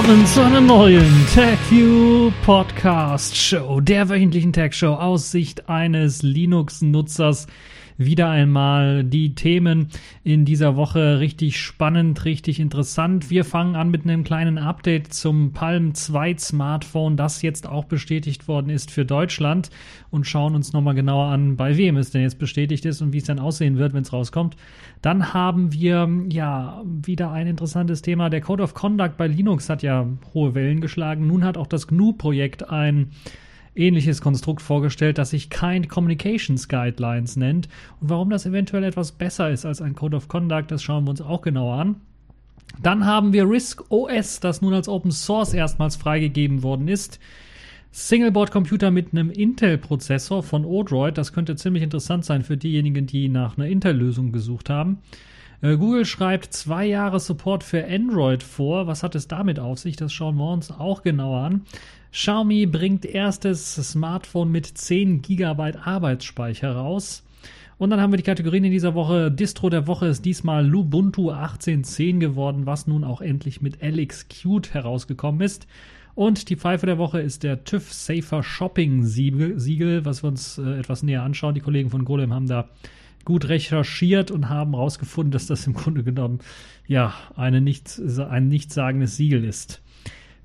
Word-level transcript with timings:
Willkommen 0.00 0.26
zu 0.26 0.42
einer 0.42 0.62
neuen 0.62 1.26
TechView 1.34 2.30
Podcast 2.46 3.36
Show, 3.36 3.82
der 3.82 4.08
wöchentlichen 4.08 4.50
Tech 4.50 4.72
Show 4.72 4.94
aus 4.94 5.30
Sicht 5.30 5.68
eines 5.68 6.22
Linux-Nutzers 6.22 7.46
wieder 8.00 8.30
einmal 8.30 9.04
die 9.04 9.34
Themen 9.34 9.88
in 10.24 10.46
dieser 10.46 10.74
Woche 10.74 11.20
richtig 11.20 11.60
spannend, 11.60 12.24
richtig 12.24 12.58
interessant. 12.58 13.28
Wir 13.28 13.44
fangen 13.44 13.76
an 13.76 13.90
mit 13.90 14.04
einem 14.04 14.24
kleinen 14.24 14.56
Update 14.56 15.12
zum 15.12 15.52
Palm 15.52 15.92
2 15.92 16.38
Smartphone, 16.38 17.18
das 17.18 17.42
jetzt 17.42 17.68
auch 17.68 17.84
bestätigt 17.84 18.48
worden 18.48 18.70
ist 18.70 18.90
für 18.90 19.04
Deutschland 19.04 19.68
und 20.10 20.26
schauen 20.26 20.54
uns 20.54 20.72
nochmal 20.72 20.94
genauer 20.94 21.26
an, 21.26 21.56
bei 21.56 21.76
wem 21.76 21.98
es 21.98 22.10
denn 22.10 22.22
jetzt 22.22 22.38
bestätigt 22.38 22.86
ist 22.86 23.02
und 23.02 23.12
wie 23.12 23.18
es 23.18 23.24
dann 23.24 23.38
aussehen 23.38 23.76
wird, 23.76 23.92
wenn 23.92 24.02
es 24.02 24.14
rauskommt. 24.14 24.56
Dann 25.02 25.34
haben 25.34 25.74
wir 25.74 26.08
ja 26.30 26.82
wieder 26.84 27.32
ein 27.32 27.46
interessantes 27.46 28.00
Thema. 28.00 28.30
Der 28.30 28.40
Code 28.40 28.62
of 28.62 28.72
Conduct 28.72 29.18
bei 29.18 29.26
Linux 29.26 29.68
hat 29.68 29.82
ja 29.82 30.06
hohe 30.32 30.54
Wellen 30.54 30.80
geschlagen. 30.80 31.26
Nun 31.26 31.44
hat 31.44 31.58
auch 31.58 31.66
das 31.66 31.86
GNU-Projekt 31.86 32.70
ein 32.70 33.10
ähnliches 33.74 34.20
Konstrukt 34.20 34.62
vorgestellt, 34.62 35.18
das 35.18 35.30
sich 35.30 35.50
Kind 35.50 35.88
Communications 35.88 36.68
Guidelines 36.68 37.36
nennt. 37.36 37.68
Und 38.00 38.10
warum 38.10 38.30
das 38.30 38.46
eventuell 38.46 38.84
etwas 38.84 39.12
besser 39.12 39.50
ist 39.50 39.64
als 39.64 39.80
ein 39.80 39.94
Code 39.94 40.16
of 40.16 40.28
Conduct, 40.28 40.70
das 40.70 40.82
schauen 40.82 41.04
wir 41.04 41.10
uns 41.10 41.20
auch 41.20 41.42
genauer 41.42 41.74
an. 41.74 41.96
Dann 42.82 43.04
haben 43.04 43.32
wir 43.32 43.48
Risk 43.48 43.82
OS, 43.90 44.40
das 44.40 44.62
nun 44.62 44.74
als 44.74 44.88
Open 44.88 45.10
Source 45.10 45.54
erstmals 45.54 45.96
freigegeben 45.96 46.62
worden 46.62 46.88
ist. 46.88 47.18
Singleboard-Computer 47.92 48.90
mit 48.92 49.12
einem 49.12 49.30
Intel-Prozessor 49.30 50.42
von 50.44 50.64
Odroid. 50.64 51.18
Das 51.18 51.32
könnte 51.32 51.56
ziemlich 51.56 51.82
interessant 51.82 52.24
sein 52.24 52.42
für 52.42 52.56
diejenigen, 52.56 53.06
die 53.06 53.28
nach 53.28 53.56
einer 53.56 53.66
Intel-Lösung 53.66 54.30
gesucht 54.30 54.70
haben. 54.70 54.98
Äh, 55.62 55.76
Google 55.76 56.04
schreibt 56.04 56.52
zwei 56.52 56.86
Jahre 56.86 57.20
Support 57.20 57.64
für 57.64 57.86
Android 57.86 58.42
vor. 58.42 58.86
Was 58.86 59.02
hat 59.02 59.14
es 59.14 59.28
damit 59.28 59.58
auf 59.58 59.78
sich? 59.78 59.96
Das 59.96 60.12
schauen 60.12 60.36
wir 60.36 60.52
uns 60.52 60.70
auch 60.70 61.02
genauer 61.02 61.40
an. 61.40 61.62
Xiaomi 62.12 62.66
bringt 62.66 63.04
erstes 63.04 63.74
Smartphone 63.74 64.50
mit 64.50 64.66
10 64.66 65.22
GB 65.22 65.74
Arbeitsspeicher 65.82 66.72
raus. 66.72 67.24
Und 67.78 67.90
dann 67.90 68.00
haben 68.00 68.12
wir 68.12 68.18
die 68.18 68.24
Kategorien 68.24 68.64
in 68.64 68.72
dieser 68.72 68.94
Woche. 68.94 69.30
Distro 69.30 69.70
der 69.70 69.86
Woche 69.86 70.06
ist 70.06 70.24
diesmal 70.24 70.66
Lubuntu 70.66 71.30
1810 71.30 72.20
geworden, 72.20 72.66
was 72.66 72.86
nun 72.86 73.04
auch 73.04 73.20
endlich 73.20 73.62
mit 73.62 73.82
LXQt 73.82 74.74
herausgekommen 74.74 75.40
ist. 75.40 75.66
Und 76.14 76.50
die 76.50 76.56
Pfeife 76.56 76.84
der 76.84 76.98
Woche 76.98 77.20
ist 77.20 77.42
der 77.42 77.64
TÜV 77.64 77.92
Safer 77.92 78.42
Shopping 78.42 79.04
Siegel, 79.04 80.04
was 80.04 80.22
wir 80.22 80.28
uns 80.28 80.58
äh, 80.58 80.78
etwas 80.78 81.02
näher 81.02 81.22
anschauen. 81.22 81.54
Die 81.54 81.60
Kollegen 81.60 81.88
von 81.88 82.04
Golem 82.04 82.34
haben 82.34 82.48
da 82.48 82.68
gut 83.24 83.48
recherchiert 83.48 84.30
und 84.30 84.48
haben 84.48 84.74
herausgefunden, 84.74 85.30
dass 85.30 85.46
das 85.46 85.66
im 85.66 85.74
Grunde 85.74 86.02
genommen 86.02 86.40
ja 86.86 87.14
eine 87.36 87.60
nicht, 87.60 88.00
ein 88.18 88.48
nichtssagendes 88.48 89.16
Siegel 89.16 89.44
ist. 89.44 89.82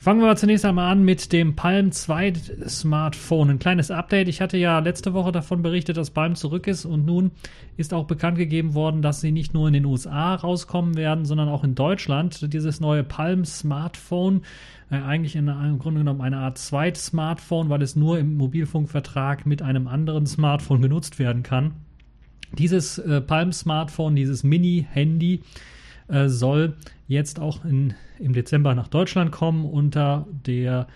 Fangen 0.05 0.21
wir 0.21 0.35
zunächst 0.35 0.65
einmal 0.65 0.91
an 0.91 1.03
mit 1.03 1.33
dem 1.33 1.55
Palm 1.55 1.91
2 1.91 2.33
Smartphone. 2.67 3.49
Ein 3.49 3.57
kleines 3.57 3.89
Update. 3.89 4.27
Ich 4.27 4.39
hatte 4.39 4.55
ja 4.55 4.77
letzte 4.77 5.15
Woche 5.15 5.31
davon 5.31 5.63
berichtet, 5.63 5.97
dass 5.97 6.11
Palm 6.11 6.35
zurück 6.35 6.67
ist 6.67 6.85
und 6.85 7.07
nun 7.07 7.31
ist 7.75 7.91
auch 7.91 8.05
bekannt 8.05 8.37
gegeben 8.37 8.75
worden, 8.75 9.01
dass 9.01 9.21
sie 9.21 9.31
nicht 9.31 9.55
nur 9.55 9.67
in 9.67 9.73
den 9.73 9.85
USA 9.85 10.35
rauskommen 10.35 10.95
werden, 10.95 11.25
sondern 11.25 11.49
auch 11.49 11.63
in 11.63 11.73
Deutschland. 11.73 12.53
Dieses 12.53 12.79
neue 12.79 13.03
Palm 13.03 13.45
Smartphone, 13.45 14.43
äh, 14.91 14.97
eigentlich 14.97 15.35
in, 15.35 15.47
im 15.47 15.79
Grunde 15.79 16.01
genommen 16.01 16.21
eine 16.21 16.37
Art 16.37 16.59
Zweit-Smartphone, 16.59 17.69
weil 17.69 17.81
es 17.81 17.95
nur 17.95 18.19
im 18.19 18.37
Mobilfunkvertrag 18.37 19.47
mit 19.47 19.63
einem 19.63 19.87
anderen 19.87 20.27
Smartphone 20.27 20.83
genutzt 20.83 21.17
werden 21.17 21.41
kann. 21.41 21.73
Dieses 22.57 22.97
äh, 22.99 23.21
Palm 23.21 23.51
Smartphone, 23.51 24.15
dieses 24.15 24.43
Mini-Handy, 24.43 25.41
äh, 26.07 26.29
soll 26.29 26.75
jetzt 27.07 27.39
auch 27.39 27.65
in, 27.65 27.93
im 28.19 28.33
Dezember 28.33 28.75
nach 28.75 28.87
Deutschland 28.87 29.31
kommen 29.31 29.65
unter 29.65 30.27
der 30.45 30.87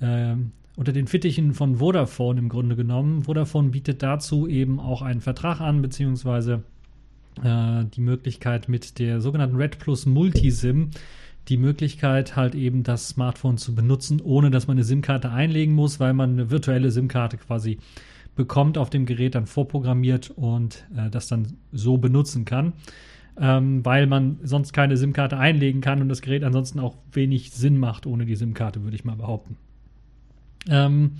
äh, 0.00 0.34
unter 0.78 0.92
den 0.92 1.08
Fittichen 1.08 1.54
von 1.54 1.76
Vodafone 1.76 2.38
im 2.38 2.48
Grunde 2.48 2.76
genommen. 2.76 3.24
Vodafone 3.24 3.70
bietet 3.70 4.00
dazu 4.00 4.46
eben 4.46 4.78
auch 4.78 5.02
einen 5.02 5.20
Vertrag 5.20 5.60
an, 5.60 5.82
beziehungsweise 5.82 6.62
äh, 7.42 7.84
die 7.84 8.00
Möglichkeit 8.00 8.68
mit 8.68 9.00
der 9.00 9.20
sogenannten 9.20 9.56
Red 9.56 9.80
Plus 9.80 10.06
Multisim, 10.06 10.90
die 11.48 11.56
Möglichkeit 11.56 12.36
halt 12.36 12.54
eben 12.54 12.84
das 12.84 13.08
Smartphone 13.08 13.58
zu 13.58 13.74
benutzen, 13.74 14.20
ohne 14.20 14.52
dass 14.52 14.68
man 14.68 14.76
eine 14.76 14.84
SIM-Karte 14.84 15.32
einlegen 15.32 15.74
muss, 15.74 15.98
weil 15.98 16.14
man 16.14 16.34
eine 16.34 16.50
virtuelle 16.50 16.92
SIM-Karte 16.92 17.38
quasi 17.38 17.78
bekommt 18.38 18.78
auf 18.78 18.88
dem 18.88 19.04
Gerät 19.04 19.34
dann 19.34 19.44
vorprogrammiert 19.44 20.30
und 20.30 20.86
äh, 20.96 21.10
das 21.10 21.28
dann 21.28 21.58
so 21.72 21.98
benutzen 21.98 22.46
kann 22.46 22.72
ähm, 23.40 23.84
weil 23.84 24.06
man 24.06 24.38
sonst 24.42 24.72
keine 24.72 24.96
SIM-Karte 24.96 25.38
einlegen 25.38 25.80
kann 25.80 26.00
und 26.00 26.08
das 26.08 26.22
Gerät 26.22 26.44
ansonsten 26.44 26.80
auch 26.80 26.96
wenig 27.12 27.52
Sinn 27.52 27.78
macht 27.78 28.06
ohne 28.06 28.26
die 28.26 28.36
SIM-Karte, 28.36 28.82
würde 28.82 28.96
ich 28.96 29.04
mal 29.04 29.16
behaupten. 29.16 29.56
Ähm, 30.68 31.12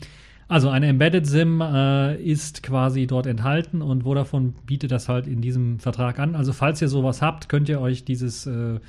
also 0.49 0.71
eine 0.71 0.87
Embedded 0.87 1.27
SIM 1.27 1.61
äh, 1.61 2.17
ist 2.17 2.63
quasi 2.63 3.07
dort 3.07 3.27
enthalten 3.27 3.83
und 3.83 4.03
Vodafone 4.03 4.55
bietet 4.67 4.91
das 4.91 5.09
halt 5.09 5.27
in 5.27 5.41
diesem 5.43 5.79
Vertrag 5.79 6.19
an. 6.19 6.35
Also 6.35 6.53
falls 6.53 6.81
ihr 6.83 6.89
sowas 6.89 7.23
habt, 7.23 7.49
könnt 7.49 7.69
ihr 7.69 7.81
euch 7.81 8.05
dieses 8.05 8.47
äh, 8.47 8.81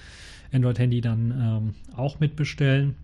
Android-Handy 0.51 1.01
dann 1.01 1.31
ähm, 1.31 1.73
auch 1.95 2.19
mitbestellen. 2.19 2.95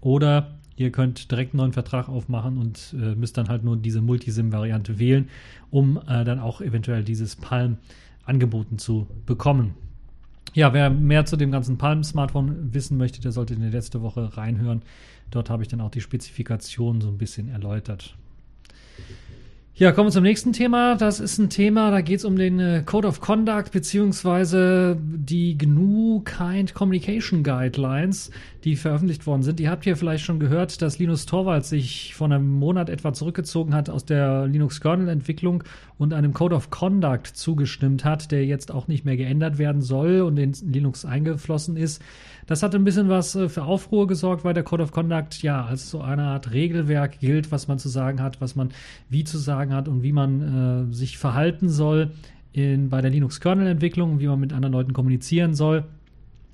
Oder 0.00 0.58
ihr 0.76 0.90
könnt 0.90 1.30
direkt 1.30 1.52
einen 1.52 1.58
neuen 1.58 1.72
Vertrag 1.72 2.08
aufmachen 2.08 2.58
und 2.58 2.94
äh, 2.94 3.14
müsst 3.14 3.36
dann 3.36 3.48
halt 3.48 3.64
nur 3.64 3.76
diese 3.76 4.00
Multisim-Variante 4.00 4.98
wählen, 4.98 5.28
um 5.70 5.98
äh, 6.08 6.24
dann 6.24 6.38
auch 6.38 6.60
eventuell 6.60 7.04
dieses 7.04 7.36
Palm 7.36 7.78
angeboten 8.24 8.78
zu 8.78 9.06
bekommen. 9.26 9.74
Ja, 10.54 10.74
wer 10.74 10.90
mehr 10.90 11.24
zu 11.24 11.36
dem 11.36 11.50
ganzen 11.50 11.78
Palm-Smartphone 11.78 12.74
wissen 12.74 12.98
möchte, 12.98 13.20
der 13.20 13.32
sollte 13.32 13.54
in 13.54 13.62
die 13.62 13.70
letzte 13.70 14.02
Woche 14.02 14.36
reinhören. 14.36 14.82
Dort 15.30 15.48
habe 15.48 15.62
ich 15.62 15.68
dann 15.68 15.80
auch 15.80 15.90
die 15.90 16.02
Spezifikation 16.02 17.00
so 17.00 17.08
ein 17.08 17.16
bisschen 17.16 17.48
erläutert. 17.48 18.14
Ja, 19.74 19.90
kommen 19.90 20.08
wir 20.08 20.12
zum 20.12 20.22
nächsten 20.22 20.52
Thema. 20.52 20.96
Das 20.96 21.18
ist 21.18 21.38
ein 21.38 21.48
Thema, 21.48 21.90
da 21.90 22.02
geht 22.02 22.18
es 22.18 22.26
um 22.26 22.36
den 22.36 22.60
äh, 22.60 22.82
Code 22.84 23.08
of 23.08 23.22
Conduct 23.22 23.72
beziehungsweise 23.72 24.98
die 25.00 25.56
GNU 25.56 26.20
Kind 26.26 26.74
Communication 26.74 27.42
Guidelines, 27.42 28.30
die 28.64 28.76
veröffentlicht 28.76 29.26
worden 29.26 29.42
sind. 29.42 29.60
Ihr 29.60 29.70
habt 29.70 29.84
hier 29.84 29.96
vielleicht 29.96 30.26
schon 30.26 30.38
gehört, 30.38 30.82
dass 30.82 30.98
Linus 30.98 31.24
Torvalds 31.24 31.70
sich 31.70 32.14
vor 32.14 32.26
einem 32.26 32.50
Monat 32.50 32.90
etwa 32.90 33.14
zurückgezogen 33.14 33.74
hat 33.74 33.88
aus 33.88 34.04
der 34.04 34.46
Linux-Kernel-Entwicklung 34.46 35.64
und 35.96 36.12
einem 36.12 36.34
Code 36.34 36.54
of 36.54 36.68
Conduct 36.68 37.28
zugestimmt 37.28 38.04
hat, 38.04 38.30
der 38.30 38.44
jetzt 38.44 38.72
auch 38.72 38.88
nicht 38.88 39.06
mehr 39.06 39.16
geändert 39.16 39.56
werden 39.56 39.80
soll 39.80 40.20
und 40.20 40.36
in 40.36 40.52
Linux 40.70 41.06
eingeflossen 41.06 41.78
ist. 41.78 42.02
Das 42.46 42.62
hat 42.62 42.74
ein 42.74 42.84
bisschen 42.84 43.08
was 43.08 43.34
äh, 43.34 43.48
für 43.48 43.64
Aufruhr 43.64 44.06
gesorgt, 44.06 44.44
weil 44.44 44.54
der 44.54 44.64
Code 44.64 44.82
of 44.82 44.92
Conduct 44.92 45.42
ja 45.42 45.64
als 45.64 45.90
so 45.90 46.00
eine 46.00 46.24
Art 46.24 46.52
Regelwerk 46.52 47.20
gilt, 47.20 47.52
was 47.52 47.68
man 47.68 47.78
zu 47.78 47.88
sagen 47.88 48.20
hat, 48.20 48.40
was 48.40 48.56
man 48.56 48.70
wie 49.08 49.24
zu 49.24 49.38
sagen 49.38 49.74
hat 49.74 49.88
und 49.88 50.02
wie 50.02 50.12
man 50.12 50.90
äh, 50.90 50.94
sich 50.94 51.18
verhalten 51.18 51.68
soll 51.68 52.10
in, 52.52 52.88
bei 52.88 53.00
der 53.00 53.10
Linux-Kernel-Entwicklung, 53.10 54.20
wie 54.20 54.26
man 54.26 54.40
mit 54.40 54.52
anderen 54.52 54.72
Leuten 54.72 54.92
kommunizieren 54.92 55.54
soll. 55.54 55.84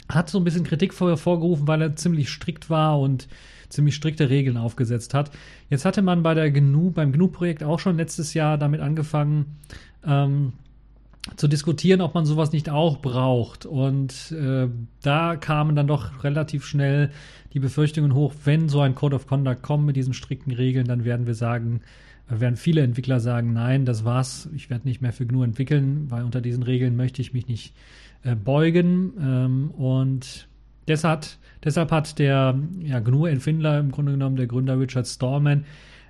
Hat 0.09 0.31
so 0.31 0.39
ein 0.39 0.45
bisschen 0.45 0.65
Kritik 0.65 0.95
vorher 0.95 1.17
vorgerufen, 1.17 1.67
weil 1.67 1.83
er 1.83 1.97
ziemlich 1.97 2.31
strikt 2.31 2.71
war 2.71 2.99
und 3.01 3.29
ziemlich 3.69 3.95
strikte 3.95 4.31
Regeln 4.31 4.57
aufgesetzt 4.57 5.13
hat. 5.13 5.31
Jetzt 5.69 5.85
hatte 5.85 6.01
man 6.01 6.23
bei 6.23 6.35
der 6.35 6.51
GNU, 6.51 6.91
beim 6.91 7.13
GNU-Projekt 7.13 7.63
auch 7.63 7.79
schon 7.79 7.97
letztes 7.97 8.33
Jahr 8.33 8.57
damit 8.57 8.81
angefangen, 8.81 9.59
ähm, 10.07 10.53
zu 11.37 11.49
diskutieren, 11.49 12.01
ob 12.01 12.15
man 12.15 12.27
sowas 12.27 12.53
nicht 12.53 12.71
auch 12.71 12.99
braucht. 12.99 13.67
Und 13.67 14.33
äh, 14.33 14.69
da 15.03 15.37
kamen 15.37 15.77
dann 15.77 15.87
doch 15.87 16.25
relativ 16.25 16.65
schnell 16.65 17.11
die 17.53 17.61
Befürchtungen 17.61 18.15
hoch, 18.15 18.35
wenn 18.45 18.69
so 18.69 18.81
ein 18.81 18.95
Code 18.95 19.17
of 19.17 19.27
Conduct 19.27 19.63
kommt 19.63 19.87
mit 19.87 19.97
diesen 19.97 20.15
strikten 20.15 20.53
Regeln, 20.53 20.87
dann 20.87 21.05
werden 21.05 21.27
wir 21.27 21.35
sagen, 21.35 21.81
werden 22.29 22.57
viele 22.57 22.83
Entwickler 22.83 23.21
sagen, 23.21 23.53
nein, 23.53 23.85
das 23.85 24.05
war's, 24.05 24.49
ich 24.55 24.69
werde 24.69 24.87
nicht 24.87 25.01
mehr 25.01 25.13
für 25.13 25.27
GNU 25.27 25.43
entwickeln, 25.43 26.11
weil 26.11 26.25
unter 26.25 26.41
diesen 26.41 26.63
Regeln 26.63 26.95
möchte 26.97 27.23
ich 27.23 27.33
mich 27.33 27.49
nicht 27.49 27.75
äh, 28.23 28.35
beugen. 28.35 29.13
Ähm, 29.21 29.71
und 29.71 30.49
deshalb, 30.87 31.27
deshalb 31.65 31.91
hat 31.91 32.19
der 32.19 32.59
ja, 32.83 33.01
GNU-Entwickler 33.01 33.81
im 33.81 33.91
Grunde 33.91 34.13
genommen, 34.13 34.37
der 34.37 34.47
Gründer 34.47 34.79
Richard 34.79 35.07
Stallman, 35.07 35.65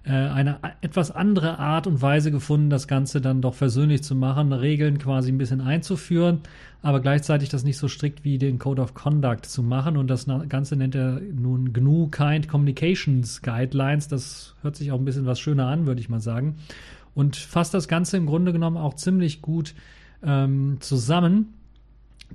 eine 0.05 0.59
etwas 0.81 1.11
andere 1.11 1.59
Art 1.59 1.87
und 1.87 2.01
Weise 2.01 2.31
gefunden, 2.31 2.71
das 2.71 2.89
Ganze 2.89 3.21
dann 3.21 3.43
doch 3.43 3.55
versöhnlich 3.55 4.03
zu 4.03 4.15
machen, 4.15 4.53
Regeln 4.53 4.99
quasi 4.99 5.31
ein 5.31 5.39
bisschen 5.39 5.61
einzuführen, 5.61 6.41
aber 6.83 7.01
gleichzeitig 7.01 7.49
das 7.49 7.65
nicht 7.65 7.77
so 7.77 7.89
strikt 7.89 8.25
wie 8.25 8.39
den 8.39 8.59
Code 8.59 8.81
of 8.81 8.95
Conduct 8.95 9.47
zu 9.47 9.63
machen. 9.63 9.97
Und 9.97 10.09
das 10.09 10.27
Ganze 10.49 10.77
nennt 10.77 10.95
er 10.95 11.21
nun 11.21 11.73
GNU 11.73 12.09
Kind 12.09 12.49
Communications 12.49 13.43
Guidelines. 13.43 14.09
Das 14.09 14.55
hört 14.63 14.77
sich 14.77 14.93
auch 14.93 14.99
ein 14.99 15.05
bisschen 15.05 15.27
was 15.27 15.41
schöner 15.41 15.67
an, 15.67 15.87
würde 15.87 16.01
ich 16.01 16.09
mal 16.09 16.21
sagen. 16.21 16.57
Und 17.15 17.37
fasst 17.37 17.75
das 17.75 17.89
Ganze 17.89 18.17
im 18.17 18.27
Grunde 18.27 18.53
genommen 18.53 18.77
auch 18.77 18.95
ziemlich 18.95 19.43
gut 19.43 19.75
ähm, 20.23 20.77
zusammen. 20.81 21.55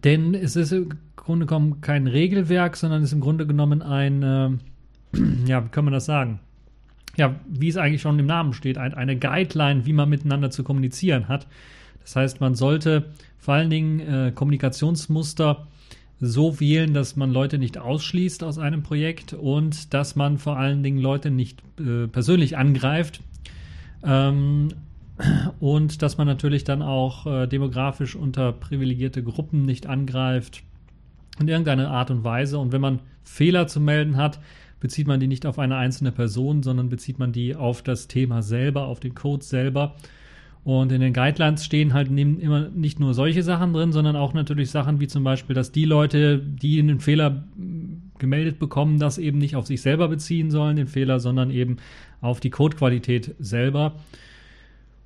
Denn 0.04 0.34
es 0.34 0.56
ist 0.56 0.72
im 0.74 0.90
Grunde 1.16 1.46
genommen 1.46 1.82
kein 1.82 2.08
Regelwerk, 2.08 2.76
sondern 2.76 3.04
ist 3.04 3.14
im 3.14 3.22
Grunde 3.22 3.48
genommen 3.48 3.82
ein, 3.82 4.24
äh, 4.24 4.50
ja, 5.46 5.64
wie 5.64 5.70
kann 5.70 5.86
man 5.86 5.94
das 5.94 6.06
sagen? 6.06 6.40
Ja, 7.16 7.36
wie 7.48 7.68
es 7.68 7.78
eigentlich 7.78 8.02
schon 8.02 8.20
im 8.20 8.26
Namen 8.26 8.54
steht, 8.54 8.78
ein, 8.78 8.94
eine 8.94 9.18
Guideline, 9.18 9.86
wie 9.86 9.94
man 9.94 10.10
miteinander 10.10 10.50
zu 10.50 10.64
kommunizieren 10.64 11.28
hat. 11.28 11.48
Das 12.02 12.16
heißt, 12.16 12.42
man 12.42 12.56
sollte 12.56 13.12
vor 13.38 13.54
allen 13.54 13.70
Dingen 13.70 14.00
äh, 14.00 14.32
Kommunikationsmuster 14.34 15.68
so 16.20 16.60
wählen, 16.60 16.94
dass 16.94 17.16
man 17.16 17.32
Leute 17.32 17.58
nicht 17.58 17.78
ausschließt 17.78 18.44
aus 18.44 18.58
einem 18.58 18.84
Projekt 18.84 19.34
und 19.34 19.94
dass 19.94 20.16
man 20.16 20.38
vor 20.38 20.58
allen 20.58 20.82
Dingen 20.82 21.00
Leute 21.00 21.32
nicht 21.32 21.62
äh, 21.80 22.08
persönlich 22.08 22.58
angreift. 22.58 23.22
Ähm, 24.04 24.70
und 25.60 26.02
dass 26.02 26.18
man 26.18 26.26
natürlich 26.26 26.64
dann 26.64 26.82
auch 26.82 27.28
äh, 27.28 27.48
demografisch 27.48 28.16
unterprivilegierte 28.16 29.22
Gruppen 29.22 29.64
nicht 29.64 29.86
angreift 29.86 30.64
in 31.40 31.48
irgendeiner 31.48 31.92
Art 31.92 32.10
und 32.10 32.24
Weise. 32.24 32.58
Und 32.58 32.72
wenn 32.72 32.82
man 32.82 33.00
Fehler 33.24 33.68
zu 33.68 33.80
melden 33.80 34.18
hat, 34.18 34.40
bezieht 34.84 35.08
man 35.08 35.22
die 35.22 35.28
nicht 35.28 35.46
auf 35.46 35.60
eine 35.60 35.78
einzelne 35.78 36.12
Person, 36.12 36.62
sondern 36.62 36.90
bezieht 36.90 37.18
man 37.18 37.32
die 37.32 37.56
auf 37.56 37.82
das 37.84 38.10
Thema 38.10 38.42
selber, 38.42 38.86
auf 38.88 39.00
den 39.00 39.16
Code 39.16 39.42
selber. 39.42 39.96
Und 40.66 40.92
in 40.92 41.00
den 41.00 41.14
Guidelines 41.14 41.64
stehen 41.64 41.94
halt 41.94 42.10
immer 42.10 42.68
nicht 42.68 43.00
nur 43.00 43.14
solche 43.14 43.44
Sachen 43.44 43.72
drin, 43.72 43.94
sondern 43.94 44.18
auch 44.18 44.34
natürlich 44.34 44.72
Sachen 44.72 45.00
wie 45.00 45.08
zum 45.08 45.24
Beispiel, 45.24 45.56
dass 45.56 45.72
die 45.72 45.86
Leute, 45.86 46.38
die 46.38 46.80
einen 46.80 47.00
Fehler 47.00 47.46
gemeldet 48.20 48.60
bekommen, 48.60 49.00
das 49.00 49.18
eben 49.18 49.38
nicht 49.38 49.56
auf 49.56 49.68
sich 49.68 49.82
selber 49.82 50.10
beziehen 50.10 50.52
sollen, 50.52 50.76
den 50.76 50.88
Fehler, 50.88 51.22
sondern 51.22 51.50
eben 51.50 51.78
auf 52.20 52.42
die 52.42 52.50
Codequalität 52.50 53.36
selber. 53.40 53.96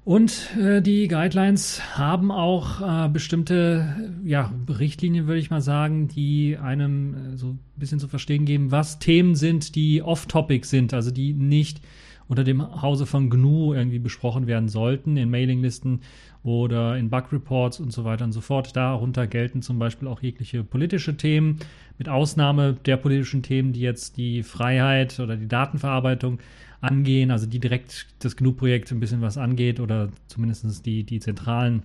Und 0.07 0.55
äh, 0.57 0.81
die 0.81 1.09
Guidelines 1.09 1.97
haben 1.97 2.31
auch 2.31 2.79
äh, 2.79 3.09
bestimmte 3.09 4.09
ja, 4.23 4.53
Richtlinien, 4.69 5.27
würde 5.27 5.41
ich 5.41 5.49
mal 5.49 5.59
sagen, 5.59 6.07
die 6.07 6.57
einem 6.57 7.33
äh, 7.33 7.37
so 7.37 7.47
ein 7.47 7.59
bisschen 7.75 7.99
zu 7.99 8.07
verstehen 8.07 8.45
geben, 8.45 8.71
was 8.71 8.99
Themen 8.99 9.35
sind, 9.35 9.75
die 9.75 10.01
off-topic 10.01 10.65
sind, 10.65 10.93
also 10.93 11.11
die 11.11 11.33
nicht 11.33 11.81
unter 12.29 12.45
dem 12.45 12.81
Hause 12.81 13.05
von 13.05 13.29
GNU 13.29 13.73
irgendwie 13.73 13.99
besprochen 13.99 14.47
werden 14.47 14.69
sollten, 14.69 15.17
in 15.17 15.29
Mailinglisten 15.29 15.99
oder 16.41 16.97
in 16.97 17.09
Bug-Reports 17.09 17.81
und 17.81 17.91
so 17.91 18.05
weiter 18.05 18.23
und 18.23 18.31
so 18.31 18.39
fort. 18.39 18.77
Darunter 18.77 19.27
gelten 19.27 19.61
zum 19.61 19.77
Beispiel 19.77 20.07
auch 20.07 20.21
jegliche 20.21 20.63
politische 20.63 21.17
Themen, 21.17 21.59
mit 21.97 22.07
Ausnahme 22.07 22.77
der 22.85 22.95
politischen 22.95 23.43
Themen, 23.43 23.73
die 23.73 23.81
jetzt 23.81 24.15
die 24.15 24.43
Freiheit 24.43 25.19
oder 25.19 25.35
die 25.35 25.49
Datenverarbeitung 25.49 26.39
angehen, 26.81 27.31
also 27.31 27.47
die 27.47 27.59
direkt 27.59 28.07
das 28.19 28.35
GNU-Projekt 28.35 28.91
ein 28.91 28.99
bisschen 28.99 29.21
was 29.21 29.37
angeht 29.37 29.79
oder 29.79 30.09
zumindest 30.27 30.85
die, 30.85 31.03
die 31.03 31.19
zentralen 31.19 31.83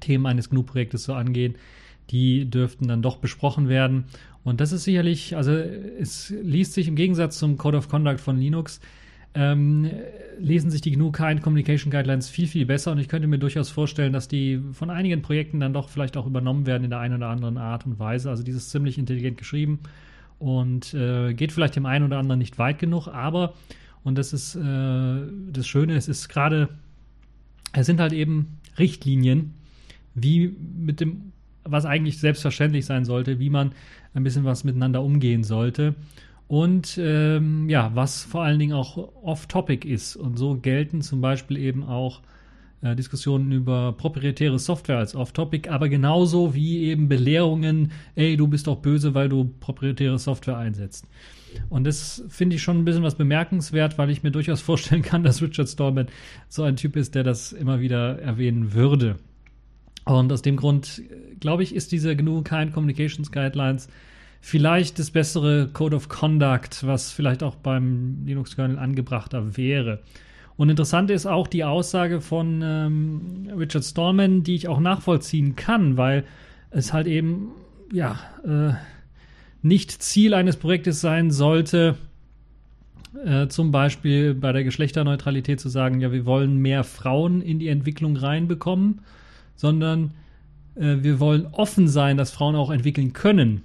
Themen 0.00 0.26
eines 0.26 0.50
GNU-Projektes 0.50 1.04
so 1.04 1.14
angehen, 1.14 1.54
die 2.10 2.48
dürften 2.50 2.88
dann 2.88 3.02
doch 3.02 3.16
besprochen 3.16 3.68
werden. 3.68 4.04
Und 4.42 4.60
das 4.60 4.72
ist 4.72 4.84
sicherlich, 4.84 5.36
also 5.36 5.52
es 5.52 6.30
liest 6.42 6.74
sich 6.74 6.88
im 6.88 6.96
Gegensatz 6.96 7.38
zum 7.38 7.56
Code 7.56 7.78
of 7.78 7.88
Conduct 7.88 8.20
von 8.20 8.38
Linux, 8.38 8.80
ähm, 9.34 9.88
lesen 10.38 10.70
sich 10.70 10.80
die 10.80 10.90
GNU 10.90 11.12
Kind 11.12 11.40
Communication 11.40 11.92
Guidelines 11.92 12.28
viel, 12.28 12.48
viel 12.48 12.66
besser 12.66 12.90
und 12.90 12.98
ich 12.98 13.08
könnte 13.08 13.28
mir 13.28 13.38
durchaus 13.38 13.70
vorstellen, 13.70 14.12
dass 14.12 14.26
die 14.26 14.60
von 14.72 14.90
einigen 14.90 15.22
Projekten 15.22 15.60
dann 15.60 15.72
doch 15.72 15.88
vielleicht 15.88 16.16
auch 16.16 16.26
übernommen 16.26 16.66
werden 16.66 16.82
in 16.84 16.90
der 16.90 16.98
einen 16.98 17.14
oder 17.14 17.28
anderen 17.28 17.56
Art 17.56 17.86
und 17.86 17.98
Weise. 18.00 18.28
Also 18.28 18.42
dieses 18.42 18.70
ziemlich 18.70 18.98
intelligent 18.98 19.38
geschrieben 19.38 19.80
und 20.40 20.94
äh, 20.94 21.32
geht 21.34 21.52
vielleicht 21.52 21.76
dem 21.76 21.86
einen 21.86 22.06
oder 22.06 22.18
anderen 22.18 22.40
nicht 22.40 22.58
weit 22.58 22.80
genug, 22.80 23.06
aber 23.06 23.54
und 24.02 24.16
das 24.16 24.32
ist 24.32 24.54
äh, 24.54 25.20
das 25.52 25.66
Schöne, 25.66 25.94
es 25.94 26.08
ist 26.08 26.28
gerade, 26.28 26.68
es 27.72 27.86
sind 27.86 28.00
halt 28.00 28.12
eben 28.12 28.58
Richtlinien, 28.78 29.54
wie 30.14 30.54
mit 30.76 31.00
dem, 31.00 31.32
was 31.64 31.84
eigentlich 31.84 32.18
selbstverständlich 32.18 32.86
sein 32.86 33.04
sollte, 33.04 33.38
wie 33.38 33.50
man 33.50 33.72
ein 34.14 34.24
bisschen 34.24 34.44
was 34.44 34.64
miteinander 34.64 35.02
umgehen 35.02 35.44
sollte. 35.44 35.94
Und 36.48 36.98
ähm, 37.00 37.68
ja, 37.68 37.92
was 37.94 38.24
vor 38.24 38.42
allen 38.42 38.58
Dingen 38.58 38.72
auch 38.72 38.96
off-topic 39.22 39.86
ist. 39.86 40.16
Und 40.16 40.36
so 40.36 40.56
gelten 40.56 41.00
zum 41.00 41.20
Beispiel 41.20 41.56
eben 41.56 41.84
auch 41.84 42.22
äh, 42.82 42.96
Diskussionen 42.96 43.52
über 43.52 43.92
proprietäre 43.92 44.58
Software 44.58 44.98
als 44.98 45.14
off-topic, 45.14 45.68
aber 45.70 45.88
genauso 45.88 46.54
wie 46.54 46.84
eben 46.84 47.08
Belehrungen, 47.08 47.92
ey, 48.16 48.36
du 48.36 48.48
bist 48.48 48.66
doch 48.66 48.78
böse, 48.78 49.14
weil 49.14 49.28
du 49.28 49.52
proprietäre 49.60 50.18
Software 50.18 50.56
einsetzt. 50.56 51.06
Und 51.68 51.84
das 51.84 52.24
finde 52.28 52.56
ich 52.56 52.62
schon 52.62 52.78
ein 52.78 52.84
bisschen 52.84 53.02
was 53.02 53.14
bemerkenswert, 53.14 53.98
weil 53.98 54.10
ich 54.10 54.22
mir 54.22 54.30
durchaus 54.30 54.60
vorstellen 54.62 55.02
kann, 55.02 55.22
dass 55.22 55.42
Richard 55.42 55.68
Stallman 55.68 56.08
so 56.48 56.62
ein 56.62 56.76
Typ 56.76 56.96
ist, 56.96 57.14
der 57.14 57.24
das 57.24 57.52
immer 57.52 57.80
wieder 57.80 58.20
erwähnen 58.20 58.72
würde. 58.74 59.16
Und 60.04 60.32
aus 60.32 60.42
dem 60.42 60.56
Grund, 60.56 61.02
glaube 61.38 61.62
ich, 61.62 61.74
ist 61.74 61.92
diese 61.92 62.16
GNU 62.16 62.42
Kind 62.42 62.72
Communications 62.72 63.30
Guidelines 63.30 63.88
vielleicht 64.40 64.98
das 64.98 65.10
bessere 65.10 65.68
Code 65.68 65.96
of 65.96 66.08
Conduct, 66.08 66.86
was 66.86 67.12
vielleicht 67.12 67.42
auch 67.42 67.56
beim 67.56 68.24
Linux-Kernel 68.24 68.78
angebrachter 68.78 69.56
wäre. 69.56 70.00
Und 70.56 70.68
interessant 70.68 71.10
ist 71.10 71.26
auch 71.26 71.46
die 71.46 71.64
Aussage 71.64 72.20
von 72.20 72.60
ähm, 72.62 73.50
Richard 73.56 73.84
Stallman, 73.84 74.42
die 74.42 74.54
ich 74.54 74.68
auch 74.68 74.80
nachvollziehen 74.80 75.56
kann, 75.56 75.96
weil 75.96 76.24
es 76.70 76.92
halt 76.92 77.06
eben, 77.06 77.52
ja, 77.92 78.18
äh, 78.44 78.74
nicht 79.62 80.02
Ziel 80.02 80.34
eines 80.34 80.56
Projektes 80.56 81.00
sein 81.00 81.30
sollte, 81.30 81.96
äh, 83.24 83.48
zum 83.48 83.70
Beispiel 83.72 84.34
bei 84.34 84.52
der 84.52 84.64
Geschlechterneutralität 84.64 85.60
zu 85.60 85.68
sagen, 85.68 86.00
ja, 86.00 86.12
wir 86.12 86.26
wollen 86.26 86.58
mehr 86.58 86.84
Frauen 86.84 87.42
in 87.42 87.58
die 87.58 87.68
Entwicklung 87.68 88.16
reinbekommen, 88.16 89.00
sondern 89.56 90.12
äh, 90.76 90.96
wir 91.00 91.20
wollen 91.20 91.46
offen 91.46 91.88
sein, 91.88 92.16
dass 92.16 92.30
Frauen 92.30 92.56
auch 92.56 92.70
entwickeln 92.70 93.12
können. 93.12 93.62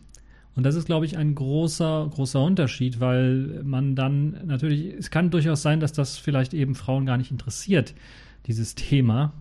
Und 0.55 0.63
das 0.63 0.75
ist, 0.75 0.85
glaube 0.85 1.05
ich, 1.05 1.17
ein 1.17 1.35
großer, 1.35 2.09
großer 2.13 2.41
Unterschied, 2.41 2.99
weil 2.99 3.61
man 3.63 3.95
dann 3.95 4.37
natürlich, 4.45 4.93
es 4.97 5.11
kann 5.11 5.29
durchaus 5.29 5.61
sein, 5.61 5.79
dass 5.79 5.91
das 5.91 6.17
vielleicht 6.17 6.53
eben 6.53 6.75
Frauen 6.75 7.05
gar 7.05 7.17
nicht 7.17 7.31
interessiert, 7.31 7.93
dieses 8.47 8.73
Thema 8.75 9.33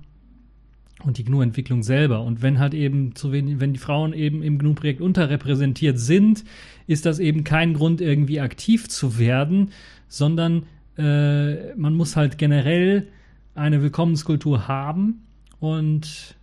und 1.03 1.19
die 1.19 1.25
GNU-Entwicklung 1.25 1.83
selber. 1.83 2.23
Und 2.23 2.43
wenn 2.43 2.59
halt 2.59 2.75
eben 2.75 3.15
zu 3.15 3.33
wenig, 3.33 3.61
wenn 3.61 3.73
die 3.73 3.79
Frauen 3.79 4.13
eben 4.13 4.43
im 4.43 4.59
GNU-Projekt 4.59 5.01
unterrepräsentiert 5.01 5.99
sind, 5.99 6.45
ist 6.87 7.05
das 7.05 7.19
eben 7.19 7.45
kein 7.45 7.75
Grund, 7.75 8.01
irgendwie 8.01 8.41
aktiv 8.41 8.89
zu 8.89 9.19
werden, 9.19 9.71
sondern 10.09 10.65
äh, 10.97 11.75
man 11.75 11.95
muss 11.95 12.17
halt 12.17 12.39
generell 12.39 13.09
eine 13.55 13.83
Willkommenskultur 13.83 14.69
haben 14.69 15.23
und 15.61 16.37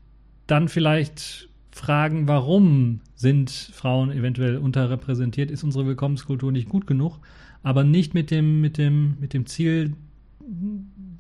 dann 0.48 0.68
vielleicht 0.68 1.50
fragen, 1.72 2.28
warum 2.28 3.00
sind 3.16 3.50
Frauen 3.50 4.12
eventuell 4.12 4.58
unterrepräsentiert, 4.58 5.52
ist 5.52 5.64
unsere 5.64 5.86
Willkommenskultur 5.86 6.52
nicht 6.52 6.70
gut 6.70 6.86
genug, 6.86 7.20
aber 7.64 7.84
nicht 7.84 8.14
mit 8.14 8.32
dem, 8.32 8.62
mit 8.62 8.78
dem, 8.78 9.16
mit 9.20 9.34
dem 9.34 9.46
Ziel, 9.46 9.94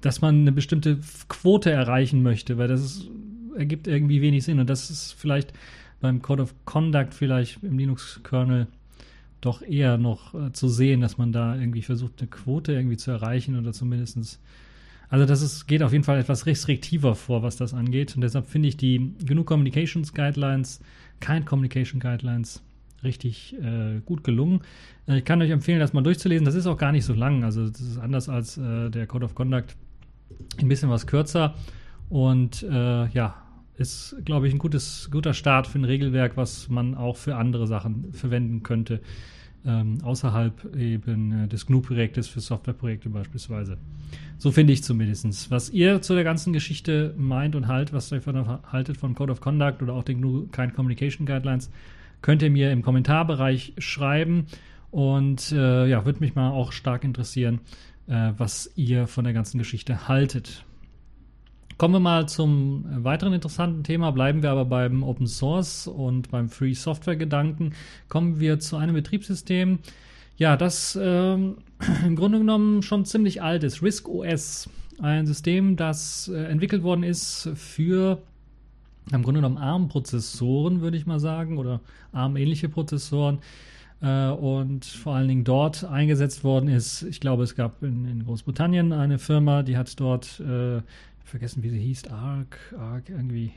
dass 0.01 0.21
man 0.21 0.41
eine 0.41 0.51
bestimmte 0.51 0.99
Quote 1.29 1.71
erreichen 1.71 2.23
möchte, 2.23 2.57
weil 2.57 2.67
das 2.67 2.81
ist, 2.81 3.09
ergibt 3.55 3.87
irgendwie 3.87 4.21
wenig 4.21 4.43
Sinn. 4.43 4.59
Und 4.59 4.69
das 4.69 4.89
ist 4.89 5.13
vielleicht 5.13 5.53
beim 5.99 6.21
Code 6.21 6.43
of 6.43 6.55
Conduct 6.65 7.13
vielleicht 7.13 7.63
im 7.63 7.77
Linux-Kernel 7.77 8.67
doch 9.39 9.61
eher 9.61 9.97
noch 9.97 10.35
äh, 10.35 10.51
zu 10.51 10.67
sehen, 10.67 11.01
dass 11.01 11.17
man 11.17 11.31
da 11.31 11.55
irgendwie 11.55 11.81
versucht, 11.81 12.19
eine 12.19 12.29
Quote 12.29 12.73
irgendwie 12.73 12.97
zu 12.97 13.11
erreichen 13.11 13.57
oder 13.57 13.73
zumindestens 13.73 14.39
also 15.11 15.25
das 15.25 15.41
ist, 15.41 15.67
geht 15.67 15.83
auf 15.83 15.91
jeden 15.91 16.05
Fall 16.05 16.19
etwas 16.19 16.45
restriktiver 16.45 17.15
vor, 17.15 17.43
was 17.43 17.57
das 17.57 17.73
angeht. 17.73 18.15
Und 18.15 18.21
deshalb 18.21 18.47
finde 18.47 18.69
ich 18.69 18.77
die 18.77 19.13
GNU 19.21 19.43
Communications 19.43 20.13
Guidelines, 20.13 20.79
Kind 21.19 21.45
Communication 21.45 21.99
Guidelines, 21.99 22.63
richtig 23.03 23.53
äh, 23.61 23.99
gut 24.05 24.23
gelungen. 24.23 24.61
Äh, 25.07 25.17
ich 25.17 25.25
kann 25.25 25.41
euch 25.41 25.49
empfehlen, 25.49 25.81
das 25.81 25.91
mal 25.91 26.01
durchzulesen. 26.01 26.45
Das 26.45 26.55
ist 26.55 26.65
auch 26.65 26.77
gar 26.77 26.93
nicht 26.93 27.03
so 27.03 27.13
lang. 27.13 27.43
Also 27.43 27.67
das 27.67 27.81
ist 27.81 27.97
anders 27.97 28.29
als 28.29 28.57
äh, 28.57 28.89
der 28.89 29.05
Code 29.05 29.25
of 29.25 29.35
Conduct. 29.35 29.75
Ein 30.61 30.69
bisschen 30.69 30.89
was 30.89 31.05
kürzer. 31.05 31.55
Und 32.11 32.61
äh, 32.61 33.07
ja, 33.07 33.35
ist, 33.77 34.15
glaube 34.25 34.47
ich, 34.47 34.53
ein 34.53 34.59
gutes, 34.59 35.09
guter 35.11 35.33
Start 35.33 35.65
für 35.65 35.79
ein 35.79 35.85
Regelwerk, 35.85 36.37
was 36.37 36.69
man 36.69 36.93
auch 36.93 37.17
für 37.17 37.35
andere 37.35 37.65
Sachen 37.65 38.13
verwenden 38.13 38.61
könnte 38.61 39.01
ähm, 39.65 39.99
außerhalb 40.03 40.75
eben 40.75 41.43
äh, 41.43 41.47
des 41.47 41.67
GNU-Projektes 41.67 42.27
für 42.27 42.39
Softwareprojekte 42.39 43.09
beispielsweise. 43.09 43.77
So 44.37 44.51
finde 44.51 44.73
ich 44.73 44.83
zumindest. 44.83 45.51
Was 45.51 45.69
ihr 45.69 46.01
zu 46.01 46.15
der 46.15 46.23
ganzen 46.23 46.53
Geschichte 46.53 47.13
meint 47.17 47.55
und 47.55 47.67
halt, 47.67 47.93
was 47.93 48.11
ihr 48.11 48.19
davon 48.19 48.59
haltet 48.71 48.97
von 48.97 49.13
Code 49.13 49.31
of 49.31 49.41
Conduct 49.41 49.81
oder 49.81 49.93
auch 49.93 50.03
den 50.03 50.21
GNU 50.21 50.47
Kind 50.47 50.73
Communication 50.73 51.25
Guidelines, 51.25 51.69
könnt 52.21 52.41
ihr 52.41 52.49
mir 52.49 52.71
im 52.71 52.81
Kommentarbereich 52.81 53.73
schreiben. 53.77 54.47
Und 54.89 55.51
äh, 55.51 55.87
ja, 55.87 56.05
würde 56.05 56.19
mich 56.19 56.35
mal 56.35 56.49
auch 56.49 56.71
stark 56.71 57.03
interessieren, 57.03 57.61
äh, 58.07 58.33
was 58.37 58.71
ihr 58.75 59.07
von 59.07 59.23
der 59.23 59.33
ganzen 59.33 59.57
Geschichte 59.57 60.07
haltet. 60.07 60.65
Kommen 61.81 61.95
wir 61.95 61.99
mal 61.99 62.29
zum 62.29 62.85
weiteren 63.03 63.33
interessanten 63.33 63.83
Thema, 63.83 64.11
bleiben 64.11 64.43
wir 64.43 64.51
aber 64.51 64.65
beim 64.65 65.01
Open 65.01 65.25
Source 65.25 65.87
und 65.87 66.29
beim 66.29 66.47
Free 66.47 66.75
Software 66.75 67.15
Gedanken. 67.15 67.73
Kommen 68.07 68.39
wir 68.39 68.59
zu 68.59 68.77
einem 68.77 68.93
Betriebssystem, 68.93 69.79
ja, 70.37 70.57
das 70.57 70.95
ähm, 71.01 71.57
im 72.05 72.15
Grunde 72.15 72.37
genommen 72.37 72.83
schon 72.83 73.05
ziemlich 73.05 73.41
alt 73.41 73.63
ist. 73.63 73.81
RISC 73.81 74.07
OS, 74.07 74.69
ein 75.01 75.25
System, 75.25 75.75
das 75.75 76.27
äh, 76.31 76.43
entwickelt 76.43 76.83
worden 76.83 77.01
ist 77.01 77.49
für 77.55 78.21
im 79.11 79.23
Grunde 79.23 79.39
genommen 79.39 79.57
ARM-Prozessoren, 79.57 80.81
würde 80.81 80.97
ich 80.97 81.07
mal 81.07 81.19
sagen, 81.19 81.57
oder 81.57 81.81
ARM-ähnliche 82.11 82.69
Prozessoren 82.69 83.39
äh, 84.01 84.27
und 84.29 84.85
vor 84.85 85.15
allen 85.15 85.27
Dingen 85.27 85.43
dort 85.43 85.83
eingesetzt 85.83 86.43
worden 86.43 86.69
ist. 86.69 87.01
Ich 87.03 87.19
glaube, 87.19 87.41
es 87.41 87.55
gab 87.55 87.81
in, 87.81 88.05
in 88.05 88.25
Großbritannien 88.25 88.93
eine 88.93 89.17
Firma, 89.17 89.63
die 89.63 89.77
hat 89.77 89.99
dort 89.99 90.39
äh, 90.41 90.81
vergessen, 91.31 91.63
wie 91.63 91.69
sie 91.69 91.79
hieß, 91.79 92.07
Arc, 92.09 92.75
Arc 92.77 93.09
irgendwie. 93.09 93.51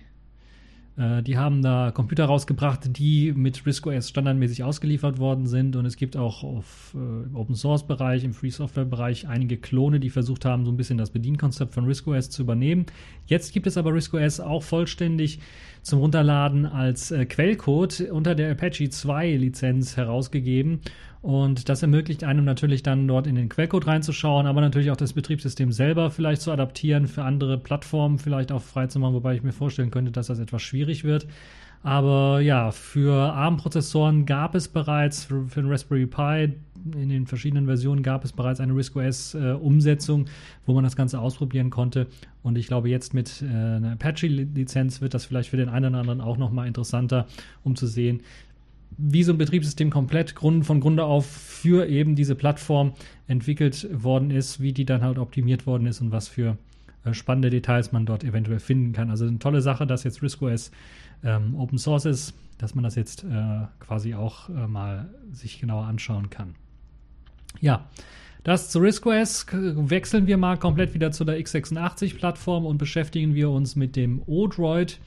Äh, 0.96 1.22
die 1.22 1.36
haben 1.36 1.62
da 1.62 1.90
Computer 1.92 2.24
rausgebracht, 2.24 2.96
die 2.96 3.32
mit 3.32 3.66
Risco 3.66 3.90
OS 3.90 4.08
standardmäßig 4.08 4.62
ausgeliefert 4.62 5.18
worden 5.18 5.46
sind. 5.46 5.76
Und 5.76 5.86
es 5.86 5.96
gibt 5.96 6.16
auch 6.16 6.44
auf 6.44 6.94
äh, 6.94 8.24
im 8.24 8.32
Free 8.32 8.50
Software 8.50 8.84
Bereich 8.84 9.26
einige 9.26 9.56
Klone, 9.56 10.00
die 10.00 10.10
versucht 10.10 10.44
haben, 10.44 10.64
so 10.64 10.72
ein 10.72 10.76
bisschen 10.76 10.98
das 10.98 11.10
Bedienkonzept 11.10 11.74
von 11.74 11.84
Risco 11.84 12.14
OS 12.14 12.30
zu 12.30 12.42
übernehmen. 12.42 12.86
Jetzt 13.26 13.52
gibt 13.52 13.66
es 13.66 13.76
aber 13.76 13.92
Risco 13.92 14.18
OS 14.18 14.40
auch 14.40 14.62
vollständig 14.62 15.40
zum 15.82 15.98
Runterladen 15.98 16.64
als 16.64 17.10
äh, 17.10 17.26
Quellcode 17.26 18.08
unter 18.12 18.34
der 18.34 18.52
Apache 18.52 18.88
2 18.88 19.32
Lizenz 19.36 19.96
herausgegeben. 19.96 20.80
Und 21.24 21.70
das 21.70 21.80
ermöglicht 21.80 22.22
einem 22.22 22.44
natürlich 22.44 22.82
dann 22.82 23.08
dort 23.08 23.26
in 23.26 23.34
den 23.34 23.48
Quellcode 23.48 23.86
reinzuschauen, 23.86 24.46
aber 24.46 24.60
natürlich 24.60 24.90
auch 24.90 24.96
das 24.96 25.14
Betriebssystem 25.14 25.72
selber 25.72 26.10
vielleicht 26.10 26.42
zu 26.42 26.52
adaptieren, 26.52 27.06
für 27.06 27.24
andere 27.24 27.56
Plattformen 27.56 28.18
vielleicht 28.18 28.52
auch 28.52 28.60
freizumachen, 28.60 29.14
wobei 29.14 29.34
ich 29.34 29.42
mir 29.42 29.54
vorstellen 29.54 29.90
könnte, 29.90 30.12
dass 30.12 30.26
das 30.26 30.38
etwas 30.38 30.60
schwierig 30.60 31.02
wird. 31.02 31.26
Aber 31.82 32.40
ja, 32.40 32.72
für 32.72 33.32
ARM-Prozessoren 33.32 34.26
gab 34.26 34.54
es 34.54 34.68
bereits, 34.68 35.24
für, 35.24 35.46
für 35.46 35.62
den 35.62 35.70
Raspberry 35.70 36.04
Pi 36.04 36.52
in 36.92 37.08
den 37.08 37.26
verschiedenen 37.26 37.64
Versionen 37.64 38.02
gab 38.02 38.22
es 38.26 38.32
bereits 38.32 38.60
eine 38.60 38.74
RISC-OS-Umsetzung, 38.74 40.26
äh, 40.26 40.30
wo 40.66 40.74
man 40.74 40.84
das 40.84 40.94
Ganze 40.94 41.20
ausprobieren 41.20 41.70
konnte. 41.70 42.06
Und 42.42 42.58
ich 42.58 42.66
glaube, 42.66 42.90
jetzt 42.90 43.14
mit 43.14 43.40
äh, 43.40 43.46
einer 43.46 43.92
Apache-Lizenz 43.92 45.00
wird 45.00 45.14
das 45.14 45.24
vielleicht 45.24 45.48
für 45.48 45.56
den 45.56 45.70
einen 45.70 45.94
oder 45.94 46.00
anderen 46.00 46.20
auch 46.20 46.36
nochmal 46.36 46.66
interessanter, 46.66 47.26
um 47.62 47.76
zu 47.76 47.86
sehen, 47.86 48.20
wie 48.96 49.22
so 49.22 49.32
ein 49.32 49.38
Betriebssystem 49.38 49.90
komplett 49.90 50.34
Grund, 50.34 50.66
von 50.66 50.80
Grunde 50.80 51.04
auf 51.04 51.26
für 51.26 51.86
eben 51.86 52.14
diese 52.14 52.34
Plattform 52.34 52.92
entwickelt 53.26 53.88
worden 53.92 54.30
ist, 54.30 54.60
wie 54.60 54.72
die 54.72 54.84
dann 54.84 55.02
halt 55.02 55.18
optimiert 55.18 55.66
worden 55.66 55.86
ist 55.86 56.00
und 56.00 56.12
was 56.12 56.28
für 56.28 56.58
äh, 57.04 57.14
spannende 57.14 57.50
Details 57.50 57.92
man 57.92 58.06
dort 58.06 58.24
eventuell 58.24 58.60
finden 58.60 58.92
kann. 58.92 59.10
Also 59.10 59.26
eine 59.26 59.38
tolle 59.38 59.60
Sache, 59.60 59.86
dass 59.86 60.04
jetzt 60.04 60.22
RISC-OS 60.22 60.70
ähm, 61.22 61.54
Open 61.56 61.78
Source 61.78 62.04
ist, 62.04 62.34
dass 62.58 62.74
man 62.74 62.84
das 62.84 62.94
jetzt 62.94 63.24
äh, 63.24 63.66
quasi 63.80 64.14
auch 64.14 64.48
äh, 64.48 64.66
mal 64.66 65.08
sich 65.32 65.60
genauer 65.60 65.84
anschauen 65.84 66.30
kann. 66.30 66.54
Ja, 67.60 67.88
das 68.42 68.70
zu 68.70 68.78
RISC-OS 68.78 69.46
wechseln 69.52 70.26
wir 70.26 70.36
mal 70.36 70.58
komplett 70.58 70.92
wieder 70.92 71.12
zu 71.12 71.24
der 71.24 71.38
x86-Plattform 71.38 72.66
und 72.66 72.78
beschäftigen 72.78 73.34
wir 73.34 73.50
uns 73.50 73.74
mit 73.74 73.96
dem 73.96 74.22
Odroid. 74.26 74.98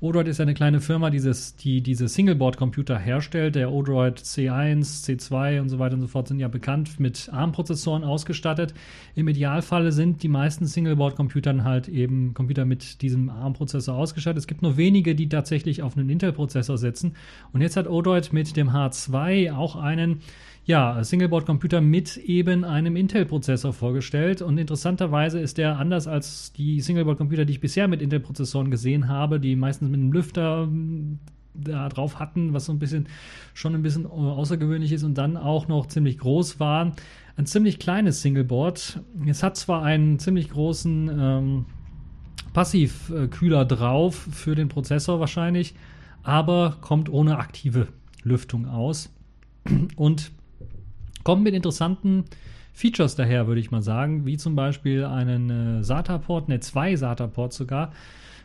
Odroid 0.00 0.28
ist 0.28 0.40
eine 0.40 0.52
kleine 0.52 0.80
Firma, 0.80 1.08
dieses, 1.08 1.56
die 1.56 1.80
diese 1.80 2.06
Singleboard-Computer 2.06 2.98
herstellt. 2.98 3.54
Der 3.54 3.72
Odroid 3.72 4.20
C1, 4.20 5.04
C2 5.04 5.60
und 5.60 5.70
so 5.70 5.78
weiter 5.78 5.94
und 5.94 6.02
so 6.02 6.06
fort 6.06 6.28
sind 6.28 6.38
ja 6.38 6.48
bekannt 6.48 7.00
mit 7.00 7.30
ARM-Prozessoren 7.32 8.04
ausgestattet. 8.04 8.74
Im 9.14 9.26
Idealfall 9.26 9.90
sind 9.92 10.22
die 10.22 10.28
meisten 10.28 10.66
Singleboard-Computern 10.66 11.64
halt 11.64 11.88
eben 11.88 12.34
Computer 12.34 12.66
mit 12.66 13.00
diesem 13.00 13.30
ARM-Prozessor 13.30 13.96
ausgestattet. 13.96 14.38
Es 14.38 14.46
gibt 14.46 14.60
nur 14.60 14.76
wenige, 14.76 15.14
die 15.14 15.30
tatsächlich 15.30 15.82
auf 15.82 15.96
einen 15.96 16.10
Intel-Prozessor 16.10 16.76
setzen. 16.76 17.14
Und 17.54 17.62
jetzt 17.62 17.78
hat 17.78 17.88
Odroid 17.88 18.34
mit 18.34 18.54
dem 18.54 18.70
H2 18.70 19.54
auch 19.54 19.76
einen 19.76 20.20
ja, 20.66 21.02
Singleboard-Computer 21.02 21.80
mit 21.80 22.16
eben 22.16 22.64
einem 22.64 22.96
Intel-Prozessor 22.96 23.72
vorgestellt. 23.72 24.42
Und 24.42 24.58
interessanterweise 24.58 25.38
ist 25.38 25.58
der 25.58 25.78
anders 25.78 26.08
als 26.08 26.52
die 26.52 26.80
Singleboard-Computer, 26.80 27.44
die 27.44 27.52
ich 27.52 27.60
bisher 27.60 27.86
mit 27.86 28.02
Intel-Prozessoren 28.02 28.72
gesehen 28.72 29.06
habe, 29.06 29.38
die 29.38 29.54
meistens 29.54 29.88
mit 29.88 30.00
einem 30.00 30.10
Lüfter 30.10 30.62
hm, 30.64 31.20
da 31.54 31.88
drauf 31.88 32.18
hatten, 32.18 32.52
was 32.52 32.64
so 32.66 32.72
ein 32.72 32.80
bisschen 32.80 33.08
schon 33.54 33.76
ein 33.76 33.82
bisschen 33.82 34.06
außergewöhnlich 34.06 34.90
ist 34.90 35.04
und 35.04 35.16
dann 35.16 35.36
auch 35.36 35.68
noch 35.68 35.86
ziemlich 35.86 36.18
groß 36.18 36.58
war. 36.58 36.92
Ein 37.36 37.46
ziemlich 37.46 37.78
kleines 37.78 38.20
Singleboard. 38.22 39.00
Es 39.24 39.44
hat 39.44 39.56
zwar 39.56 39.84
einen 39.84 40.18
ziemlich 40.18 40.50
großen 40.50 41.10
ähm, 41.16 41.64
Passivkühler 42.52 43.64
drauf 43.64 44.16
für 44.32 44.56
den 44.56 44.68
Prozessor 44.68 45.20
wahrscheinlich, 45.20 45.74
aber 46.24 46.78
kommt 46.80 47.08
ohne 47.08 47.38
aktive 47.38 47.86
Lüftung 48.24 48.66
aus. 48.66 49.12
Und 49.94 50.32
kommen 51.26 51.42
mit 51.42 51.54
interessanten 51.54 52.22
Features 52.72 53.16
daher, 53.16 53.48
würde 53.48 53.60
ich 53.60 53.72
mal 53.72 53.82
sagen, 53.82 54.26
wie 54.26 54.36
zum 54.36 54.54
Beispiel 54.54 55.04
einen 55.04 55.80
äh, 55.80 55.82
SATA-Port, 55.82 56.48
ne, 56.48 56.60
zwei 56.60 56.94
SATA-Ports 56.94 57.56
sogar, 57.56 57.92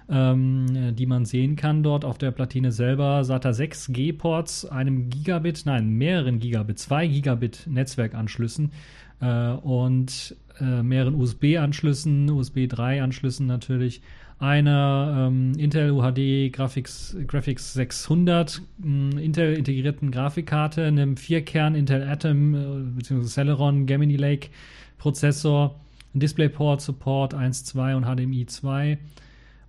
ähm, 0.10 0.96
die 0.96 1.06
man 1.06 1.26
sehen 1.26 1.56
kann 1.56 1.84
dort 1.84 2.04
auf 2.04 2.18
der 2.18 2.32
Platine 2.32 2.72
selber. 2.72 3.24
SATA 3.24 3.54
6 3.54 3.90
G-Ports, 3.94 4.66
einem 4.66 5.12
Gigabit, 5.12 5.62
nein, 5.66 5.90
mehreren 5.90 6.40
Gigabit, 6.40 6.80
zwei 6.80 7.06
Gigabit 7.06 7.68
Netzwerkanschlüssen 7.70 8.72
äh, 9.20 9.52
und 9.52 10.36
äh, 10.60 10.82
mehreren 10.82 11.14
USB-Anschlüssen, 11.14 12.32
USB 12.32 12.68
3 12.68 13.04
Anschlüssen 13.04 13.46
natürlich 13.46 14.02
einer 14.42 15.30
ähm, 15.30 15.54
Intel 15.58 15.92
UHD 15.92 16.52
Graphics, 16.52 17.16
Graphics 17.28 17.74
600 17.74 18.62
äh, 18.84 19.24
Intel 19.24 19.54
integrierten 19.54 20.10
Grafikkarte, 20.10 20.84
einem 20.84 21.16
Vierkern 21.16 21.76
Intel 21.76 22.08
Atom 22.08 22.56
äh, 22.56 22.58
bzw. 22.98 23.22
Celeron 23.28 23.86
Gemini 23.86 24.18
Lake 24.18 24.50
Prozessor, 24.98 25.80
DisplayPort 26.14 26.82
Support 26.82 27.36
1.2 27.36 27.96
und 27.96 28.04
HDMI 28.06 28.48
2. 28.48 28.98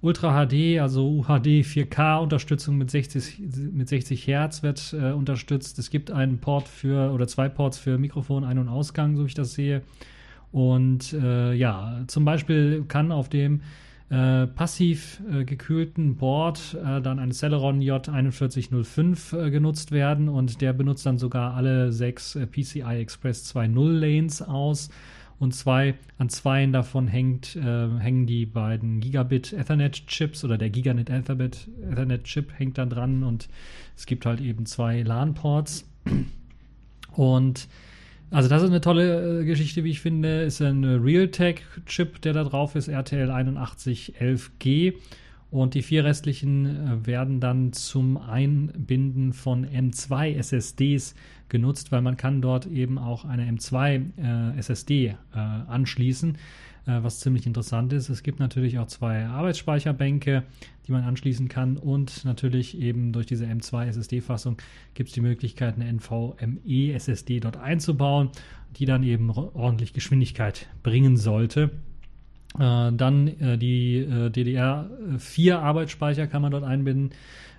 Ultra 0.01 0.47
HD, 0.47 0.81
also 0.81 1.07
UHD 1.07 1.63
4K 1.65 2.21
Unterstützung 2.21 2.77
mit 2.79 2.91
60, 2.91 3.41
mit 3.73 3.89
60 3.89 4.27
Hertz 4.27 4.63
wird 4.63 4.95
äh, 4.99 5.13
unterstützt. 5.13 5.79
Es 5.79 5.91
gibt 5.91 6.11
einen 6.11 6.39
Port 6.39 6.67
für 6.67 7.13
oder 7.13 7.29
zwei 7.29 7.49
Ports 7.49 7.79
für 7.79 7.99
Mikrofon 7.99 8.43
Ein- 8.43 8.59
und 8.59 8.69
Ausgang, 8.69 9.17
so 9.17 9.25
wie 9.25 9.29
ich 9.29 9.35
das 9.35 9.53
sehe. 9.53 9.83
Und 10.51 11.13
äh, 11.13 11.53
ja, 11.53 12.03
zum 12.09 12.25
Beispiel 12.25 12.85
kann 12.89 13.13
auf 13.13 13.29
dem 13.29 13.61
äh, 14.13 14.47
passiv 14.47 15.23
äh, 15.33 15.45
gekühlten 15.45 16.17
Board 16.17 16.75
äh, 16.75 17.01
dann 17.01 17.19
ein 17.19 17.33
Celeron 17.33 17.81
J4105 17.81 19.47
äh, 19.47 19.51
genutzt 19.51 19.91
werden. 19.91 20.29
Und 20.29 20.61
der 20.61 20.75
benutzt 20.75 21.07
dann 21.07 21.17
sogar 21.17 21.55
alle 21.55 21.93
sechs 21.93 22.37
äh, 22.37 22.47
PCI 22.47 23.01
Express 23.01 23.57
2.0 23.57 23.91
Lanes 23.91 24.43
aus. 24.43 24.91
Und 25.39 25.55
zwei 25.55 25.95
an 26.19 26.29
zweien 26.29 26.73
davon 26.73 27.09
hängt, 27.09 27.57
hängen 27.57 28.27
die 28.27 28.47
beiden 28.47 29.01
Gigabit 29.01 29.53
Ethernet 29.53 30.07
Chips 30.07 30.45
oder 30.45 30.57
der 30.57 30.71
Giganet 30.71 31.11
Ethernet, 31.11 31.69
Ethernet 31.91 32.23
Chip 32.25 32.53
hängt 32.57 32.79
dann 32.79 32.91
dran. 32.91 33.25
Und 33.25 33.49
es 33.97 34.07
gibt 34.07 34.25
halt 34.25 34.41
eben 34.41 34.67
zwei 34.67 35.03
LAN 35.03 35.35
Ports 35.35 35.85
und 37.17 37.67
also 38.33 38.49
das 38.49 38.63
ist 38.63 38.71
eine 38.71 38.81
tolle 38.81 39.41
äh, 39.41 39.45
Geschichte, 39.45 39.85
wie 39.85 39.91
ich 39.91 40.01
finde. 40.01 40.43
Ist 40.43 40.63
ein 40.63 40.85
Realtek-Chip, 40.85 42.21
der 42.23 42.33
da 42.33 42.45
drauf 42.45 42.75
ist, 42.75 42.89
RTL 42.89 43.31
8111G. 43.31 44.95
Und 45.51 45.75
die 45.75 45.83
vier 45.83 46.05
restlichen 46.05 46.65
äh, 46.65 47.07
werden 47.07 47.39
dann 47.39 47.75
zum 47.75 48.17
Einbinden 48.17 49.35
von 49.35 49.67
M2 49.67 50.35
SSDs 50.37 51.15
genutzt, 51.51 51.93
weil 51.93 52.01
man 52.01 52.17
kann 52.17 52.41
dort 52.41 52.65
eben 52.67 52.97
auch 52.97 53.27
eine 53.27 53.45
M2 53.45 54.55
äh, 54.55 54.59
SSD 54.59 55.09
äh, 55.09 55.15
anschließen. 55.37 56.39
Äh, 56.85 57.03
was 57.05 57.21
ziemlich 57.21 57.47
interessant 57.47 57.93
ist. 57.93 58.09
Es 58.09 58.25
gibt 58.25 58.41
natürlich 58.41 58.81
auch 58.81 58.89
zwei 58.89 59.27
Arbeitsspeicherbänke, 59.27 60.43
die 60.87 60.93
man 60.93 61.05
anschließen 61.05 61.49
kann 61.49 61.77
und 61.77 62.25
natürlich 62.25 62.77
eben 62.81 63.13
durch 63.13 63.27
diese 63.27 63.47
M2 63.47 63.87
SSD-Fassung 63.87 64.57
gibt 64.95 65.11
es 65.11 65.15
die 65.15 65.21
Möglichkeit, 65.21 65.77
eine 65.77 65.87
NVMe 65.93 66.93
SSD 66.93 67.39
dort 67.39 67.57
einzubauen, 67.57 68.31
die 68.77 68.85
dann 68.85 69.05
eben 69.05 69.31
ordentlich 69.31 69.93
Geschwindigkeit 69.93 70.67
bringen 70.83 71.17
sollte. 71.17 71.71
Äh, 72.59 72.93
dann 72.93 73.29
äh, 73.29 73.59
die 73.59 73.99
äh, 73.99 74.31
DDR4 74.31 75.55
Arbeitsspeicher 75.55 76.27
kann 76.27 76.43
man 76.43 76.51
dort 76.51 76.65
einbinden. 76.65 77.11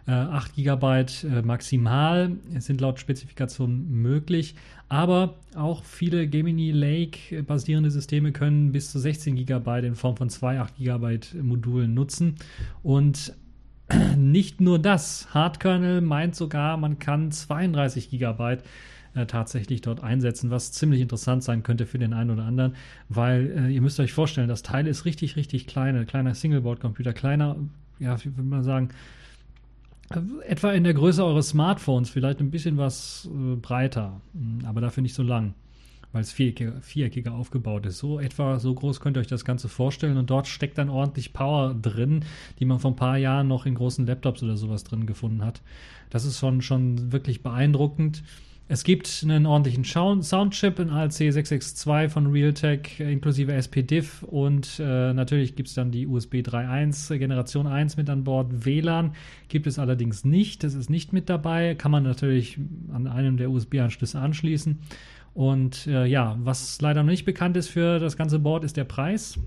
8 0.05 0.55
GB 0.55 1.05
maximal 1.43 2.31
sind 2.59 2.81
laut 2.81 2.99
Spezifikation 2.99 3.89
möglich. 3.89 4.55
Aber 4.89 5.35
auch 5.55 5.83
viele 5.83 6.27
Gemini 6.27 6.71
Lake 6.71 7.41
basierende 7.43 7.89
Systeme 7.89 8.31
können 8.31 8.71
bis 8.71 8.91
zu 8.91 8.99
16 8.99 9.35
GB 9.35 9.87
in 9.87 9.95
Form 9.95 10.17
von 10.17 10.29
zwei 10.29 10.59
8 10.59 10.77
GB 10.77 11.19
Modulen 11.41 11.93
nutzen. 11.93 12.35
Und 12.83 13.33
nicht 14.17 14.61
nur 14.61 14.79
das, 14.79 15.33
Hardkernel 15.33 16.01
meint 16.01 16.35
sogar, 16.35 16.77
man 16.77 16.99
kann 16.99 17.31
32 17.31 18.09
GB 18.09 18.57
äh, 19.15 19.25
tatsächlich 19.25 19.81
dort 19.81 20.03
einsetzen, 20.03 20.49
was 20.49 20.71
ziemlich 20.71 21.01
interessant 21.01 21.43
sein 21.43 21.63
könnte 21.63 21.85
für 21.85 21.99
den 21.99 22.13
einen 22.13 22.31
oder 22.31 22.45
anderen, 22.45 22.75
weil 23.09 23.51
äh, 23.57 23.69
ihr 23.69 23.81
müsst 23.81 23.99
euch 23.99 24.13
vorstellen, 24.13 24.47
das 24.47 24.63
Teil 24.63 24.87
ist 24.87 25.05
richtig, 25.05 25.35
richtig 25.35 25.67
klein, 25.67 25.95
ein 25.95 26.07
kleiner 26.07 26.33
Singleboard-Computer, 26.33 27.13
kleiner, 27.13 27.55
ja, 27.99 28.17
wie 28.23 28.35
würde 28.35 28.49
man 28.49 28.63
sagen, 28.63 28.89
etwa 30.45 30.71
in 30.71 30.83
der 30.83 30.93
Größe 30.93 31.23
eures 31.23 31.49
Smartphones, 31.49 32.09
vielleicht 32.09 32.39
ein 32.39 32.51
bisschen 32.51 32.77
was 32.77 33.29
äh, 33.31 33.55
breiter, 33.55 34.21
hm, 34.33 34.65
aber 34.65 34.81
dafür 34.81 35.03
nicht 35.03 35.15
so 35.15 35.23
lang, 35.23 35.53
weil 36.11 36.21
es 36.21 36.31
viereckiger, 36.31 36.81
viereckiger 36.81 37.33
aufgebaut 37.33 37.85
ist. 37.85 37.99
So 37.99 38.19
etwa 38.19 38.59
so 38.59 38.73
groß 38.73 38.99
könnt 38.99 39.17
ihr 39.17 39.21
euch 39.21 39.27
das 39.27 39.45
Ganze 39.45 39.69
vorstellen 39.69 40.17
und 40.17 40.29
dort 40.29 40.47
steckt 40.47 40.77
dann 40.77 40.89
ordentlich 40.89 41.33
Power 41.33 41.73
drin, 41.73 42.25
die 42.59 42.65
man 42.65 42.79
vor 42.79 42.91
ein 42.91 42.95
paar 42.95 43.17
Jahren 43.17 43.47
noch 43.47 43.65
in 43.65 43.75
großen 43.75 44.05
Laptops 44.05 44.43
oder 44.43 44.57
sowas 44.57 44.83
drin 44.83 45.05
gefunden 45.05 45.43
hat. 45.43 45.61
Das 46.09 46.25
ist 46.25 46.39
schon, 46.39 46.61
schon 46.61 47.11
wirklich 47.11 47.41
beeindruckend. 47.41 48.23
Es 48.69 48.85
gibt 48.85 49.21
einen 49.23 49.45
ordentlichen 49.45 49.83
Soundchip, 49.83 50.79
ein 50.79 50.89
ALC662 50.89 52.09
von 52.09 52.27
Realtek 52.27 52.99
inklusive 52.99 53.51
SPDIF 53.51 54.23
und 54.23 54.79
äh, 54.79 55.13
natürlich 55.13 55.55
gibt 55.55 55.67
es 55.67 55.75
dann 55.75 55.91
die 55.91 56.07
USB 56.07 56.35
3.1 56.35 57.17
Generation 57.17 57.67
1 57.67 57.97
mit 57.97 58.09
an 58.09 58.23
Bord. 58.23 58.65
WLAN 58.65 59.15
gibt 59.49 59.67
es 59.67 59.79
allerdings 59.79 60.23
nicht, 60.23 60.63
das 60.63 60.75
ist 60.75 60.89
nicht 60.89 61.11
mit 61.11 61.29
dabei, 61.29 61.75
kann 61.75 61.91
man 61.91 62.03
natürlich 62.03 62.57
an 62.93 63.07
einem 63.07 63.35
der 63.35 63.51
USB-Anschlüsse 63.51 64.19
anschließen. 64.19 64.79
Und 65.33 65.87
äh, 65.87 66.05
ja, 66.05 66.37
was 66.39 66.79
leider 66.79 67.03
noch 67.03 67.09
nicht 67.09 67.25
bekannt 67.25 67.57
ist 67.57 67.67
für 67.67 67.99
das 67.99 68.15
ganze 68.15 68.39
Board, 68.39 68.63
ist 68.63 68.77
der 68.77 68.85
Preis. 68.85 69.39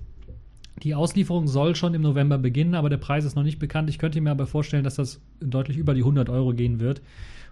Die 0.83 0.93
Auslieferung 0.93 1.47
soll 1.47 1.75
schon 1.75 1.95
im 1.95 2.03
November 2.03 2.37
beginnen, 2.37 2.75
aber 2.75 2.89
der 2.89 2.97
Preis 2.97 3.25
ist 3.25 3.35
noch 3.35 3.43
nicht 3.43 3.57
bekannt. 3.57 3.89
Ich 3.89 3.97
könnte 3.97 4.21
mir 4.21 4.29
aber 4.29 4.45
vorstellen, 4.45 4.83
dass 4.83 4.95
das 4.95 5.19
deutlich 5.39 5.77
über 5.77 5.95
die 5.95 6.01
100 6.01 6.29
Euro 6.29 6.53
gehen 6.53 6.79
wird. 6.79 7.01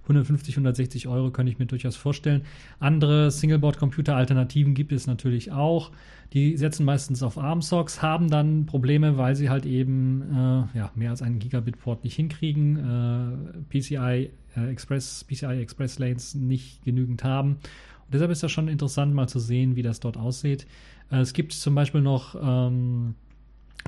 150, 0.05 0.55
160 0.55 1.07
Euro 1.07 1.31
könnte 1.31 1.51
ich 1.51 1.59
mir 1.59 1.65
durchaus 1.65 1.95
vorstellen. 1.95 2.43
Andere 2.79 3.31
Singleboard-Computer-Alternativen 3.31 4.73
gibt 4.73 4.91
es 4.91 5.07
natürlich 5.07 5.51
auch. 5.51 5.91
Die 6.33 6.57
setzen 6.57 6.85
meistens 6.85 7.23
auf 7.23 7.37
ARM-Socks, 7.37 8.01
haben 8.01 8.29
dann 8.29 8.65
Probleme, 8.65 9.17
weil 9.17 9.35
sie 9.35 9.49
halt 9.49 9.65
eben 9.65 10.21
äh, 10.21 10.77
ja, 10.77 10.91
mehr 10.95 11.11
als 11.11 11.21
einen 11.21 11.39
Gigabit-Port 11.39 12.03
nicht 12.03 12.15
hinkriegen, 12.15 12.77
äh, 12.77 13.79
PCI 13.79 14.29
äh, 14.55 14.69
Express, 14.69 15.23
PCI 15.23 15.61
Express 15.61 15.99
Lanes 15.99 16.35
nicht 16.35 16.83
genügend 16.83 17.23
haben. 17.23 17.51
Und 17.51 18.13
deshalb 18.13 18.31
ist 18.31 18.43
das 18.43 18.51
schon 18.51 18.67
interessant, 18.67 19.13
mal 19.13 19.27
zu 19.27 19.39
sehen, 19.39 19.75
wie 19.75 19.81
das 19.81 19.99
dort 19.99 20.17
aussieht. 20.17 20.67
Äh, 21.11 21.19
es 21.19 21.33
gibt 21.33 21.53
zum 21.53 21.75
Beispiel 21.75 22.01
noch 22.01 22.35
ähm, 22.41 23.15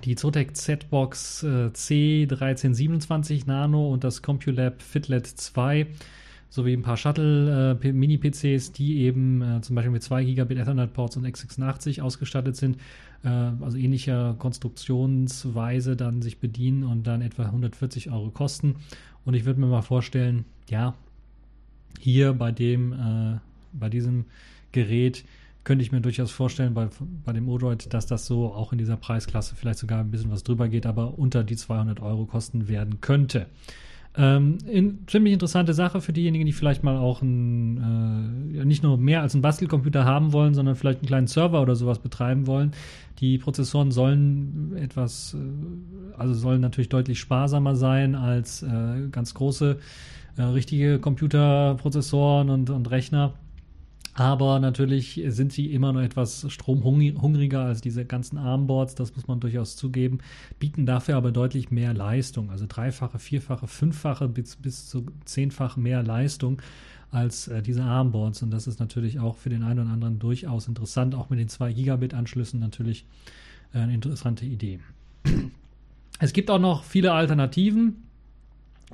die 0.04 0.16
Zotac 0.16 0.56
Z-Box 0.56 1.44
äh, 1.44 1.70
C1327 1.74 3.48
Nano 3.48 3.92
und 3.92 4.04
das 4.04 4.22
CompuLab 4.22 4.82
Fitlet 4.82 5.25
2 5.25 5.88
sowie 6.50 6.74
ein 6.74 6.82
paar 6.82 6.98
Shuttle 6.98 7.72
äh, 7.82 8.72
die 8.72 8.98
eben 9.00 9.42
äh, 9.42 9.62
zum 9.62 9.75
Beispiel 9.75 9.92
mit 9.92 10.04
2 10.04 10.24
Gigabit 10.24 10.60
Ethernet-Ports 10.60 11.18
und 11.18 11.25
x86 11.25 12.01
ausgestattet 12.01 12.56
sind, 12.56 12.77
äh, 13.24 13.27
also 13.27 13.77
ähnlicher 13.77 14.36
Konstruktionsweise 14.39 15.96
dann 15.96 16.22
sich 16.22 16.39
bedienen 16.39 16.84
und 16.84 17.06
dann 17.06 17.22
etwa 17.22 17.44
140 17.44 18.12
Euro 18.12 18.30
kosten. 18.30 18.75
Und 19.25 19.34
ich 19.34 19.46
würde 19.46 19.60
mir 19.60 19.68
mal 19.68 19.82
vorstellen, 19.82 20.46
ja, 20.70 20.94
hier 22.00 22.34
bei 22.34 22.51
dem, 22.51 22.94
äh, 22.94 23.39
bei 23.74 23.89
diesem 23.89 24.25
Gerät 24.72 25.25
könnte 25.68 25.84
ich 25.84 25.92
mir 25.92 26.00
durchaus 26.00 26.32
vorstellen 26.32 26.74
bei, 26.74 26.88
bei 27.26 27.34
dem 27.34 27.50
Odroid, 27.50 27.94
dass 27.94 28.06
das 28.06 28.26
so 28.26 28.54
auch 28.54 28.72
in 28.72 28.78
dieser 28.78 28.96
Preisklasse 28.96 29.54
vielleicht 29.54 29.80
sogar 29.80 30.00
ein 30.00 30.10
bisschen 30.10 30.32
was 30.32 30.44
drüber 30.44 30.70
geht, 30.70 30.86
aber 30.86 31.20
unter 31.20 31.44
die 31.44 31.58
200 31.58 32.02
Euro 32.02 32.26
kosten 32.26 32.70
werden 32.70 33.02
könnte. 33.02 33.48
Ähm, 34.16 34.60
in, 34.66 35.00
ziemlich 35.08 35.34
interessante 35.34 35.74
Sache 35.74 36.00
für 36.00 36.14
diejenigen, 36.14 36.46
die 36.46 36.54
vielleicht 36.54 36.84
mal 36.84 36.96
auch 36.96 37.22
ein, 37.22 38.56
äh, 38.56 38.64
nicht 38.64 38.82
nur 38.82 38.98
mehr 38.98 39.22
als 39.22 39.34
einen 39.34 39.42
Bastelcomputer 39.42 40.06
haben 40.06 40.32
wollen, 40.32 40.54
sondern 40.54 40.76
vielleicht 40.78 41.00
einen 41.00 41.08
kleinen 41.08 41.28
Server 41.28 41.62
oder 41.62 41.76
sowas 41.76 42.00
betreiben 42.00 42.48
wollen. 42.48 42.72
Die 43.20 43.38
Prozessoren 43.38 43.92
sollen 43.92 44.74
etwas, 44.78 45.36
äh, 45.36 46.18
also 46.18 46.34
sollen 46.34 46.62
natürlich 46.62 46.88
deutlich 46.88 47.20
sparsamer 47.20 47.76
sein 47.76 48.16
als 48.16 48.64
äh, 48.64 49.10
ganz 49.12 49.34
große, 49.34 49.80
äh, 50.38 50.42
richtige 50.44 50.98
Computerprozessoren 51.00 52.50
und, 52.50 52.70
und 52.70 52.90
Rechner. 52.90 53.34
Aber 54.18 54.60
natürlich 54.60 55.22
sind 55.28 55.54
sie 55.54 55.72
immer 55.72 55.94
noch 55.94 56.02
etwas 56.02 56.52
stromhungriger 56.52 57.62
als 57.62 57.82
diese 57.82 58.04
ganzen 58.04 58.40
Armboards, 58.40 58.96
das 58.96 59.16
muss 59.16 59.28
man 59.28 59.40
durchaus 59.40 59.76
zugeben, 59.76 60.22
bieten 60.58 60.88
dafür 60.88 61.18
aber 61.18 61.32
deutlich 61.32 61.70
mehr 61.70 61.94
Leistung, 61.94 62.50
also 62.50 62.66
dreifache, 62.68 63.20
vierfache, 63.20 63.68
fünffache 63.68 64.27
bis, 64.27 64.56
bis 64.56 64.90
zu 64.90 65.06
zehnfach 65.25 65.77
mehr 65.77 66.01
Leistung 66.01 66.64
als 67.12 67.48
äh, 67.48 67.62
diese 67.62 67.84
Armboards. 67.84 68.42
Und 68.42 68.50
das 68.50 68.66
ist 68.66 68.80
natürlich 68.80 69.20
auch 69.20 69.36
für 69.36 69.50
den 69.50 69.62
einen 69.62 69.82
oder 69.82 69.92
anderen 69.92 70.18
durchaus 70.18 70.68
interessant, 70.68 71.14
auch 71.14 71.30
mit 71.30 71.38
den 71.38 71.48
2 71.48 71.74
Gigabit-Anschlüssen 71.74 72.60
natürlich 72.60 73.06
äh, 73.72 73.77
eine 73.77 73.94
interessante 73.94 74.46
Idee. 74.46 74.80
Es 76.20 76.34
gibt 76.34 76.50
auch 76.50 76.58
noch 76.58 76.84
viele 76.84 77.12
Alternativen. 77.12 78.06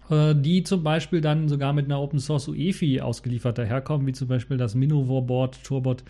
Äh, 0.09 0.35
die 0.35 0.63
zum 0.63 0.83
Beispiel 0.83 1.21
dann 1.21 1.47
sogar 1.47 1.73
mit 1.73 1.85
einer 1.85 2.01
Open 2.01 2.19
Source 2.19 2.47
UEFI 2.47 3.01
ausgeliefert 3.01 3.57
daherkommen, 3.57 4.07
wie 4.07 4.13
zum 4.13 4.27
Beispiel 4.27 4.57
das 4.57 4.75
Minovore 4.75 5.23
Board 5.23 5.63
Turbot 5.63 6.03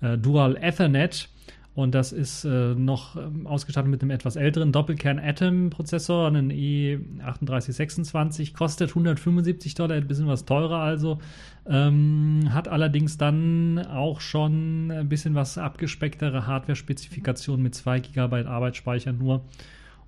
äh, 0.00 0.18
Dual 0.18 0.56
Ethernet. 0.56 1.28
Und 1.74 1.94
das 1.94 2.12
ist 2.12 2.44
äh, 2.44 2.74
noch 2.74 3.16
ähm, 3.16 3.46
ausgestattet 3.46 3.90
mit 3.90 4.02
einem 4.02 4.10
etwas 4.10 4.36
älteren 4.36 4.72
Doppelkern 4.72 5.18
Atom 5.18 5.70
Prozessor, 5.70 6.26
einen 6.26 6.52
E3826, 6.52 8.52
kostet 8.52 8.90
175 8.90 9.74
Dollar, 9.74 9.96
ein 9.96 10.06
bisschen 10.06 10.26
was 10.26 10.44
teurer 10.44 10.80
also. 10.80 11.18
Ähm, 11.66 12.50
hat 12.50 12.68
allerdings 12.68 13.16
dann 13.16 13.78
auch 13.86 14.20
schon 14.20 14.90
ein 14.90 15.08
bisschen 15.08 15.34
was 15.34 15.56
abgespecktere 15.56 16.46
Hardware-Spezifikationen 16.46 17.62
mit 17.62 17.74
2 17.74 18.00
GB 18.00 18.44
Arbeitsspeicher 18.44 19.12
nur. 19.12 19.42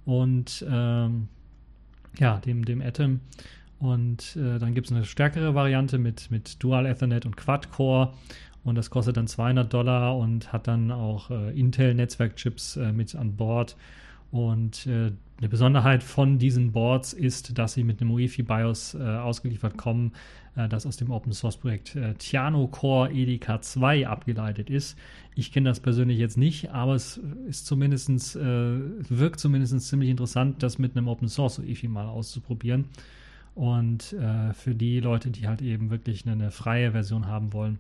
Und 0.05 0.67
ähm, 0.71 1.29
ja, 2.18 2.38
dem, 2.38 2.64
dem 2.64 2.81
Atom. 2.81 3.20
Und 3.79 4.37
äh, 4.37 4.59
dann 4.59 4.74
gibt 4.74 4.87
es 4.87 4.92
eine 4.92 5.05
stärkere 5.05 5.55
Variante 5.55 5.98
mit, 5.98 6.31
mit 6.31 6.62
Dual 6.62 6.87
Ethernet 6.87 7.27
und 7.27 7.37
Quad-Core. 7.37 8.12
Und 8.64 8.77
das 8.77 8.88
kostet 8.90 9.16
dann 9.16 9.27
200 9.27 9.72
Dollar 9.72 10.16
und 10.16 10.53
hat 10.53 10.66
dann 10.68 10.90
auch 10.90 11.31
äh, 11.31 11.59
Intel-Netzwerkchips 11.59 12.77
äh, 12.77 12.92
mit 12.92 13.14
an 13.14 13.37
Bord. 13.37 13.77
Und 14.35 14.88
äh, 14.88 15.12
eine 15.38 15.49
Besonderheit 15.49 16.03
von 16.03 16.40
diesen 16.40 16.73
Boards 16.73 17.12
ist, 17.12 17.57
dass 17.57 17.75
sie 17.75 17.85
mit 17.85 18.01
einem 18.01 18.11
UEFI 18.11 18.42
BIOS 18.42 18.94
äh, 18.94 18.99
ausgeliefert 18.99 19.77
kommen, 19.77 20.11
äh, 20.57 20.68
das 20.68 20.87
aus 20.87 20.97
dem 20.97 21.12
Open 21.12 21.33
Source 21.33 21.57
Projekt 21.57 21.94
äh, 21.94 22.14
Tiano 22.14 22.66
Core 22.66 23.12
EDK 23.12 23.62
2 23.62 24.09
abgeleitet 24.09 24.70
ist. 24.70 24.99
Ich 25.37 25.53
kenne 25.53 25.68
das 25.68 25.79
persönlich 25.79 26.18
jetzt 26.18 26.37
nicht, 26.37 26.73
aber 26.73 26.97
es 26.97 27.20
ist 27.47 27.66
zumindestens, 27.66 28.35
äh, 28.35 28.40
wirkt 29.09 29.38
zumindest 29.38 29.81
ziemlich 29.83 30.11
interessant, 30.11 30.64
das 30.64 30.81
mit 30.81 30.97
einem 30.97 31.07
Open 31.07 31.29
Source 31.29 31.61
UEFI 31.61 31.87
mal 31.87 32.09
auszuprobieren. 32.09 32.87
Und 33.55 34.14
äh, 34.14 34.53
für 34.53 34.75
die 34.75 34.99
Leute, 34.99 35.31
die 35.31 35.47
halt 35.47 35.62
eben 35.62 35.90
wirklich 35.90 36.27
eine, 36.27 36.33
eine 36.33 36.51
freie 36.51 36.90
Version 36.90 37.29
haben 37.29 37.53
wollen, 37.53 37.79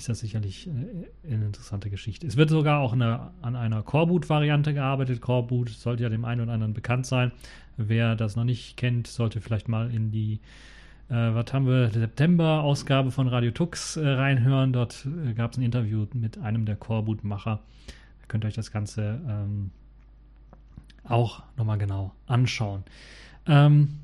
ist 0.00 0.08
das 0.08 0.20
sicherlich 0.20 0.66
äh, 0.66 1.32
eine 1.32 1.46
interessante 1.46 1.90
Geschichte. 1.90 2.26
Es 2.26 2.36
wird 2.36 2.50
sogar 2.50 2.80
auch 2.80 2.92
eine, 2.92 3.30
an 3.42 3.54
einer 3.54 3.82
Coreboot-Variante 3.82 4.72
gearbeitet. 4.72 5.20
Coreboot 5.20 5.68
sollte 5.68 6.02
ja 6.02 6.08
dem 6.08 6.24
einen 6.24 6.40
oder 6.40 6.52
anderen 6.52 6.74
bekannt 6.74 7.06
sein. 7.06 7.32
Wer 7.76 8.16
das 8.16 8.34
noch 8.34 8.44
nicht 8.44 8.76
kennt, 8.76 9.06
sollte 9.06 9.40
vielleicht 9.40 9.68
mal 9.68 9.90
in 9.90 10.10
die, 10.10 10.40
äh, 11.08 11.14
was 11.14 11.52
haben 11.52 11.66
wir, 11.66 11.90
September-Ausgabe 11.90 13.10
von 13.10 13.28
Radio 13.28 13.50
Tux 13.50 13.96
äh, 13.96 14.08
reinhören. 14.08 14.72
Dort 14.72 15.06
äh, 15.06 15.34
gab 15.34 15.52
es 15.52 15.58
ein 15.58 15.62
Interview 15.62 16.06
mit 16.14 16.38
einem 16.38 16.64
der 16.64 16.76
Coreboot-Macher. 16.76 17.60
Da 18.20 18.26
könnt 18.28 18.44
ihr 18.44 18.48
euch 18.48 18.54
das 18.54 18.72
Ganze 18.72 19.20
ähm, 19.28 19.70
auch 21.04 21.42
nochmal 21.56 21.78
genau 21.78 22.14
anschauen. 22.26 22.84
Ähm, 23.46 24.00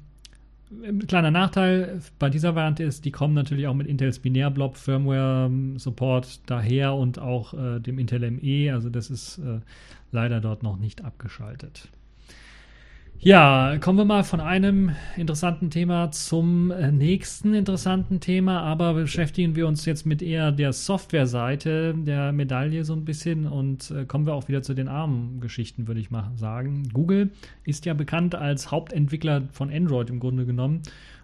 Kleiner 1.07 1.31
Nachteil 1.31 2.01
bei 2.19 2.29
dieser 2.29 2.57
Variante 2.57 2.83
ist, 2.83 3.05
die 3.05 3.13
kommen 3.13 3.35
natürlich 3.35 3.69
auch 3.69 3.75
mit 3.75 3.87
Intels 3.87 4.19
Binärblob 4.19 4.77
Firmware 4.77 5.49
Support 5.77 6.41
daher 6.47 6.95
und 6.95 7.21
auch 7.21 7.55
äh, 7.55 7.79
dem 7.79 8.01
Intel 8.01 8.29
ME, 8.31 8.73
also 8.73 8.91
das 8.91 9.11
ist 9.11 9.39
äh, 9.39 9.61
leider 10.11 10.41
dort 10.41 10.65
noch 10.65 10.77
nicht 10.77 11.05
abgeschaltet. 11.05 11.89
Ja, 13.19 13.79
kommen 13.79 13.99
wir 13.99 14.05
mal 14.05 14.25
von 14.25 14.41
einem 14.41 14.95
interessanten 15.17 15.71
Thema 15.71 16.11
zum 16.11 16.71
äh, 16.71 16.93
nächsten 16.93 17.55
interessanten 17.55 18.21
Thema, 18.21 18.61
aber 18.61 18.95
beschäftigen 18.95 19.57
wir 19.57 19.67
uns 19.67 19.85
jetzt 19.87 20.07
mit 20.07 20.23
eher 20.23 20.53
der 20.53 20.73
Softwareseite 20.73 21.95
der 21.97 22.33
Medaille 22.33 22.85
so 22.85 22.93
ein 22.93 23.05
bisschen 23.05 23.47
und 23.47 23.91
äh, 23.91 24.05
kommen 24.05 24.27
wir 24.27 24.35
auch 24.35 24.49
wieder 24.49 24.63
zu 24.63 24.75
den 24.75 24.89
armen 24.89 25.41
Geschichten, 25.41 25.89
würde 25.89 26.01
ich 26.01 26.11
mal 26.11 26.31
sagen. 26.37 26.89
Google 26.93 27.31
ist 27.65 27.87
ja 27.87 27.95
bekannt 27.95 28.35
als 28.35 28.71
Hauptentwickler 28.71 29.45
von 29.51 29.73
Android 29.73 30.11
im 30.11 30.21
Grunde 30.21 30.45
genommen 30.45 30.83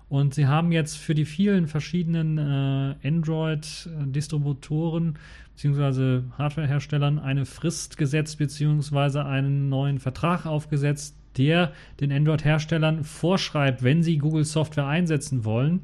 und 0.09 0.35
sie 0.35 0.47
haben 0.47 0.73
jetzt 0.73 0.99
für 0.99 1.15
die 1.15 1.25
vielen 1.25 1.69
verschiedenen 1.69 2.39
äh, 2.39 2.95
Android-Distributoren 3.07 5.19
bzw. 5.57 6.23
Hardwareherstellern 6.37 7.19
eine 7.19 7.45
Frist 7.45 7.97
gesetzt 7.97 8.39
bzw. 8.39 9.21
einen 9.21 9.69
neuen 9.69 9.99
Vertrag 9.99 10.47
aufgesetzt, 10.47 11.17
der 11.37 11.73
den 12.01 12.13
Android-Herstellern 12.13 13.05
vorschreibt, 13.05 13.83
wenn 13.83 14.03
sie 14.03 14.19
Google 14.19 14.45
Software 14.45 14.87
einsetzen 14.87 15.45
wollen, 15.45 15.81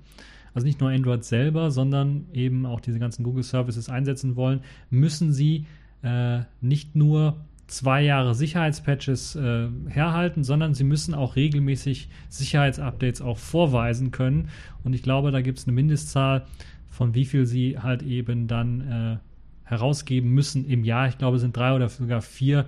also 0.55 0.67
nicht 0.67 0.81
nur 0.81 0.91
Android 0.91 1.25
selber, 1.25 1.71
sondern 1.71 2.27
eben 2.33 2.67
auch 2.67 2.81
diese 2.81 2.99
ganzen 2.99 3.23
Google 3.23 3.43
Services 3.43 3.89
einsetzen 3.89 4.37
wollen, 4.37 4.61
müssen 4.91 5.33
sie 5.33 5.67
äh, 6.03 6.41
nicht 6.61 6.97
nur 6.97 7.37
zwei 7.69 8.03
Jahre 8.03 8.35
Sicherheitspatches 8.35 9.37
äh, 9.37 9.69
herhalten, 9.89 10.43
sondern 10.43 10.75
sie 10.75 10.85
müssen 10.85 11.15
auch 11.15 11.37
regelmäßig 11.37 12.09
Sicherheitsupdates 12.29 13.21
auch 13.21 13.39
vorweisen 13.39 14.11
können. 14.11 14.49
Und 14.83 14.95
ich 14.95 15.03
glaube, 15.03 15.31
da 15.31 15.43
gibt 15.43 15.59
es 15.59 15.67
eine 15.67 15.75
Mindestzahl, 15.75 16.47
von 16.89 17.15
wie 17.15 17.27
viel 17.27 17.47
sie 17.47 17.79
halt 17.79 18.03
eben 18.03 18.49
dann 18.49 18.81
äh, 18.81 19.17
herausgeben 19.65 20.31
müssen 20.31 20.67
im 20.67 20.83
Jahr. 20.83 21.09
Ich 21.09 21.19
glaube, 21.19 21.37
es 21.37 21.43
sind 21.43 21.57
drei 21.57 21.75
oder 21.75 21.89
sogar 21.89 22.23
vier 22.23 22.67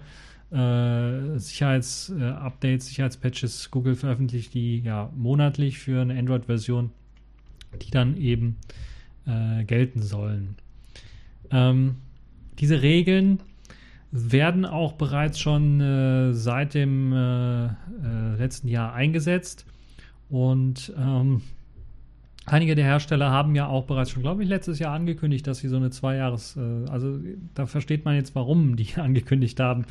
äh, 0.52 1.38
Sicherheitsupdates, 1.38 2.86
Sicherheitspatches. 2.86 3.70
Google 3.70 3.94
veröffentlicht 3.94 4.54
die 4.54 4.80
ja 4.80 5.10
monatlich 5.16 5.78
für 5.78 6.00
eine 6.00 6.18
Android-Version, 6.18 6.90
die 7.82 7.90
dann 7.90 8.16
eben 8.16 8.56
äh, 9.26 9.64
gelten 9.64 10.02
sollen. 10.02 10.56
Ähm, 11.50 11.96
diese 12.58 12.82
Regeln 12.82 13.40
werden 14.12 14.64
auch 14.64 14.94
bereits 14.94 15.38
schon 15.38 15.80
äh, 15.80 16.34
seit 16.34 16.74
dem 16.74 17.12
äh, 17.12 17.66
äh, 17.66 17.70
letzten 18.38 18.68
Jahr 18.68 18.92
eingesetzt 18.92 19.66
und 20.28 20.92
ähm, 20.98 21.42
einige 22.46 22.74
der 22.74 22.84
Hersteller 22.84 23.30
haben 23.30 23.54
ja 23.54 23.66
auch 23.66 23.84
bereits 23.84 24.10
schon, 24.10 24.22
glaube 24.22 24.42
ich, 24.42 24.48
letztes 24.48 24.78
Jahr 24.78 24.94
angekündigt, 24.94 25.46
dass 25.46 25.58
sie 25.58 25.68
so 25.68 25.76
eine 25.76 25.90
Zweijahres, 25.90 26.56
äh, 26.56 26.90
also 26.90 27.18
da 27.54 27.66
versteht 27.66 28.04
man 28.04 28.14
jetzt, 28.14 28.34
warum 28.34 28.76
die 28.76 28.88
angekündigt 28.96 29.60
haben, 29.60 29.84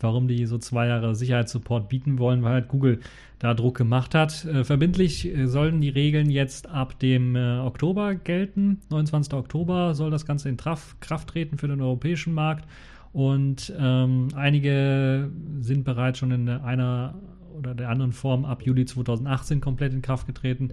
warum 0.00 0.28
die 0.28 0.46
so 0.46 0.58
zwei 0.58 0.86
Jahre 0.86 1.14
Sicherheitssupport 1.14 1.88
bieten 1.88 2.18
wollen, 2.18 2.42
weil 2.42 2.52
halt 2.52 2.68
Google 2.68 3.00
da 3.38 3.54
Druck 3.54 3.76
gemacht 3.76 4.14
hat. 4.14 4.44
Äh, 4.44 4.64
verbindlich 4.64 5.26
äh, 5.26 5.46
sollen 5.46 5.80
die 5.80 5.88
Regeln 5.88 6.30
jetzt 6.30 6.68
ab 6.68 6.98
dem 6.98 7.36
Oktober 7.36 8.14
gelten. 8.14 8.80
29. 8.90 9.34
Oktober 9.34 9.94
soll 9.94 10.10
das 10.10 10.26
Ganze 10.26 10.48
in 10.48 10.58
Traf 10.58 10.96
Kraft 11.00 11.28
treten 11.28 11.58
für 11.58 11.68
den 11.68 11.80
europäischen 11.80 12.34
Markt. 12.34 12.66
Und 13.12 13.72
ähm, 13.76 14.28
einige 14.36 15.30
sind 15.58 15.84
bereits 15.84 16.18
schon 16.18 16.30
in 16.30 16.48
einer 16.48 17.14
oder 17.60 17.74
der 17.74 17.88
anderen 17.90 18.12
Form 18.12 18.44
ab 18.44 18.62
Juli 18.62 18.84
2018 18.84 19.60
komplett 19.60 19.92
in 19.92 20.02
Kraft 20.02 20.26
getreten. 20.26 20.72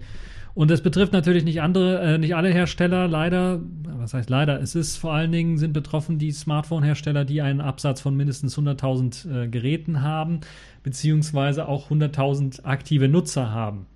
Und 0.54 0.70
es 0.72 0.82
betrifft 0.82 1.12
natürlich 1.12 1.44
nicht 1.44 1.62
andere, 1.62 2.00
äh, 2.00 2.18
nicht 2.18 2.34
alle 2.34 2.48
Hersteller, 2.48 3.06
leider. 3.06 3.60
Was 3.84 4.14
heißt 4.14 4.28
leider? 4.28 4.60
Es 4.60 4.74
ist 4.74 4.96
vor 4.96 5.12
allen 5.12 5.30
Dingen 5.30 5.56
sind 5.58 5.72
betroffen 5.72 6.18
die 6.18 6.32
Smartphone-Hersteller, 6.32 7.24
die 7.24 7.42
einen 7.42 7.60
Absatz 7.60 8.00
von 8.00 8.16
mindestens 8.16 8.58
100.000 8.58 9.44
äh, 9.44 9.48
Geräten 9.48 10.02
haben, 10.02 10.40
beziehungsweise 10.82 11.68
auch 11.68 11.90
100.000 11.90 12.64
aktive 12.64 13.08
Nutzer 13.08 13.52
haben. 13.52 13.86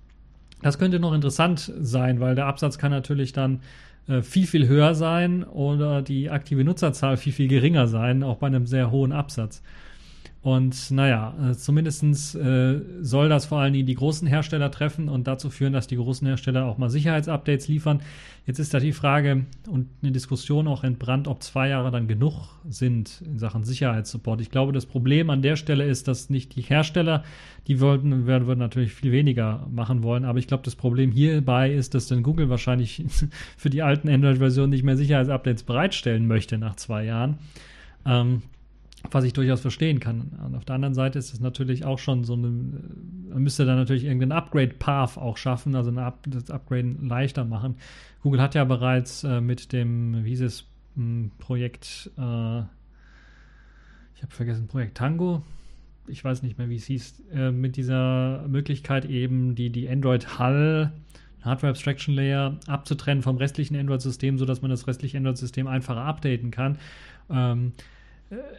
Das 0.61 0.79
könnte 0.79 0.99
noch 0.99 1.13
interessant 1.13 1.73
sein, 1.81 2.21
weil 2.21 2.35
der 2.35 2.45
Absatz 2.45 2.77
kann 2.77 2.91
natürlich 2.91 3.33
dann 3.33 3.59
äh, 4.07 4.21
viel, 4.21 4.47
viel 4.47 4.67
höher 4.67 4.95
sein 4.95 5.43
oder 5.43 6.01
die 6.01 6.29
aktive 6.29 6.63
Nutzerzahl 6.63 7.17
viel, 7.17 7.33
viel 7.33 7.49
geringer 7.49 7.87
sein, 7.87 8.23
auch 8.23 8.37
bei 8.37 8.47
einem 8.47 8.67
sehr 8.67 8.91
hohen 8.91 9.11
Absatz. 9.11 9.61
Und 10.43 10.91
naja, 10.91 11.33
äh, 11.41 11.53
zumindest 11.53 12.03
äh, 12.35 12.81
soll 12.99 13.29
das 13.29 13.45
vor 13.45 13.59
allen 13.59 13.71
Dingen 13.71 13.87
die 13.87 13.95
großen 13.95 14.27
Hersteller 14.27 14.69
treffen 14.71 15.07
und 15.07 15.25
dazu 15.25 15.49
führen, 15.49 15.71
dass 15.71 15.87
die 15.87 15.95
großen 15.95 16.27
Hersteller 16.27 16.65
auch 16.65 16.77
mal 16.77 16.89
Sicherheitsupdates 16.89 17.69
liefern. 17.69 18.01
Jetzt 18.45 18.59
ist 18.59 18.73
da 18.73 18.81
die 18.81 18.91
Frage 18.91 19.45
und 19.69 19.87
eine 20.01 20.11
Diskussion 20.11 20.67
auch 20.67 20.83
entbrannt, 20.83 21.29
ob 21.29 21.41
zwei 21.43 21.69
Jahre 21.69 21.91
dann 21.91 22.09
genug 22.09 22.49
sind 22.67 23.23
in 23.25 23.39
Sachen 23.39 23.63
Sicherheitssupport. 23.63 24.41
Ich 24.41 24.51
glaube, 24.51 24.73
das 24.73 24.85
Problem 24.85 25.29
an 25.29 25.41
der 25.41 25.55
Stelle 25.55 25.85
ist, 25.85 26.09
dass 26.09 26.29
nicht 26.29 26.57
die 26.57 26.61
Hersteller, 26.61 27.23
die 27.67 27.79
wollten, 27.79 28.25
würden, 28.27 28.45
würden 28.45 28.59
natürlich 28.59 28.91
viel 28.91 29.13
weniger 29.13 29.65
machen 29.71 30.03
wollen, 30.03 30.25
aber 30.25 30.39
ich 30.39 30.47
glaube, 30.47 30.63
das 30.63 30.75
Problem 30.75 31.13
hierbei 31.13 31.71
ist, 31.71 31.93
dass 31.93 32.07
dann 32.07 32.21
Google 32.21 32.49
wahrscheinlich 32.49 33.05
für 33.57 33.69
die 33.69 33.81
alten 33.81 34.09
Android-Versionen 34.09 34.71
nicht 34.71 34.83
mehr 34.83 34.97
Sicherheitsupdates 34.97 35.63
bereitstellen 35.63 36.27
möchte 36.27 36.57
nach 36.57 36.75
zwei 36.75 37.05
Jahren. 37.05 37.37
Ähm, 38.05 38.41
was 39.11 39.23
ich 39.23 39.33
durchaus 39.33 39.61
verstehen 39.61 39.99
kann. 39.99 40.31
Und 40.45 40.55
auf 40.55 40.65
der 40.65 40.75
anderen 40.75 40.93
Seite 40.93 41.19
ist 41.19 41.33
es 41.33 41.39
natürlich 41.39 41.85
auch 41.85 41.99
schon 41.99 42.23
so 42.23 42.33
eine, 42.33 42.47
man 42.47 43.43
müsste 43.43 43.65
dann 43.65 43.77
natürlich 43.77 44.05
irgendeinen 44.05 44.31
Upgrade-Path 44.31 45.17
auch 45.17 45.37
schaffen, 45.37 45.75
also 45.75 45.91
Up, 45.91 46.25
das 46.27 46.49
Upgraden 46.49 47.07
leichter 47.07 47.45
machen. 47.45 47.75
Google 48.21 48.41
hat 48.41 48.55
ja 48.55 48.63
bereits 48.63 49.23
äh, 49.23 49.41
mit 49.41 49.73
dem, 49.73 50.23
wie 50.23 50.29
hieß 50.29 50.41
es, 50.41 50.65
hm, 50.95 51.31
Projekt, 51.37 52.11
äh, 52.17 52.59
ich 54.15 54.21
habe 54.21 54.31
vergessen, 54.31 54.67
Projekt 54.67 54.97
Tango, 54.97 55.43
ich 56.07 56.23
weiß 56.23 56.43
nicht 56.43 56.57
mehr, 56.57 56.69
wie 56.69 56.77
es 56.77 56.85
hieß, 56.85 57.23
äh, 57.33 57.51
mit 57.51 57.75
dieser 57.75 58.47
Möglichkeit 58.47 59.05
eben 59.05 59.55
die, 59.55 59.69
die 59.69 59.89
Android 59.89 60.39
Hull 60.39 60.91
Hardware 61.43 61.71
Abstraction 61.71 62.15
Layer 62.15 62.57
abzutrennen 62.67 63.21
vom 63.21 63.35
restlichen 63.35 63.75
Android-System, 63.75 64.37
sodass 64.37 64.61
man 64.61 64.71
das 64.71 64.87
restliche 64.87 65.17
Android-System 65.17 65.67
einfacher 65.67 66.01
updaten 66.01 66.51
kann. 66.51 66.77
Ähm, 67.29 67.73
äh, 67.77 67.92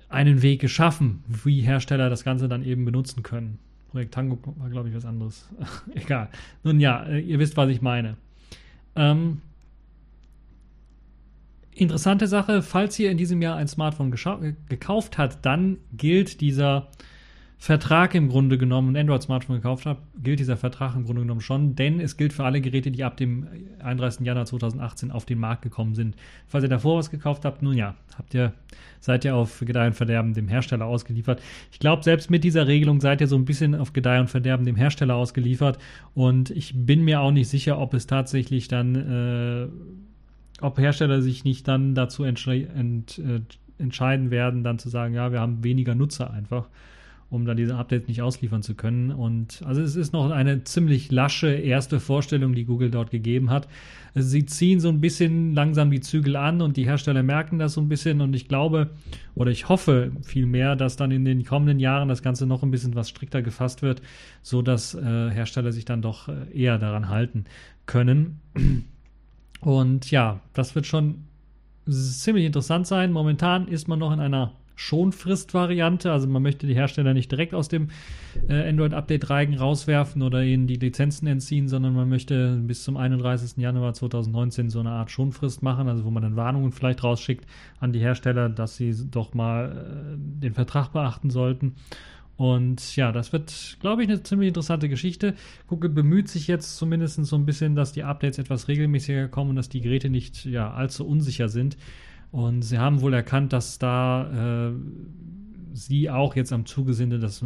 einen 0.09 0.43
Weg 0.43 0.61
geschaffen, 0.61 1.25
wie 1.27 1.61
Hersteller 1.61 2.11
das 2.11 2.25
Ganze 2.25 2.49
dann 2.49 2.65
eben 2.65 2.85
benutzen 2.85 3.23
können. 3.23 3.59
Projekt 3.91 4.15
Tango 4.15 4.39
war, 4.57 4.69
glaube 4.71 4.89
ich, 4.89 4.95
was 4.95 5.05
anderes. 5.05 5.49
Egal. 5.95 6.29
Nun 6.63 6.81
ja, 6.81 7.05
äh, 7.05 7.21
ihr 7.21 7.39
wisst, 7.39 7.57
was 7.57 7.69
ich 7.69 7.81
meine. 7.81 8.17
Ähm, 8.97 9.41
interessante 11.73 12.27
Sache, 12.27 12.63
falls 12.63 12.99
ihr 12.99 13.11
in 13.11 13.17
diesem 13.17 13.41
Jahr 13.43 13.57
ein 13.57 13.69
Smartphone 13.69 14.11
gekauft 14.11 15.19
habt, 15.19 15.45
dann 15.47 15.79
gilt 15.93 16.41
dieser 16.41 16.89
Vertrag 17.59 18.15
im 18.15 18.29
Grunde 18.29 18.59
genommen 18.59 18.95
ein 18.95 19.01
Android-Smartphone 19.01 19.57
gekauft 19.57 19.87
habt, 19.87 20.03
gilt 20.23 20.39
dieser 20.39 20.57
Vertrag 20.57 20.95
im 20.97 21.05
Grunde 21.05 21.23
genommen 21.23 21.41
schon, 21.41 21.75
denn 21.75 21.99
es 21.99 22.17
gilt 22.19 22.35
für 22.35 22.45
alle 22.45 22.61
Geräte, 22.61 22.91
die 22.91 23.05
ab 23.05 23.17
dem 23.17 23.47
31. 23.83 24.27
Januar 24.27 24.45
2018 24.45 25.11
auf 25.11 25.25
den 25.25 25.39
Markt 25.39 25.63
gekommen 25.63 25.95
sind. 25.95 26.15
Falls 26.47 26.65
ihr 26.65 26.69
davor 26.69 26.99
was 26.99 27.11
gekauft 27.11 27.45
habt, 27.47 27.63
nun 27.63 27.75
ja, 27.75 27.95
habt 28.19 28.35
ihr, 28.35 28.53
seid 29.01 29.25
ihr 29.25 29.35
auf 29.35 29.61
Gedeih 29.61 29.87
und 29.87 29.95
Verderben 29.95 30.35
dem 30.35 30.49
Hersteller 30.49 30.85
ausgeliefert. 30.85 31.41
Ich 31.73 31.79
glaube, 31.79 32.03
selbst 32.03 32.31
mit 32.31 32.45
dieser 32.45 32.67
Regelung 32.67 33.01
seid 33.01 33.23
ihr 33.23 33.29
so 33.29 33.37
ein 33.37 33.47
bisschen 33.47 33.75
auf 33.75 33.95
Gedeih 33.95 34.21
und 34.21 34.29
Verderben 34.29 34.67
dem 34.67 34.77
Hersteller 34.77 35.15
ausgeliefert 35.15 35.79
und 36.13 36.51
ich 36.51 36.75
bin 36.77 37.03
mir 37.03 37.21
auch 37.21 37.33
nicht 37.33 37.49
sicher, 37.49 37.79
ob 37.79 37.95
es 37.95 38.07
tatsächlich 38.07 38.69
dann, 38.69 38.95
äh, 38.95 39.69
ob 40.61 40.79
Hersteller 40.79 41.23
sich 41.23 41.45
nicht 41.45 41.67
dann 41.67 41.95
dazu 41.95 42.25
ent, 42.25 42.47
ent, 42.47 43.19
äh, 43.19 43.41
entscheiden 43.79 44.31
werden, 44.31 44.65
dann 44.65 44.79
zu 44.79 44.91
sagen, 44.91 45.15
ja, 45.15 45.33
wir 45.33 45.41
haben 45.41 45.65
weniger 45.65 45.95
Nutzer 45.95 46.31
einfach 46.31 46.69
um 47.31 47.45
dann 47.45 47.57
diese 47.57 47.77
Updates 47.77 48.09
nicht 48.09 48.23
ausliefern 48.23 48.63
zu 48.63 48.75
können. 48.75 49.11
Und 49.11 49.63
also 49.65 49.83
es 49.83 49.97
ist 49.97 50.13
noch 50.13 50.31
eine 50.31 50.65
ziemlich 50.65 51.11
lasche 51.11 51.53
erste 51.53 52.01
Vorstellung, 52.01 52.55
die 52.55 52.65
Google 52.65 52.91
dort 52.91 53.11
gegeben 53.11 53.51
hat. 53.51 53.69
Also 54.15 54.29
sie 54.29 54.47
ziehen 54.47 54.79
so 54.81 54.89
ein 54.89 55.01
bisschen 55.01 55.55
langsam 55.55 55.91
die 55.91 56.01
Zügel 56.01 56.37
an 56.37 56.61
und 56.63 56.77
die 56.77 56.85
Hersteller 56.85 57.23
merken 57.23 57.59
das 57.59 57.73
so 57.75 57.81
ein 57.81 57.89
bisschen 57.89 58.21
und 58.21 58.35
ich 58.35 58.47
glaube 58.47 58.91
oder 59.35 59.51
ich 59.51 59.69
hoffe 59.69 60.13
vielmehr, 60.23 60.77
dass 60.77 60.97
dann 60.97 61.11
in 61.11 61.25
den 61.25 61.45
kommenden 61.45 61.81
Jahren 61.81 62.09
das 62.09 62.23
Ganze 62.23 62.47
noch 62.47 62.63
ein 62.63 62.71
bisschen 62.71 62.95
was 62.95 63.09
strikter 63.09 63.43
gefasst 63.43 63.83
wird, 63.83 64.03
so 64.43 64.63
dass 64.63 64.95
äh, 64.95 65.31
Hersteller 65.31 65.73
sich 65.73 65.85
dann 65.85 66.03
doch 66.03 66.29
äh, 66.29 66.35
eher 66.53 66.79
daran 66.79 67.09
halten 67.09 67.45
können. 67.87 68.41
Und 69.61 70.11
ja, 70.11 70.41
das 70.53 70.75
wird 70.75 70.87
schon 70.87 71.25
ziemlich 71.89 72.45
interessant 72.45 72.87
sein. 72.87 73.13
Momentan 73.13 73.69
ist 73.69 73.89
man 73.89 73.99
noch 73.99 74.13
in 74.13 74.21
einer 74.21 74.53
Schonfrist-Variante. 74.77 76.11
Also 76.11 76.29
man 76.29 76.43
möchte 76.43 76.67
die 76.67 76.75
Hersteller 76.75 77.15
nicht 77.15 77.31
direkt 77.31 77.55
aus 77.55 77.69
dem 77.69 77.89
äh, 78.49 78.69
Android-Update-Reigen 78.69 79.59
rauswerfen 79.59 80.23
oder 80.23 80.43
ihnen 80.43 80.67
die 80.67 80.77
Lizenzen 80.77 81.27
entziehen, 81.27 81.69
sondern 81.69 81.95
man 81.95 82.09
möchte 82.09 82.57
bis 82.57 82.85
zum 82.85 82.97
31. 82.97 83.57
Januar 83.57 83.95
2019 83.95 84.71
so 84.71 84.81
eine 84.81 84.91
Art 84.91 85.11
Schonfrist 85.11 85.63
machen, 85.63 85.89
also 85.89 86.05
wo 86.05 86.11
man 86.11 86.23
dann 86.23 86.37
Warnungen 86.37 86.73
vielleicht 86.73 87.05
rausschickt 87.05 87.47
an 87.81 87.93
die 87.93 88.01
Hersteller, 88.01 88.49
dass 88.49 88.77
sie 88.77 88.95
doch 89.11 89.35
mal 89.35 90.17
äh, 90.17 90.41
den 90.43 90.55
Vertrag 90.55 90.93
beachten 90.93 91.31
sollten. 91.31 91.75
Und 92.37 92.97
ja, 92.97 93.13
das 93.13 93.33
wird, 93.33 93.77
glaube 93.81 94.03
ich, 94.03 94.09
eine 94.09 94.23
ziemlich 94.23 94.49
interessante 94.49 94.89
Geschichte. 94.89 95.35
Google 95.69 95.91
bemüht 95.91 96.29
sich 96.29 96.49
jetzt 96.49 96.77
zumindest 96.77 97.25
so 97.25 97.37
ein 97.37 97.47
bisschen, 97.47 97.77
dass 97.77 97.93
die 97.93 98.03
Updates 98.03 98.39
etwas 98.39 98.67
regelmäßiger 98.67 99.29
kommen 99.29 99.51
und 99.51 99.57
dass 99.57 99.69
die 99.69 99.81
Geräte 99.81 100.11
nicht 100.11 100.45
ja, 100.45 100.73
allzu 100.73 101.07
unsicher 101.07 101.49
sind. 101.49 101.77
Und 102.35 102.63
sie 102.63 102.81
haben 102.81 103.01
wohl 103.01 103.15
erkannt, 103.15 103.53
dass 103.53 103.79
da 103.79 104.67
äh, 104.69 104.73
sie 105.73 106.11
auch 106.11 106.35
jetzt 106.35 106.53
am 106.53 106.67
Zuge 106.67 106.93
sind, 106.93 107.11
das 107.11 107.45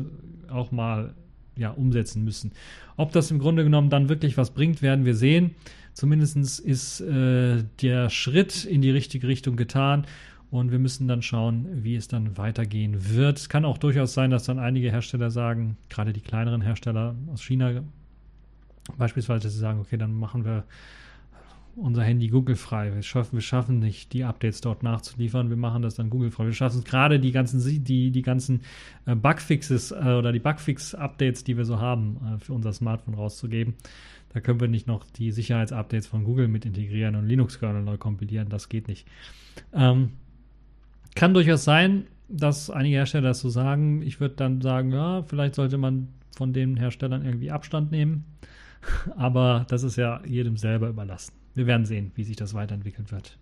auch 0.48 0.72
mal 0.72 1.12
ja, 1.56 1.72
umsetzen 1.72 2.24
müssen. 2.24 2.52
Ob 2.96 3.12
das 3.12 3.30
im 3.30 3.38
Grunde 3.38 3.64
genommen 3.64 3.90
dann 3.90 4.08
wirklich 4.08 4.38
was 4.38 4.52
bringt, 4.52 4.80
werden 4.80 5.04
wir 5.04 5.14
sehen. 5.14 5.50
Zumindest 5.92 6.58
ist 6.60 7.02
äh, 7.02 7.64
der 7.82 8.08
Schritt 8.08 8.64
in 8.64 8.80
die 8.80 8.90
richtige 8.90 9.28
Richtung 9.28 9.56
getan 9.56 10.06
und 10.50 10.72
wir 10.72 10.78
müssen 10.78 11.06
dann 11.06 11.20
schauen, 11.20 11.66
wie 11.84 11.94
es 11.94 12.08
dann 12.08 12.38
weitergehen 12.38 13.14
wird. 13.14 13.36
Es 13.36 13.50
kann 13.50 13.66
auch 13.66 13.76
durchaus 13.76 14.14
sein, 14.14 14.30
dass 14.30 14.44
dann 14.44 14.58
einige 14.58 14.90
Hersteller 14.90 15.30
sagen, 15.30 15.76
gerade 15.90 16.14
die 16.14 16.22
kleineren 16.22 16.62
Hersteller 16.62 17.14
aus 17.30 17.42
China 17.42 17.82
beispielsweise, 18.96 19.50
sie 19.50 19.58
sagen, 19.58 19.80
okay, 19.80 19.98
dann 19.98 20.14
machen 20.14 20.46
wir 20.46 20.64
unser 21.78 22.02
Handy 22.02 22.28
Google-frei. 22.28 22.94
Wir 22.94 23.02
schaffen, 23.02 23.34
wir 23.36 23.40
schaffen 23.40 23.78
nicht, 23.78 24.12
die 24.12 24.24
Updates 24.24 24.60
dort 24.60 24.82
nachzuliefern. 24.82 25.48
Wir 25.48 25.56
machen 25.56 25.82
das 25.82 25.94
dann 25.94 26.10
Google-frei. 26.10 26.46
Wir 26.46 26.52
schaffen 26.52 26.80
es 26.80 26.84
gerade 26.84 27.20
die 27.20 27.32
ganzen, 27.32 27.84
die, 27.84 28.10
die 28.10 28.22
ganzen 28.22 28.62
äh, 29.06 29.14
Bugfixes 29.14 29.92
äh, 29.92 30.14
oder 30.18 30.32
die 30.32 30.40
Bugfix-Updates, 30.40 31.44
die 31.44 31.56
wir 31.56 31.64
so 31.64 31.78
haben, 31.80 32.18
äh, 32.36 32.38
für 32.38 32.52
unser 32.52 32.72
Smartphone 32.72 33.14
rauszugeben. 33.14 33.74
Da 34.30 34.40
können 34.40 34.60
wir 34.60 34.68
nicht 34.68 34.86
noch 34.86 35.04
die 35.04 35.30
Sicherheitsupdates 35.30 36.06
von 36.06 36.24
Google 36.24 36.48
mit 36.48 36.66
integrieren 36.66 37.14
und 37.14 37.26
Linux-Kernel 37.26 37.82
neu 37.82 37.96
kompilieren. 37.96 38.48
Das 38.48 38.68
geht 38.68 38.88
nicht. 38.88 39.06
Ähm, 39.72 40.10
kann 41.14 41.32
durchaus 41.32 41.64
sein, 41.64 42.06
dass 42.28 42.70
einige 42.70 42.96
Hersteller 42.96 43.28
das 43.28 43.40
so 43.40 43.48
sagen. 43.48 44.02
Ich 44.02 44.20
würde 44.20 44.34
dann 44.34 44.60
sagen, 44.60 44.92
ja, 44.92 45.22
vielleicht 45.22 45.54
sollte 45.54 45.78
man 45.78 46.08
von 46.36 46.52
den 46.52 46.76
Herstellern 46.76 47.24
irgendwie 47.24 47.50
Abstand 47.50 47.90
nehmen. 47.90 48.24
Aber 49.16 49.64
das 49.68 49.82
ist 49.82 49.96
ja 49.96 50.20
jedem 50.26 50.56
selber 50.56 50.88
überlassen 50.88 51.38
wir 51.58 51.66
werden 51.66 51.84
sehen, 51.84 52.12
wie 52.14 52.24
sich 52.24 52.36
das 52.36 52.54
weiterentwickeln 52.54 53.10
wird. 53.10 53.36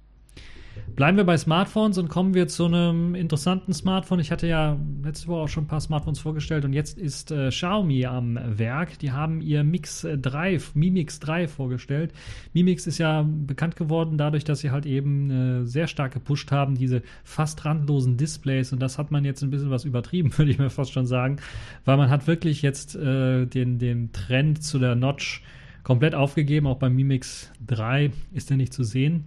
Bleiben 0.94 1.16
wir 1.16 1.24
bei 1.24 1.36
Smartphones 1.36 1.98
und 1.98 2.08
kommen 2.08 2.34
wir 2.34 2.48
zu 2.48 2.66
einem 2.66 3.14
interessanten 3.14 3.74
Smartphone. 3.74 4.18
Ich 4.18 4.30
hatte 4.30 4.46
ja 4.46 4.78
letzte 5.02 5.28
Woche 5.28 5.42
auch 5.42 5.48
schon 5.48 5.64
ein 5.64 5.68
paar 5.68 5.80
Smartphones 5.80 6.18
vorgestellt 6.18 6.64
und 6.64 6.72
jetzt 6.72 6.98
ist 6.98 7.30
äh, 7.30 7.50
Xiaomi 7.50 8.06
am 8.06 8.38
Werk. 8.58 8.98
Die 9.00 9.12
haben 9.12 9.40
ihr 9.42 9.62
Mix 9.62 10.06
3, 10.10 10.58
Mi 10.74 10.90
Mix 10.90 11.20
3 11.20 11.48
vorgestellt. 11.48 12.12
Mi 12.54 12.62
Mix 12.62 12.86
ist 12.86 12.98
ja 12.98 13.26
bekannt 13.28 13.76
geworden 13.76 14.16
dadurch, 14.16 14.44
dass 14.44 14.60
sie 14.60 14.70
halt 14.70 14.86
eben 14.86 15.30
äh, 15.30 15.66
sehr 15.66 15.86
stark 15.86 16.12
gepusht 16.12 16.50
haben, 16.50 16.76
diese 16.76 17.02
fast 17.24 17.64
randlosen 17.64 18.16
Displays 18.16 18.72
und 18.72 18.80
das 18.80 18.98
hat 18.98 19.10
man 19.10 19.24
jetzt 19.24 19.42
ein 19.42 19.50
bisschen 19.50 19.70
was 19.70 19.84
übertrieben, 19.84 20.30
würde 20.38 20.50
ich 20.50 20.58
mir 20.58 20.70
fast 20.70 20.92
schon 20.92 21.06
sagen, 21.06 21.36
weil 21.84 21.96
man 21.98 22.08
hat 22.08 22.26
wirklich 22.26 22.62
jetzt 22.62 22.96
äh, 22.96 23.44
den, 23.46 23.78
den 23.78 24.12
Trend 24.12 24.62
zu 24.62 24.78
der 24.78 24.94
Notch 24.94 25.42
komplett 25.86 26.16
aufgegeben. 26.16 26.66
Auch 26.66 26.78
beim 26.78 26.96
Mi 26.96 27.04
Mix 27.04 27.52
3 27.64 28.10
ist 28.34 28.50
er 28.50 28.56
nicht 28.56 28.72
zu 28.72 28.82
sehen 28.82 29.22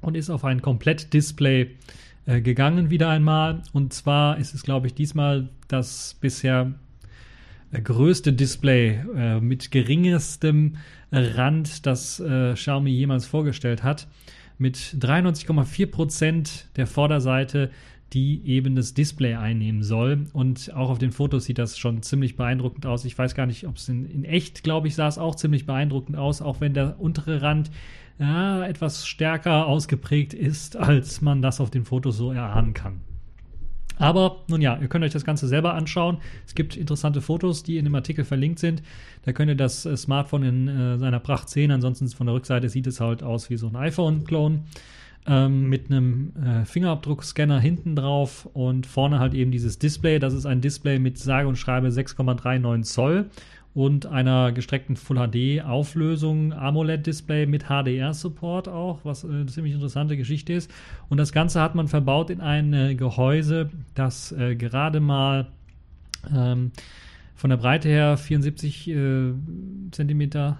und 0.00 0.16
ist 0.16 0.30
auf 0.30 0.46
ein 0.46 0.62
Komplett-Display 0.62 1.72
äh, 2.24 2.40
gegangen 2.40 2.88
wieder 2.88 3.10
einmal. 3.10 3.62
Und 3.74 3.92
zwar 3.92 4.38
ist 4.38 4.54
es, 4.54 4.62
glaube 4.62 4.86
ich, 4.86 4.94
diesmal 4.94 5.50
das 5.68 6.16
bisher 6.22 6.72
äh, 7.70 7.82
größte 7.82 8.32
Display 8.32 8.98
äh, 9.14 9.40
mit 9.40 9.70
geringestem 9.72 10.76
Rand, 11.12 11.84
das 11.84 12.18
äh, 12.18 12.54
Xiaomi 12.54 12.90
jemals 12.90 13.26
vorgestellt 13.26 13.82
hat. 13.82 14.08
Mit 14.56 14.78
93,4% 14.78 16.64
der 16.76 16.86
Vorderseite, 16.86 17.70
die 18.12 18.46
eben 18.46 18.76
das 18.76 18.94
Display 18.94 19.34
einnehmen 19.34 19.82
soll. 19.82 20.26
Und 20.32 20.72
auch 20.74 20.90
auf 20.90 20.98
den 20.98 21.10
Fotos 21.10 21.44
sieht 21.44 21.58
das 21.58 21.78
schon 21.78 22.02
ziemlich 22.02 22.36
beeindruckend 22.36 22.86
aus. 22.86 23.04
Ich 23.04 23.18
weiß 23.18 23.34
gar 23.34 23.46
nicht, 23.46 23.66
ob 23.66 23.76
es 23.76 23.88
in, 23.88 24.04
in 24.06 24.24
echt, 24.24 24.62
glaube 24.62 24.88
ich, 24.88 24.94
sah 24.94 25.08
es 25.08 25.18
auch 25.18 25.34
ziemlich 25.34 25.66
beeindruckend 25.66 26.16
aus, 26.16 26.42
auch 26.42 26.60
wenn 26.60 26.74
der 26.74 27.00
untere 27.00 27.42
Rand 27.42 27.70
ja, 28.18 28.64
etwas 28.64 29.06
stärker 29.06 29.66
ausgeprägt 29.66 30.34
ist, 30.34 30.76
als 30.76 31.20
man 31.20 31.42
das 31.42 31.60
auf 31.60 31.70
den 31.70 31.84
Fotos 31.84 32.16
so 32.16 32.30
erahnen 32.30 32.74
kann. 32.74 33.00
Aber 33.96 34.42
nun 34.48 34.60
ja, 34.60 34.76
ihr 34.80 34.88
könnt 34.88 35.04
euch 35.04 35.12
das 35.12 35.24
Ganze 35.24 35.46
selber 35.46 35.74
anschauen. 35.74 36.18
Es 36.46 36.54
gibt 36.54 36.76
interessante 36.76 37.20
Fotos, 37.20 37.62
die 37.62 37.78
in 37.78 37.84
dem 37.84 37.94
Artikel 37.94 38.24
verlinkt 38.24 38.58
sind. 38.58 38.82
Da 39.22 39.32
könnt 39.32 39.50
ihr 39.50 39.56
das 39.56 39.86
äh, 39.86 39.96
Smartphone 39.96 40.42
in 40.42 40.68
äh, 40.68 40.98
seiner 40.98 41.20
Pracht 41.20 41.48
sehen. 41.48 41.70
Ansonsten 41.70 42.08
von 42.08 42.26
der 42.26 42.34
Rückseite 42.34 42.68
sieht 42.68 42.86
es 42.86 43.00
halt 43.00 43.22
aus 43.22 43.50
wie 43.50 43.56
so 43.56 43.68
ein 43.68 43.76
iPhone-Clone 43.76 44.64
ähm, 45.26 45.68
mit 45.68 45.90
einem 45.90 46.32
äh, 46.36 46.64
Fingerabdruckscanner 46.64 47.58
hinten 47.58 47.96
drauf 47.96 48.48
und 48.52 48.86
vorne 48.86 49.18
halt 49.18 49.34
eben 49.34 49.50
dieses 49.50 49.78
Display. 49.78 50.18
Das 50.18 50.34
ist 50.34 50.46
ein 50.46 50.60
Display 50.60 50.98
mit 50.98 51.18
sage 51.18 51.48
und 51.48 51.56
schreibe 51.56 51.88
6,39 51.88 52.82
Zoll 52.82 53.30
und 53.74 54.06
einer 54.06 54.52
gestreckten 54.52 54.96
Full 54.96 55.16
HD 55.16 55.64
Auflösung 55.64 56.52
AMOLED 56.52 57.06
Display 57.06 57.46
mit 57.46 57.64
HDR 57.64 58.14
Support 58.14 58.68
auch, 58.68 59.00
was 59.04 59.24
eine 59.24 59.46
ziemlich 59.46 59.74
interessante 59.74 60.16
Geschichte 60.16 60.52
ist. 60.52 60.70
Und 61.08 61.18
das 61.18 61.32
Ganze 61.32 61.60
hat 61.60 61.74
man 61.74 61.88
verbaut 61.88 62.30
in 62.30 62.40
ein 62.40 62.72
äh, 62.72 62.94
Gehäuse, 62.94 63.70
das 63.94 64.30
äh, 64.32 64.54
gerade 64.54 65.00
mal 65.00 65.48
ähm, 66.34 66.70
von 67.34 67.50
der 67.50 67.56
Breite 67.56 67.88
her 67.88 68.16
74 68.16 68.88
äh, 68.88 69.32
Zentimeter, 69.90 70.58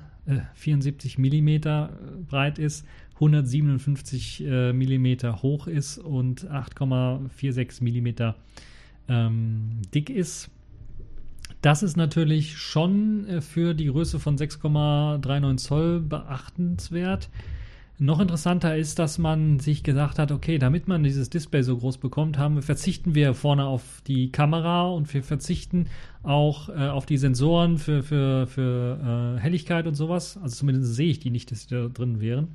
74 0.55 1.19
Millimeter 1.19 1.91
breit 2.29 2.59
ist, 2.59 2.87
157 3.15 4.45
äh, 4.45 4.73
Millimeter 4.73 5.43
hoch 5.43 5.67
ist 5.67 5.99
und 5.99 6.51
8,46 6.51 7.83
Millimeter 7.83 8.37
ähm, 9.09 9.83
dick 9.95 10.11
ist. 10.11 10.51
Das 11.63 11.83
ist 11.83 11.97
natürlich 11.97 12.59
schon 12.59 13.27
äh, 13.27 13.41
für 13.41 13.75
die 13.75 13.87
Größe 13.87 14.19
von 14.19 14.37
6,39 14.37 15.57
Zoll 15.57 16.01
beachtenswert. 16.01 17.31
Noch 17.99 18.19
interessanter 18.19 18.77
ist, 18.77 18.99
dass 18.99 19.19
man 19.19 19.61
sich 19.61 19.85
gesagt 19.85 20.19
hat, 20.19 20.33
okay, 20.33 20.59
damit 20.59 20.89
man 20.89 21.05
dieses 21.05 21.31
Display 21.31 21.63
so 21.63 21.77
groß 21.77 21.99
bekommt, 21.99 22.39
haben 22.39 22.61
verzichten 22.61 23.15
wir 23.15 23.35
vorne 23.35 23.67
auf 23.67 24.03
die 24.09 24.33
Kamera 24.33 24.91
und 24.91 25.15
wir 25.15 25.23
verzichten 25.23 25.87
auch 26.25 26.69
äh, 26.71 26.89
auf 26.89 27.07
die 27.07 27.19
Sensoren 27.19 27.79
für, 27.79 28.03
für, 28.03 28.49
für 28.49 29.37
äh, 29.37 29.41
Helligkeit 29.41 29.87
und 29.87 29.95
sowas. 29.95 30.37
Also 30.43 30.57
zumindest 30.57 30.97
sehe 30.97 31.11
ich 31.11 31.21
die 31.21 31.31
nicht, 31.31 31.53
dass 31.53 31.69
die 31.69 31.75
da 31.77 31.87
drin 31.87 32.21
wären. 32.21 32.49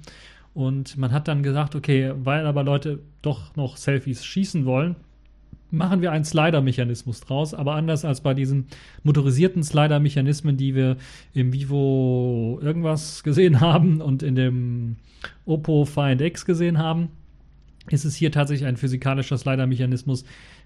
Und 0.53 0.97
man 0.97 1.11
hat 1.11 1.27
dann 1.27 1.43
gesagt, 1.43 1.75
okay, 1.75 2.11
weil 2.15 2.45
aber 2.45 2.63
Leute 2.63 2.99
doch 3.21 3.55
noch 3.55 3.77
Selfies 3.77 4.25
schießen 4.25 4.65
wollen, 4.65 4.95
machen 5.71 6.01
wir 6.01 6.11
einen 6.11 6.25
Slider-Mechanismus 6.25 7.21
draus, 7.21 7.53
aber 7.53 7.75
anders 7.75 8.05
als 8.05 8.21
bei 8.21 8.33
diesen 8.33 8.67
motorisierten 9.03 9.63
Slider-Mechanismen, 9.63 10.57
die 10.57 10.75
wir 10.75 10.97
im 11.33 11.53
Vivo 11.53 12.59
irgendwas 12.61 13.23
gesehen 13.23 13.59
haben 13.61 14.01
und 14.01 14.23
in 14.23 14.35
dem 14.35 14.95
Oppo 15.45 15.85
Find 15.85 16.21
X 16.21 16.45
gesehen 16.45 16.77
haben, 16.77 17.09
ist 17.89 18.05
es 18.05 18.15
hier 18.15 18.31
tatsächlich 18.31 18.67
ein 18.67 18.77
physikalischer 18.77 19.37
Slider-Mechanismus, 19.37 20.23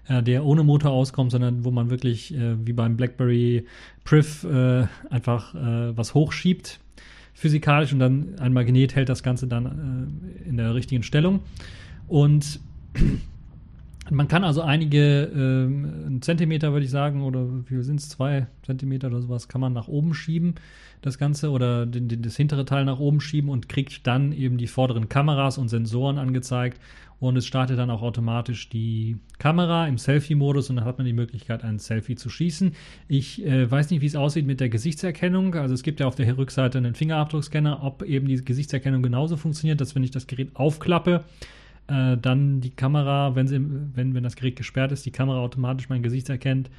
äh, 0.08 0.22
der 0.22 0.44
ohne 0.44 0.62
Motor 0.62 0.92
auskommt, 0.92 1.30
sondern 1.30 1.64
wo 1.64 1.70
man 1.70 1.90
wirklich 1.90 2.34
äh, 2.34 2.56
wie 2.66 2.72
beim 2.72 2.96
BlackBerry 2.96 3.66
Priv 4.04 4.44
äh, 4.44 4.86
einfach 5.10 5.54
äh, 5.54 5.96
was 5.96 6.14
hochschiebt 6.14 6.80
physikalisch 7.34 7.92
und 7.92 7.98
dann 7.98 8.38
ein 8.38 8.52
Magnet 8.52 8.94
hält 8.94 9.08
das 9.08 9.22
Ganze 9.22 9.46
dann 9.46 10.10
äh, 10.44 10.48
in 10.48 10.56
der 10.56 10.74
richtigen 10.74 11.02
Stellung. 11.02 11.40
Und 12.06 12.60
man 14.10 14.28
kann 14.28 14.44
also 14.44 14.60
einige 14.60 15.30
ähm, 15.34 16.20
Zentimeter, 16.20 16.72
würde 16.72 16.84
ich 16.84 16.90
sagen, 16.90 17.22
oder 17.22 17.46
wie 17.68 17.82
sind 17.82 18.00
es, 18.00 18.08
zwei 18.08 18.46
Zentimeter 18.62 19.08
oder 19.08 19.20
sowas, 19.20 19.48
kann 19.48 19.60
man 19.60 19.72
nach 19.72 19.88
oben 19.88 20.14
schieben, 20.14 20.56
das 21.00 21.18
Ganze, 21.18 21.50
oder 21.50 21.86
den, 21.86 22.08
den, 22.08 22.22
das 22.22 22.36
hintere 22.36 22.64
Teil 22.64 22.84
nach 22.84 22.98
oben 22.98 23.20
schieben 23.20 23.50
und 23.50 23.68
kriegt 23.68 24.06
dann 24.06 24.32
eben 24.32 24.58
die 24.58 24.66
vorderen 24.66 25.08
Kameras 25.08 25.58
und 25.58 25.68
Sensoren 25.68 26.18
angezeigt. 26.18 26.80
Und 27.20 27.36
es 27.36 27.46
startet 27.46 27.78
dann 27.78 27.90
auch 27.90 28.02
automatisch 28.02 28.68
die 28.68 29.16
Kamera 29.38 29.86
im 29.86 29.96
Selfie-Modus 29.96 30.68
und 30.68 30.76
dann 30.76 30.84
hat 30.84 30.98
man 30.98 31.06
die 31.06 31.12
Möglichkeit, 31.12 31.64
ein 31.64 31.78
Selfie 31.78 32.16
zu 32.16 32.28
schießen. 32.28 32.72
Ich 33.08 33.44
äh, 33.46 33.70
weiß 33.70 33.90
nicht, 33.90 34.02
wie 34.02 34.06
es 34.06 34.16
aussieht 34.16 34.46
mit 34.46 34.60
der 34.60 34.68
Gesichtserkennung. 34.68 35.54
Also 35.54 35.74
es 35.74 35.82
gibt 35.82 36.00
ja 36.00 36.06
auf 36.06 36.16
der 36.16 36.36
Rückseite 36.36 36.76
einen 36.76 36.94
Fingerabdruckscanner, 36.94 37.82
ob 37.82 38.02
eben 38.02 38.26
die 38.28 38.44
Gesichtserkennung 38.44 39.02
genauso 39.02 39.36
funktioniert, 39.38 39.80
dass 39.80 39.94
wenn 39.94 40.02
ich 40.02 40.10
das 40.10 40.26
Gerät 40.26 40.50
aufklappe, 40.54 41.24
äh, 41.88 42.16
dann 42.16 42.60
die 42.60 42.70
Kamera, 42.70 43.34
wenn, 43.34 43.46
sie, 43.46 43.60
wenn, 43.94 44.14
wenn 44.14 44.22
das 44.22 44.36
Gerät 44.36 44.56
gesperrt 44.56 44.92
ist, 44.92 45.06
die 45.06 45.10
Kamera 45.10 45.38
automatisch 45.38 45.88
mein 45.88 46.02
Gesicht 46.02 46.28
erkennt 46.28 46.70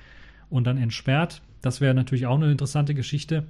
und 0.49 0.65
dann 0.65 0.77
entsperrt. 0.77 1.41
Das 1.61 1.81
wäre 1.81 1.93
natürlich 1.93 2.25
auch 2.25 2.35
eine 2.35 2.51
interessante 2.51 2.93
Geschichte. 2.93 3.43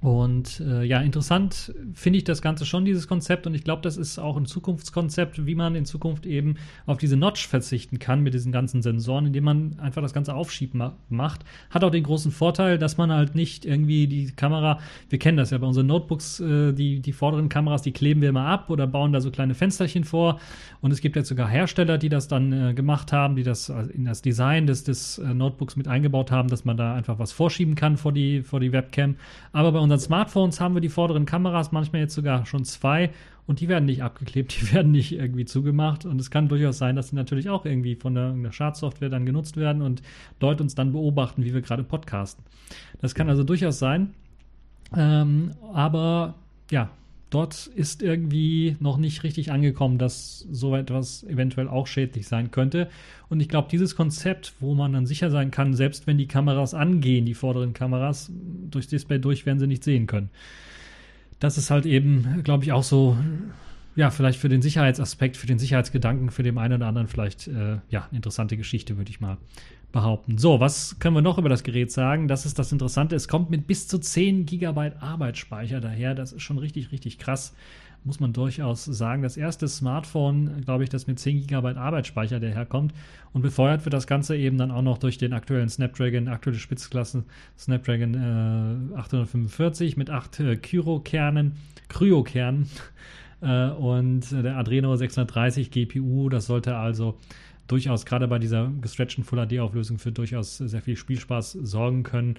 Und 0.00 0.60
äh, 0.60 0.84
ja, 0.84 1.00
interessant 1.00 1.74
finde 1.92 2.18
ich 2.18 2.24
das 2.24 2.40
Ganze 2.40 2.64
schon, 2.64 2.84
dieses 2.84 3.08
Konzept. 3.08 3.48
Und 3.48 3.54
ich 3.54 3.64
glaube, 3.64 3.82
das 3.82 3.96
ist 3.96 4.18
auch 4.18 4.36
ein 4.36 4.46
Zukunftskonzept, 4.46 5.44
wie 5.44 5.56
man 5.56 5.74
in 5.74 5.86
Zukunft 5.86 6.24
eben 6.24 6.54
auf 6.86 6.98
diese 6.98 7.16
Notch 7.16 7.48
verzichten 7.48 7.98
kann 7.98 8.22
mit 8.22 8.32
diesen 8.32 8.52
ganzen 8.52 8.80
Sensoren, 8.80 9.26
indem 9.26 9.44
man 9.44 9.80
einfach 9.80 10.00
das 10.00 10.12
Ganze 10.12 10.34
aufschieben 10.34 10.92
macht. 11.08 11.44
Hat 11.70 11.82
auch 11.82 11.90
den 11.90 12.04
großen 12.04 12.30
Vorteil, 12.30 12.78
dass 12.78 12.96
man 12.96 13.10
halt 13.10 13.34
nicht 13.34 13.64
irgendwie 13.64 14.06
die 14.06 14.30
Kamera, 14.30 14.78
wir 15.08 15.18
kennen 15.18 15.36
das 15.36 15.50
ja 15.50 15.58
bei 15.58 15.66
unseren 15.66 15.86
Notebooks, 15.86 16.38
äh, 16.38 16.72
die, 16.72 17.00
die 17.00 17.12
vorderen 17.12 17.48
Kameras, 17.48 17.82
die 17.82 17.92
kleben 17.92 18.20
wir 18.20 18.28
immer 18.28 18.46
ab 18.46 18.70
oder 18.70 18.86
bauen 18.86 19.12
da 19.12 19.20
so 19.20 19.32
kleine 19.32 19.54
Fensterchen 19.54 20.04
vor. 20.04 20.38
Und 20.80 20.92
es 20.92 21.00
gibt 21.00 21.16
jetzt 21.16 21.28
sogar 21.28 21.48
Hersteller, 21.48 21.98
die 21.98 22.08
das 22.08 22.28
dann 22.28 22.52
äh, 22.52 22.72
gemacht 22.72 23.12
haben, 23.12 23.34
die 23.34 23.42
das 23.42 23.68
äh, 23.68 23.82
in 23.92 24.04
das 24.04 24.22
Design 24.22 24.68
des, 24.68 24.84
des 24.84 25.18
äh, 25.18 25.34
Notebooks 25.34 25.74
mit 25.74 25.88
eingebaut 25.88 26.30
haben, 26.30 26.48
dass 26.48 26.64
man 26.64 26.76
da 26.76 26.94
einfach 26.94 27.18
was 27.18 27.32
vorschieben 27.32 27.74
kann 27.74 27.96
vor 27.96 28.12
die, 28.12 28.42
vor 28.42 28.60
die 28.60 28.70
Webcam. 28.70 29.16
Aber 29.52 29.72
bei 29.72 29.87
unseren 29.90 30.00
Smartphones 30.00 30.60
haben 30.60 30.74
wir 30.74 30.80
die 30.80 30.88
vorderen 30.88 31.26
Kameras, 31.26 31.72
manchmal 31.72 32.02
jetzt 32.02 32.14
sogar 32.14 32.46
schon 32.46 32.64
zwei, 32.64 33.10
und 33.46 33.60
die 33.60 33.68
werden 33.68 33.86
nicht 33.86 34.02
abgeklebt, 34.02 34.54
die 34.60 34.72
werden 34.72 34.92
nicht 34.92 35.12
irgendwie 35.12 35.46
zugemacht. 35.46 36.04
Und 36.04 36.20
es 36.20 36.30
kann 36.30 36.48
durchaus 36.48 36.78
sein, 36.78 36.94
dass 36.94 37.08
sie 37.08 37.16
natürlich 37.16 37.48
auch 37.48 37.64
irgendwie 37.64 37.96
von 37.96 38.14
der, 38.14 38.32
der 38.32 38.52
Schadsoftware 38.52 39.08
dann 39.08 39.26
genutzt 39.26 39.56
werden 39.56 39.82
und 39.82 40.02
Leute 40.40 40.62
uns 40.62 40.74
dann 40.74 40.92
beobachten, 40.92 41.44
wie 41.44 41.54
wir 41.54 41.62
gerade 41.62 41.82
podcasten. 41.82 42.44
Das 43.00 43.14
kann 43.14 43.28
also 43.28 43.42
durchaus 43.44 43.78
sein. 43.78 44.14
Ähm, 44.94 45.52
aber 45.72 46.34
ja, 46.70 46.90
dort 47.30 47.66
ist 47.66 48.02
irgendwie 48.02 48.76
noch 48.80 48.96
nicht 48.96 49.22
richtig 49.22 49.52
angekommen, 49.52 49.98
dass 49.98 50.46
so 50.50 50.74
etwas 50.74 51.24
eventuell 51.24 51.68
auch 51.68 51.86
schädlich 51.86 52.26
sein 52.26 52.50
könnte. 52.50 52.88
Und 53.28 53.40
ich 53.40 53.48
glaube, 53.48 53.68
dieses 53.70 53.96
Konzept, 53.96 54.54
wo 54.60 54.74
man 54.74 54.92
dann 54.92 55.06
sicher 55.06 55.30
sein 55.30 55.50
kann, 55.50 55.74
selbst 55.74 56.06
wenn 56.06 56.18
die 56.18 56.26
Kameras 56.26 56.74
angehen, 56.74 57.26
die 57.26 57.34
vorderen 57.34 57.74
Kameras, 57.74 58.30
durchs 58.70 58.88
Display 58.88 59.18
durch 59.18 59.46
werden 59.46 59.58
sie 59.58 59.66
nicht 59.66 59.84
sehen 59.84 60.06
können. 60.06 60.30
Das 61.38 61.58
ist 61.58 61.70
halt 61.70 61.86
eben, 61.86 62.42
glaube 62.42 62.64
ich, 62.64 62.72
auch 62.72 62.82
so, 62.82 63.16
ja, 63.94 64.10
vielleicht 64.10 64.40
für 64.40 64.48
den 64.48 64.62
Sicherheitsaspekt, 64.62 65.36
für 65.36 65.46
den 65.46 65.58
Sicherheitsgedanken, 65.58 66.30
für 66.30 66.42
den 66.42 66.56
einen 66.58 66.74
oder 66.74 66.86
anderen 66.86 67.08
vielleicht, 67.08 67.46
äh, 67.48 67.78
ja, 67.90 68.06
eine 68.08 68.16
interessante 68.16 68.56
Geschichte, 68.56 68.96
würde 68.96 69.10
ich 69.10 69.20
mal 69.20 69.36
behaupten. 69.92 70.38
So, 70.38 70.60
was 70.60 70.98
können 70.98 71.16
wir 71.16 71.22
noch 71.22 71.38
über 71.38 71.48
das 71.48 71.62
Gerät 71.62 71.90
sagen? 71.90 72.28
Das 72.28 72.46
ist 72.46 72.58
das 72.58 72.72
Interessante. 72.72 73.16
Es 73.16 73.28
kommt 73.28 73.50
mit 73.50 73.66
bis 73.66 73.88
zu 73.88 73.98
10 73.98 74.46
GB 74.46 74.92
Arbeitsspeicher 75.00 75.80
daher. 75.80 76.14
Das 76.14 76.32
ist 76.32 76.42
schon 76.42 76.58
richtig, 76.58 76.92
richtig 76.92 77.18
krass. 77.18 77.54
Muss 78.04 78.20
man 78.20 78.32
durchaus 78.32 78.84
sagen. 78.84 79.22
Das 79.22 79.36
erste 79.36 79.66
Smartphone, 79.66 80.62
glaube 80.64 80.84
ich, 80.84 80.90
das 80.90 81.06
mit 81.06 81.18
10 81.18 81.46
GB 81.46 81.74
Arbeitsspeicher 81.74 82.38
daherkommt. 82.38 82.92
Und 83.32 83.42
befeuert 83.42 83.84
wird 83.84 83.92
das 83.92 84.06
Ganze 84.06 84.36
eben 84.36 84.58
dann 84.58 84.70
auch 84.70 84.82
noch 84.82 84.98
durch 84.98 85.18
den 85.18 85.32
aktuellen 85.32 85.68
Snapdragon, 85.68 86.28
aktuelle 86.28 86.58
Spitzklasse 86.58 87.24
Snapdragon 87.58 88.14
äh, 88.94 88.98
845 88.98 89.96
mit 89.96 90.10
8 90.10 90.40
äh, 90.40 90.56
Kyro-Kernen, 90.56 91.56
Kryokernen 91.88 92.68
Äh, 93.40 93.68
und 93.70 94.30
der 94.32 94.56
Adreno 94.56 94.96
630 94.96 95.70
GPU, 95.70 96.28
das 96.28 96.46
sollte 96.46 96.76
also 96.76 97.18
durchaus 97.68 98.04
gerade 98.04 98.26
bei 98.26 98.38
dieser 98.38 98.70
gestretchten 98.80 99.24
Full 99.24 99.46
HD-Auflösung 99.46 99.98
für 99.98 100.10
durchaus 100.10 100.58
sehr 100.58 100.82
viel 100.82 100.96
Spielspaß 100.96 101.52
sorgen 101.52 102.02
können. 102.02 102.36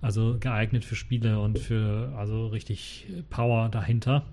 Also 0.00 0.36
geeignet 0.38 0.84
für 0.84 0.94
Spiele 0.94 1.40
und 1.40 1.58
für 1.58 2.14
also 2.16 2.46
richtig 2.46 3.06
Power 3.30 3.68
dahinter. 3.68 4.24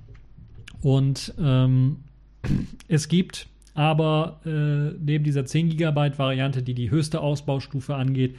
Und 0.82 1.34
ähm, 1.40 1.98
es 2.88 3.08
gibt 3.08 3.48
aber 3.74 4.40
äh, 4.46 4.96
neben 5.04 5.26
dieser 5.26 5.46
10 5.46 5.70
GB 5.70 6.18
Variante, 6.18 6.64
die 6.64 6.74
die 6.74 6.92
höchste 6.92 7.20
Ausbaustufe 7.20 7.96
angeht, 7.96 8.38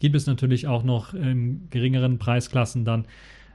gibt 0.00 0.16
es 0.16 0.26
natürlich 0.26 0.66
auch 0.66 0.82
noch 0.82 1.12
in 1.12 1.68
geringeren 1.70 2.18
Preisklassen 2.18 2.84
dann 2.84 3.04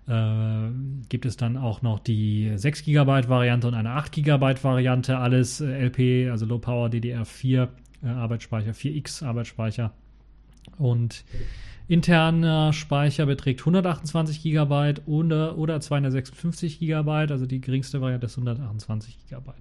äh, 0.08 0.70
gibt 1.10 1.26
es 1.26 1.38
dann 1.38 1.58
auch 1.58 1.82
noch 1.82 2.00
die 2.00 2.52
6 2.56 2.84
GB 2.84 3.30
Variante 3.30 3.68
und 3.68 3.74
eine 3.74 3.92
8 3.92 4.12
GB 4.12 4.56
Variante, 4.62 5.18
alles 5.18 5.62
äh, 5.62 5.86
LP, 5.86 6.30
also 6.30 6.46
Low 6.46 6.60
Power 6.60 6.90
DDR4 6.90 7.64
äh, 7.64 7.68
Arbeitsspeicher, 8.04 8.72
4X 8.72 9.24
Arbeitsspeicher 9.24 9.92
und 10.78 11.24
interner 11.88 12.74
Speicher 12.74 13.26
beträgt 13.26 13.62
128 13.62 14.42
GB 14.42 14.94
oder, 15.06 15.58
oder 15.58 15.80
256 15.80 16.80
GB, 16.80 17.12
also 17.12 17.46
die 17.46 17.62
geringste 17.62 18.02
Variante 18.02 18.26
ist 18.28 18.38
128 18.38 19.18
GB. 19.30 19.52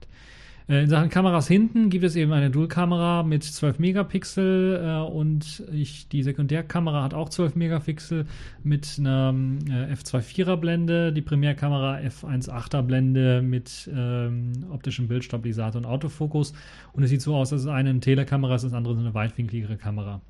Äh, 0.68 0.82
in 0.82 0.88
Sachen 0.88 1.10
Kameras 1.10 1.46
hinten 1.46 1.90
gibt 1.90 2.04
es 2.04 2.16
eben 2.16 2.32
eine 2.32 2.50
Dual-Kamera 2.50 3.22
mit 3.22 3.44
12 3.44 3.78
Megapixel 3.78 4.82
äh, 4.84 5.10
und 5.10 5.62
ich, 5.72 6.08
die 6.08 6.22
Sekundärkamera 6.22 7.04
hat 7.04 7.14
auch 7.14 7.28
12 7.28 7.54
Megapixel 7.54 8.26
mit 8.64 8.96
einer 8.98 9.34
äh, 9.68 9.92
f2.4er 9.92 10.56
Blende, 10.56 11.12
die 11.12 11.22
Primärkamera 11.22 11.98
f1.8er 11.98 12.82
Blende 12.82 13.42
mit 13.42 13.88
ähm, 13.94 14.52
optischem 14.70 15.08
Bildstabilisator 15.08 15.78
und 15.78 15.86
Autofokus 15.86 16.52
und 16.92 17.02
es 17.02 17.10
sieht 17.10 17.22
so 17.22 17.36
aus, 17.36 17.50
dass 17.50 17.60
es 17.62 17.66
eine 17.66 17.92
eine 17.92 18.00
Telekamera 18.00 18.54
ist, 18.54 18.64
das 18.64 18.72
andere 18.72 18.98
eine 18.98 19.14
weitwinkligere 19.14 19.76
Kamera. 19.76 20.20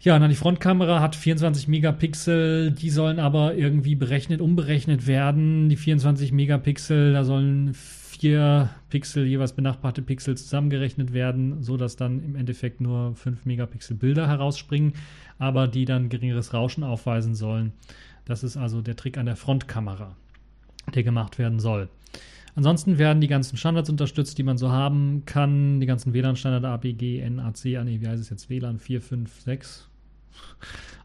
Ja, 0.00 0.18
dann 0.18 0.30
die 0.30 0.36
Frontkamera 0.36 1.00
hat 1.00 1.14
24 1.14 1.68
Megapixel, 1.68 2.72
die 2.72 2.90
sollen 2.90 3.20
aber 3.20 3.54
irgendwie 3.54 3.94
berechnet, 3.94 4.40
umberechnet 4.40 5.06
werden. 5.06 5.68
Die 5.68 5.76
24 5.76 6.32
Megapixel, 6.32 7.12
da 7.12 7.22
sollen 7.22 7.72
vier 8.22 8.70
Pixel, 8.88 9.26
jeweils 9.26 9.52
benachbarte 9.52 10.00
Pixel 10.00 10.36
zusammengerechnet 10.36 11.12
werden, 11.12 11.60
sodass 11.60 11.96
dann 11.96 12.22
im 12.22 12.36
Endeffekt 12.36 12.80
nur 12.80 13.16
5 13.16 13.46
Megapixel 13.46 13.96
Bilder 13.96 14.28
herausspringen, 14.28 14.92
aber 15.40 15.66
die 15.66 15.86
dann 15.86 16.08
geringeres 16.08 16.54
Rauschen 16.54 16.84
aufweisen 16.84 17.34
sollen. 17.34 17.72
Das 18.24 18.44
ist 18.44 18.56
also 18.56 18.80
der 18.80 18.94
Trick 18.94 19.18
an 19.18 19.26
der 19.26 19.34
Frontkamera, 19.34 20.14
der 20.94 21.02
gemacht 21.02 21.40
werden 21.40 21.58
soll. 21.58 21.88
Ansonsten 22.54 22.96
werden 22.96 23.20
die 23.20 23.26
ganzen 23.26 23.56
Standards 23.56 23.90
unterstützt, 23.90 24.38
die 24.38 24.44
man 24.44 24.56
so 24.56 24.70
haben 24.70 25.24
kann. 25.26 25.80
Die 25.80 25.86
ganzen 25.86 26.14
WLAN-Standards 26.14 26.64
APG, 26.64 27.28
NAC, 27.28 27.64
nee, 27.84 28.00
wie 28.00 28.06
heißt 28.06 28.22
es 28.22 28.30
jetzt? 28.30 28.48
WLAN 28.48 28.78
4, 28.78 29.02
5, 29.02 29.40
6. 29.40 29.88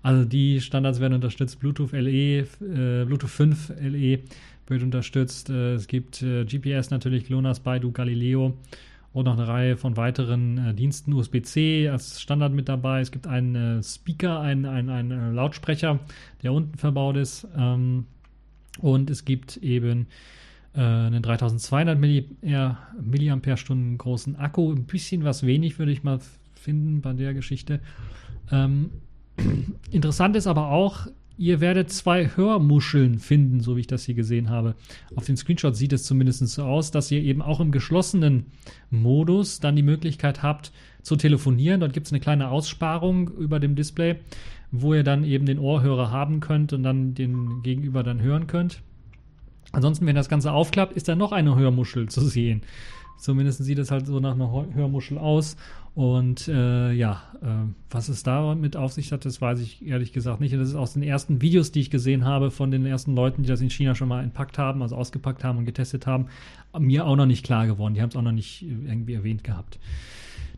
Also 0.04 0.24
die 0.24 0.62
Standards 0.62 1.00
werden 1.00 1.16
unterstützt. 1.16 1.60
Bluetooth 1.60 1.94
LE, 1.94 2.42
äh, 2.42 2.46
Bluetooth 3.06 3.32
5 3.32 3.74
LE 3.82 4.20
wird 4.70 4.84
unterstützt. 4.84 5.50
Äh, 5.50 5.74
es 5.74 5.88
gibt 5.88 6.22
äh, 6.22 6.46
GPS 6.46 6.90
natürlich, 6.90 7.26
GLONASS, 7.26 7.60
Baidu, 7.62 7.92
Galileo 7.92 8.54
und 9.14 9.26
noch 9.26 9.38
eine 9.38 9.48
Reihe 9.48 9.78
von 9.78 9.98
weiteren 9.98 10.58
äh, 10.58 10.74
Diensten. 10.74 11.14
USB-C 11.14 11.90
als 11.90 12.22
Standard 12.22 12.54
mit 12.54 12.70
dabei. 12.70 13.02
Es 13.02 13.12
gibt 13.12 13.28
einen 13.28 13.82
Speaker, 13.84 14.40
einen, 14.40 14.66
einen, 14.66 14.90
einen 14.90 15.36
Lautsprecher, 15.36 16.00
der 16.44 16.54
unten 16.54 16.78
verbaut 16.78 17.18
ist. 17.18 17.48
Ähm, 17.58 18.06
und 18.80 19.10
es 19.10 19.26
gibt 19.26 19.58
eben 19.58 20.08
einen 20.74 21.24
3200 21.24 21.98
mAh 22.00 22.26
großen 23.98 24.36
Akku. 24.36 24.72
Ein 24.72 24.84
bisschen 24.84 25.24
was 25.24 25.44
wenig, 25.44 25.80
würde 25.80 25.92
ich 25.92 26.04
mal 26.04 26.20
finden 26.54 27.02
bei 27.02 27.14
der 27.14 27.34
Geschichte. 27.34 27.80
Ähm, 28.52 28.92
interessant 29.92 30.36
ist 30.36 30.46
aber 30.46 30.70
auch, 30.70 31.08
Ihr 31.40 31.62
werdet 31.62 31.92
zwei 31.92 32.32
Hörmuscheln 32.36 33.20
finden, 33.20 33.60
so 33.60 33.76
wie 33.76 33.82
ich 33.82 33.88
das 33.88 34.06
hier 34.06 34.16
gesehen 34.16 34.50
habe. 34.50 34.76
Auf 35.16 35.26
den 35.26 35.38
Screenshots 35.38 35.78
sieht 35.78 35.94
es 35.94 36.04
zumindest 36.04 36.48
so 36.48 36.64
aus, 36.64 36.90
dass 36.90 37.12
ihr 37.12 37.22
eben 37.22 37.44
auch 37.44 37.60
im 37.60 37.72
geschlossenen 37.72 38.48
Modus 38.90 39.60
dann 39.60 39.76
die 39.76 39.84
Möglichkeit 39.84 40.42
habt 40.42 40.72
zu 41.04 41.16
telefonieren. 41.16 41.80
Dort 41.80 41.94
gibt 41.94 42.08
es 42.08 42.14
eine 42.14 42.20
kleine 42.20 42.50
Aussparung 42.50 43.30
über 43.30 43.60
dem 43.60 43.76
Display, 43.76 44.16
wo 44.72 44.96
ihr 44.96 45.04
dann 45.04 45.24
eben 45.24 45.46
den 45.46 45.60
Ohrhörer 45.60 46.10
haben 46.10 46.40
könnt 46.40 46.74
und 46.74 46.82
dann 46.82 47.14
den 47.14 47.62
Gegenüber 47.62 48.02
dann 48.02 48.22
hören 48.22 48.48
könnt. 48.48 48.82
Ansonsten, 49.74 50.08
wenn 50.08 50.16
das 50.16 50.30
Ganze 50.30 50.52
aufklappt, 50.52 50.94
ist 50.94 51.08
da 51.08 51.16
noch 51.16 51.32
eine 51.32 51.56
Hörmuschel 51.56 52.10
zu 52.10 52.22
sehen. 52.22 52.62
Zumindest 53.20 53.64
sieht 53.64 53.80
es 53.80 53.92
halt 53.92 54.08
so 54.08 54.20
nach 54.20 54.34
einer 54.34 54.68
Hörmuschel 54.74 55.18
aus. 55.18 55.58
Und 55.98 56.48
äh, 56.48 56.92
ja, 56.92 57.24
äh, 57.42 57.48
was 57.90 58.08
es 58.08 58.22
damit 58.22 58.78
auf 58.78 58.94
sich 58.94 59.12
hat, 59.12 59.26
das 59.26 59.42
weiß 59.42 59.60
ich 59.62 59.84
ehrlich 59.84 60.14
gesagt 60.14 60.40
nicht. 60.42 60.54
Das 60.54 60.68
ist 60.68 60.76
aus 60.76 60.94
den 60.94 61.02
ersten 61.02 61.42
Videos, 61.42 61.72
die 61.72 61.80
ich 61.80 61.90
gesehen 61.90 62.24
habe, 62.24 62.52
von 62.52 62.70
den 62.70 62.86
ersten 62.86 63.16
Leuten, 63.16 63.42
die 63.42 63.50
das 63.50 63.62
in 63.62 63.72
China 63.72 63.96
schon 63.96 64.08
mal 64.08 64.24
entpackt 64.24 64.60
haben, 64.60 64.84
also 64.84 64.96
ausgepackt 64.96 65.44
haben 65.44 65.58
und 65.58 65.66
getestet 65.66 66.06
haben, 66.06 66.28
mir 66.78 67.08
auch 67.08 67.16
noch 67.16 67.26
nicht 67.26 67.44
klar 67.44 67.66
geworden. 67.66 67.96
Die 67.96 68.04
haben 68.04 68.10
es 68.10 68.16
auch 68.16 68.22
noch 68.22 68.32
nicht 68.32 68.62
irgendwie 68.62 69.16
erwähnt 69.16 69.44
gehabt. 69.44 69.80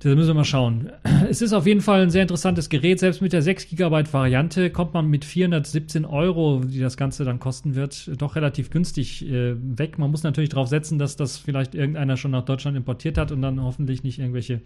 Das 0.01 0.15
müssen 0.15 0.29
wir 0.29 0.33
mal 0.33 0.45
schauen. 0.45 0.91
Es 1.29 1.41
ist 1.41 1.51
auf 1.51 1.67
jeden 1.67 1.81
Fall 1.81 2.01
ein 2.01 2.09
sehr 2.09 2.21
interessantes 2.21 2.69
Gerät. 2.69 2.99
Selbst 2.99 3.21
mit 3.21 3.33
der 3.33 3.41
6 3.41 3.67
GB 3.67 4.13
Variante 4.13 4.69
kommt 4.69 4.93
man 4.93 5.07
mit 5.09 5.25
417 5.25 6.05
Euro, 6.05 6.61
die 6.63 6.79
das 6.79 6.95
Ganze 6.95 7.25
dann 7.25 7.39
kosten 7.39 7.75
wird, 7.75 8.09
doch 8.17 8.37
relativ 8.37 8.69
günstig 8.69 9.29
äh, 9.29 9.55
weg. 9.57 9.99
Man 9.99 10.09
muss 10.09 10.23
natürlich 10.23 10.49
darauf 10.49 10.69
setzen, 10.69 10.99
dass 10.99 11.17
das 11.17 11.37
vielleicht 11.37 11.75
irgendeiner 11.75 12.15
schon 12.15 12.31
nach 12.31 12.45
Deutschland 12.45 12.77
importiert 12.77 13.17
hat 13.17 13.33
und 13.33 13.41
dann 13.41 13.61
hoffentlich 13.61 14.03
nicht 14.03 14.19
irgendwelche 14.19 14.61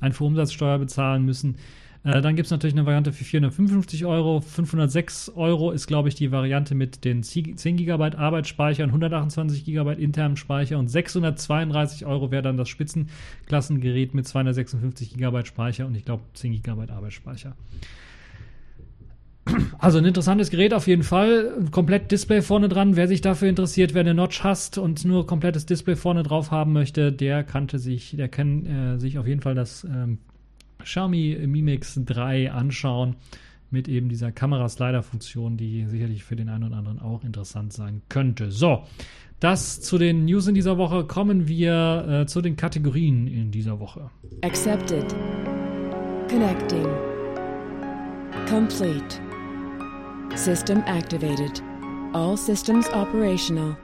Einfuhrumsatzsteuer 0.00 0.78
bezahlen 0.78 1.24
müssen. 1.24 1.56
Äh, 2.04 2.20
dann 2.20 2.36
gibt 2.36 2.46
es 2.46 2.50
natürlich 2.50 2.74
eine 2.74 2.84
Variante 2.84 3.12
für 3.12 3.24
455 3.24 4.04
Euro. 4.04 4.40
506 4.40 5.32
Euro 5.34 5.70
ist, 5.70 5.86
glaube 5.86 6.08
ich, 6.08 6.14
die 6.14 6.30
Variante 6.30 6.74
mit 6.74 7.04
den 7.04 7.22
10 7.22 7.56
GB 7.56 8.16
Arbeitsspeicher 8.16 8.84
und 8.84 8.90
128 8.90 9.64
GB 9.64 9.94
internem 9.94 10.36
Speicher. 10.36 10.78
Und 10.78 10.88
632 10.88 12.04
Euro 12.04 12.30
wäre 12.30 12.42
dann 12.42 12.58
das 12.58 12.68
Spitzenklassengerät 12.68 14.14
mit 14.14 14.28
256 14.28 15.16
GB 15.16 15.44
Speicher 15.46 15.86
und 15.86 15.94
ich 15.94 16.04
glaube 16.04 16.22
10 16.34 16.62
GB 16.62 16.92
Arbeitsspeicher. 16.92 17.56
Also 19.78 19.98
ein 19.98 20.04
interessantes 20.04 20.50
Gerät 20.50 20.72
auf 20.72 20.86
jeden 20.86 21.02
Fall. 21.02 21.52
Komplett 21.70 22.10
Display 22.10 22.40
vorne 22.40 22.68
dran. 22.68 22.96
Wer 22.96 23.08
sich 23.08 23.20
dafür 23.20 23.48
interessiert, 23.48 23.92
wer 23.92 24.00
eine 24.00 24.14
Notch 24.14 24.42
hasst 24.42 24.78
und 24.78 25.04
nur 25.04 25.26
komplettes 25.26 25.66
Display 25.66 25.96
vorne 25.96 26.22
drauf 26.22 26.50
haben 26.50 26.72
möchte, 26.72 27.12
der 27.12 27.44
kannte 27.44 27.78
sich, 27.78 28.14
der 28.16 28.28
kann 28.28 28.66
äh, 28.66 28.98
sich 28.98 29.18
auf 29.18 29.26
jeden 29.26 29.42
Fall 29.42 29.54
das 29.54 29.84
ähm, 29.84 30.18
Xiaomi 30.84 31.46
Mi 31.46 31.62
Mix 31.62 32.00
3 32.04 32.52
anschauen 32.52 33.16
mit 33.70 33.88
eben 33.88 34.08
dieser 34.08 34.32
Kamera-Slider-Funktion, 34.32 35.56
die 35.56 35.86
sicherlich 35.86 36.24
für 36.24 36.36
den 36.36 36.48
einen 36.48 36.64
oder 36.64 36.76
anderen 36.76 37.00
auch 37.00 37.24
interessant 37.24 37.72
sein 37.72 38.02
könnte. 38.08 38.50
So, 38.50 38.84
das 39.40 39.80
zu 39.80 39.98
den 39.98 40.24
News 40.24 40.46
in 40.46 40.54
dieser 40.54 40.78
Woche. 40.78 41.04
Kommen 41.04 41.48
wir 41.48 42.06
äh, 42.22 42.26
zu 42.26 42.40
den 42.40 42.56
Kategorien 42.56 43.26
in 43.26 43.50
dieser 43.50 43.78
Woche. 43.80 44.10
Accepted. 44.42 45.14
Connecting. 46.30 46.86
Complete. 48.48 49.20
System 50.34 50.82
activated. 50.86 51.62
All 52.14 52.36
systems 52.36 52.88
operational. 52.90 53.76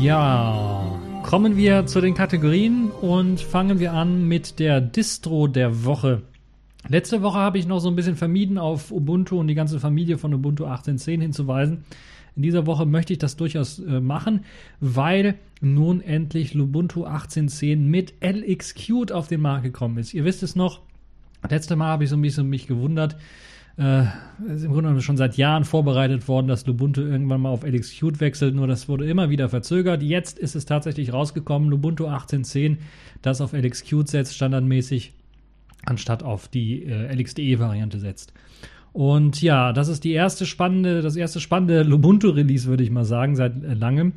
Ja, 0.00 1.00
kommen 1.22 1.56
wir 1.56 1.86
zu 1.86 2.00
den 2.00 2.14
Kategorien 2.14 2.90
und 2.90 3.40
fangen 3.40 3.78
wir 3.78 3.92
an 3.92 4.26
mit 4.26 4.58
der 4.58 4.80
Distro 4.80 5.46
der 5.46 5.84
Woche. 5.84 6.22
Letzte 6.88 7.22
Woche 7.22 7.38
habe 7.38 7.58
ich 7.58 7.66
noch 7.66 7.80
so 7.80 7.88
ein 7.88 7.96
bisschen 7.96 8.16
vermieden, 8.16 8.58
auf 8.58 8.90
Ubuntu 8.90 9.38
und 9.38 9.48
die 9.48 9.54
ganze 9.54 9.80
Familie 9.80 10.18
von 10.18 10.34
Ubuntu 10.34 10.66
18.10 10.66 11.22
hinzuweisen. 11.22 11.84
In 12.36 12.42
dieser 12.42 12.66
Woche 12.66 12.84
möchte 12.84 13.12
ich 13.12 13.18
das 13.18 13.36
durchaus 13.36 13.78
äh, 13.78 14.00
machen, 14.00 14.44
weil 14.80 15.36
nun 15.60 16.00
endlich 16.00 16.58
Ubuntu 16.58 17.06
18.10 17.06 17.76
mit 17.76 18.14
LXQt 18.22 19.12
auf 19.12 19.28
den 19.28 19.40
Markt 19.40 19.64
gekommen 19.64 19.98
ist. 19.98 20.12
Ihr 20.12 20.24
wisst 20.24 20.42
es 20.42 20.56
noch, 20.56 20.80
letzte 21.48 21.76
Mal 21.76 21.88
habe 21.88 22.04
ich 22.04 22.10
so 22.10 22.16
ein 22.16 22.22
bisschen 22.22 22.48
mich 22.48 22.66
gewundert, 22.66 23.16
äh, 23.76 24.04
ist 24.46 24.64
im 24.64 24.72
Grunde 24.72 25.00
schon 25.00 25.16
seit 25.16 25.36
Jahren 25.36 25.64
vorbereitet 25.64 26.28
worden, 26.28 26.46
dass 26.46 26.66
Lubuntu 26.66 27.00
irgendwann 27.00 27.40
mal 27.40 27.50
auf 27.50 27.64
LXQt 27.64 28.20
wechselt, 28.20 28.54
nur 28.54 28.66
das 28.66 28.88
wurde 28.88 29.06
immer 29.06 29.30
wieder 29.30 29.48
verzögert. 29.48 30.02
Jetzt 30.02 30.38
ist 30.38 30.54
es 30.54 30.64
tatsächlich 30.64 31.12
rausgekommen, 31.12 31.68
Lubuntu 31.68 32.06
18.10, 32.06 32.78
das 33.22 33.40
auf 33.40 33.52
LXQt 33.52 34.08
setzt, 34.08 34.34
standardmäßig, 34.34 35.12
anstatt 35.84 36.22
auf 36.22 36.48
die 36.48 36.84
äh, 36.84 37.12
LXDE-Variante 37.12 37.98
setzt. 37.98 38.32
Und 38.92 39.42
ja, 39.42 39.72
das 39.72 39.88
ist 39.88 40.04
die 40.04 40.12
erste 40.12 40.46
spannende, 40.46 41.02
das 41.02 41.16
erste 41.16 41.40
spannende 41.40 41.82
Lubuntu-Release, 41.82 42.68
würde 42.68 42.84
ich 42.84 42.92
mal 42.92 43.04
sagen, 43.04 43.34
seit 43.34 43.62
äh, 43.64 43.74
langem. 43.74 44.12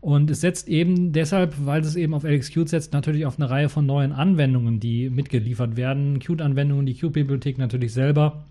Und 0.00 0.30
es 0.30 0.40
setzt 0.40 0.68
eben 0.68 1.12
deshalb, 1.12 1.54
weil 1.64 1.80
es 1.80 1.96
eben 1.96 2.12
auf 2.12 2.24
LXQt 2.24 2.68
setzt, 2.68 2.92
natürlich 2.92 3.24
auf 3.24 3.38
eine 3.38 3.48
Reihe 3.48 3.68
von 3.68 3.86
neuen 3.86 4.12
Anwendungen, 4.12 4.80
die 4.80 5.10
mitgeliefert 5.10 5.76
werden. 5.76 6.18
Qt-Anwendungen, 6.18 6.86
die 6.86 6.94
Qt-Bibliothek 6.94 7.56
natürlich 7.58 7.92
selber, 7.92 8.44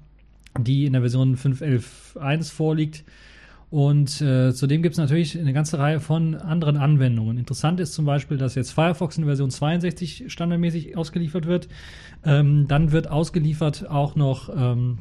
die 0.60 0.86
in 0.86 0.94
der 0.94 1.02
Version 1.02 1.36
5.11.1 1.36 2.52
vorliegt. 2.54 3.04
Und 3.70 4.22
äh, 4.22 4.54
zudem 4.54 4.84
gibt 4.84 4.94
es 4.94 5.00
natürlich 5.00 5.38
eine 5.38 5.52
ganze 5.52 5.80
Reihe 5.80 6.00
von 6.00 6.36
anderen 6.36 6.78
Anwendungen. 6.78 7.38
Interessant 7.38 7.80
ist 7.80 7.94
zum 7.94 8.06
Beispiel, 8.06 8.38
dass 8.38 8.56
jetzt 8.56 8.72
Firefox 8.72 9.18
in 9.18 9.26
Version 9.26 9.50
62 9.50 10.26
standardmäßig 10.28 10.96
ausgeliefert 10.96 11.46
wird. 11.46 11.68
Ähm, 12.24 12.68
dann 12.68 12.92
wird 12.92 13.10
ausgeliefert 13.10 13.90
auch 13.90 14.16
noch 14.16 14.50
ähm, 14.56 15.00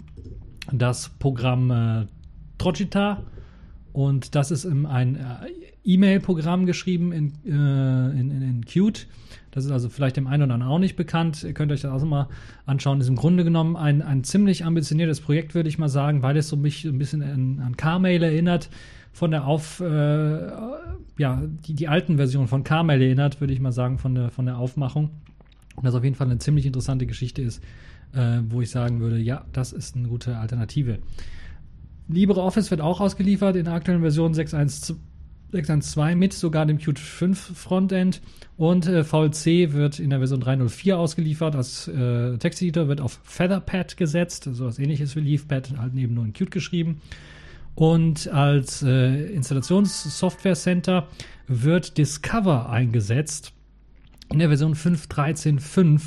das 0.73 1.11
Programm 1.19 1.71
äh, 1.71 2.07
Trojita. 2.59 3.23
Und 3.93 4.35
das 4.35 4.51
ist 4.51 4.67
ein 4.67 5.17
äh, 5.17 5.74
E-Mail-Programm 5.85 6.67
geschrieben 6.67 7.13
in, 7.13 7.33
äh, 7.47 7.51
in, 8.19 8.31
in, 8.31 8.43
in 8.43 8.65
Qt. 8.65 9.07
Das 9.51 9.65
ist 9.65 9.71
also 9.71 9.89
vielleicht 9.89 10.17
dem 10.17 10.27
einen 10.27 10.43
oder 10.43 10.55
anderen 10.55 10.73
auch 10.73 10.79
nicht 10.81 10.97
bekannt. 10.97 11.45
Ihr 11.45 11.53
könnt 11.53 11.71
euch 11.71 11.83
das 11.83 11.93
auch 11.93 12.05
mal 12.05 12.29
anschauen. 12.67 13.01
Ist 13.01 13.09
im 13.09 13.15
Grunde 13.15 13.45
genommen 13.45 13.77
ein, 13.77 14.03
ein 14.03 14.25
ziemlich 14.25 14.65
ambitioniertes 14.65 15.21
Projekt, 15.21 15.55
würde 15.55 15.69
ich 15.69 15.79
mal 15.79 15.89
sagen, 15.89 16.23
weil 16.23 16.37
es 16.37 16.49
so 16.49 16.57
mich 16.57 16.85
ein 16.85 16.99
bisschen 16.99 17.23
an, 17.23 17.61
an 17.65 17.77
Carmail 17.77 18.23
erinnert. 18.23 18.69
Von 19.13 19.31
der 19.31 19.47
Auf, 19.47 19.79
äh, 19.79 20.49
ja, 21.19 21.43
die, 21.67 21.75
die 21.75 21.87
alten 21.87 22.17
Versionen 22.17 22.49
von 22.49 22.65
Carmail 22.65 23.01
erinnert, 23.01 23.41
würde 23.41 23.53
ich 23.53 23.61
mal 23.61 23.71
sagen, 23.71 23.99
von 23.99 24.17
der, 24.17 24.31
von 24.31 24.45
der 24.45 24.59
Aufmachung. 24.59 25.11
Und 25.77 25.87
das 25.87 25.95
auf 25.95 26.03
jeden 26.03 26.17
Fall 26.17 26.27
eine 26.27 26.39
ziemlich 26.39 26.67
interessante 26.67 27.07
Geschichte 27.07 27.41
ist, 27.41 27.63
äh, 28.13 28.41
wo 28.49 28.61
ich 28.61 28.71
sagen 28.71 28.99
würde, 28.99 29.19
ja, 29.19 29.45
das 29.53 29.73
ist 29.73 29.95
eine 29.95 30.09
gute 30.09 30.37
Alternative. 30.37 30.99
LibreOffice 32.09 32.73
wird 32.73 32.81
auch 32.81 33.01
ausgeliefert 33.01 33.55
in 33.55 33.67
der 33.67 33.75
aktuellen 33.75 34.01
Version 34.01 34.35
6.1 35.55 35.95
6.1.2 35.95 36.17
mit 36.17 36.33
sogar 36.33 36.67
dem 36.67 36.79
Qt 36.79 36.99
5 36.99 37.59
Frontend 37.59 38.21
und 38.57 38.87
äh, 38.87 39.05
VLC 39.05 39.73
wird 39.73 40.01
in 40.01 40.11
der 40.11 40.19
Version 40.19 40.43
3.04 40.43 40.95
ausgeliefert. 40.95 41.55
Als 41.55 41.89
äh, 41.89 42.37
Texteditor 42.39 42.89
wird 42.89 43.01
auf 43.01 43.21
Featherpad 43.23 43.97
gesetzt, 43.97 44.49
so 44.53 44.67
was 44.67 44.79
ähnliches 44.79 45.17
wie 45.17 45.21
Leafpad, 45.21 45.77
halt 45.79 45.95
neben 45.95 46.15
nur 46.15 46.25
in 46.25 46.33
Qt 46.33 46.51
geschrieben. 46.51 47.01
Und 47.75 48.29
als 48.29 48.83
äh, 48.83 49.27
Installationssoftware 49.27 50.55
Center 50.55 51.09
wird 51.47 51.99
Discover 51.99 52.71
eingesetzt 52.71 53.53
in 54.33 54.39
der 54.39 54.49
Version 54.49 54.75
5.13.5. 54.75 56.01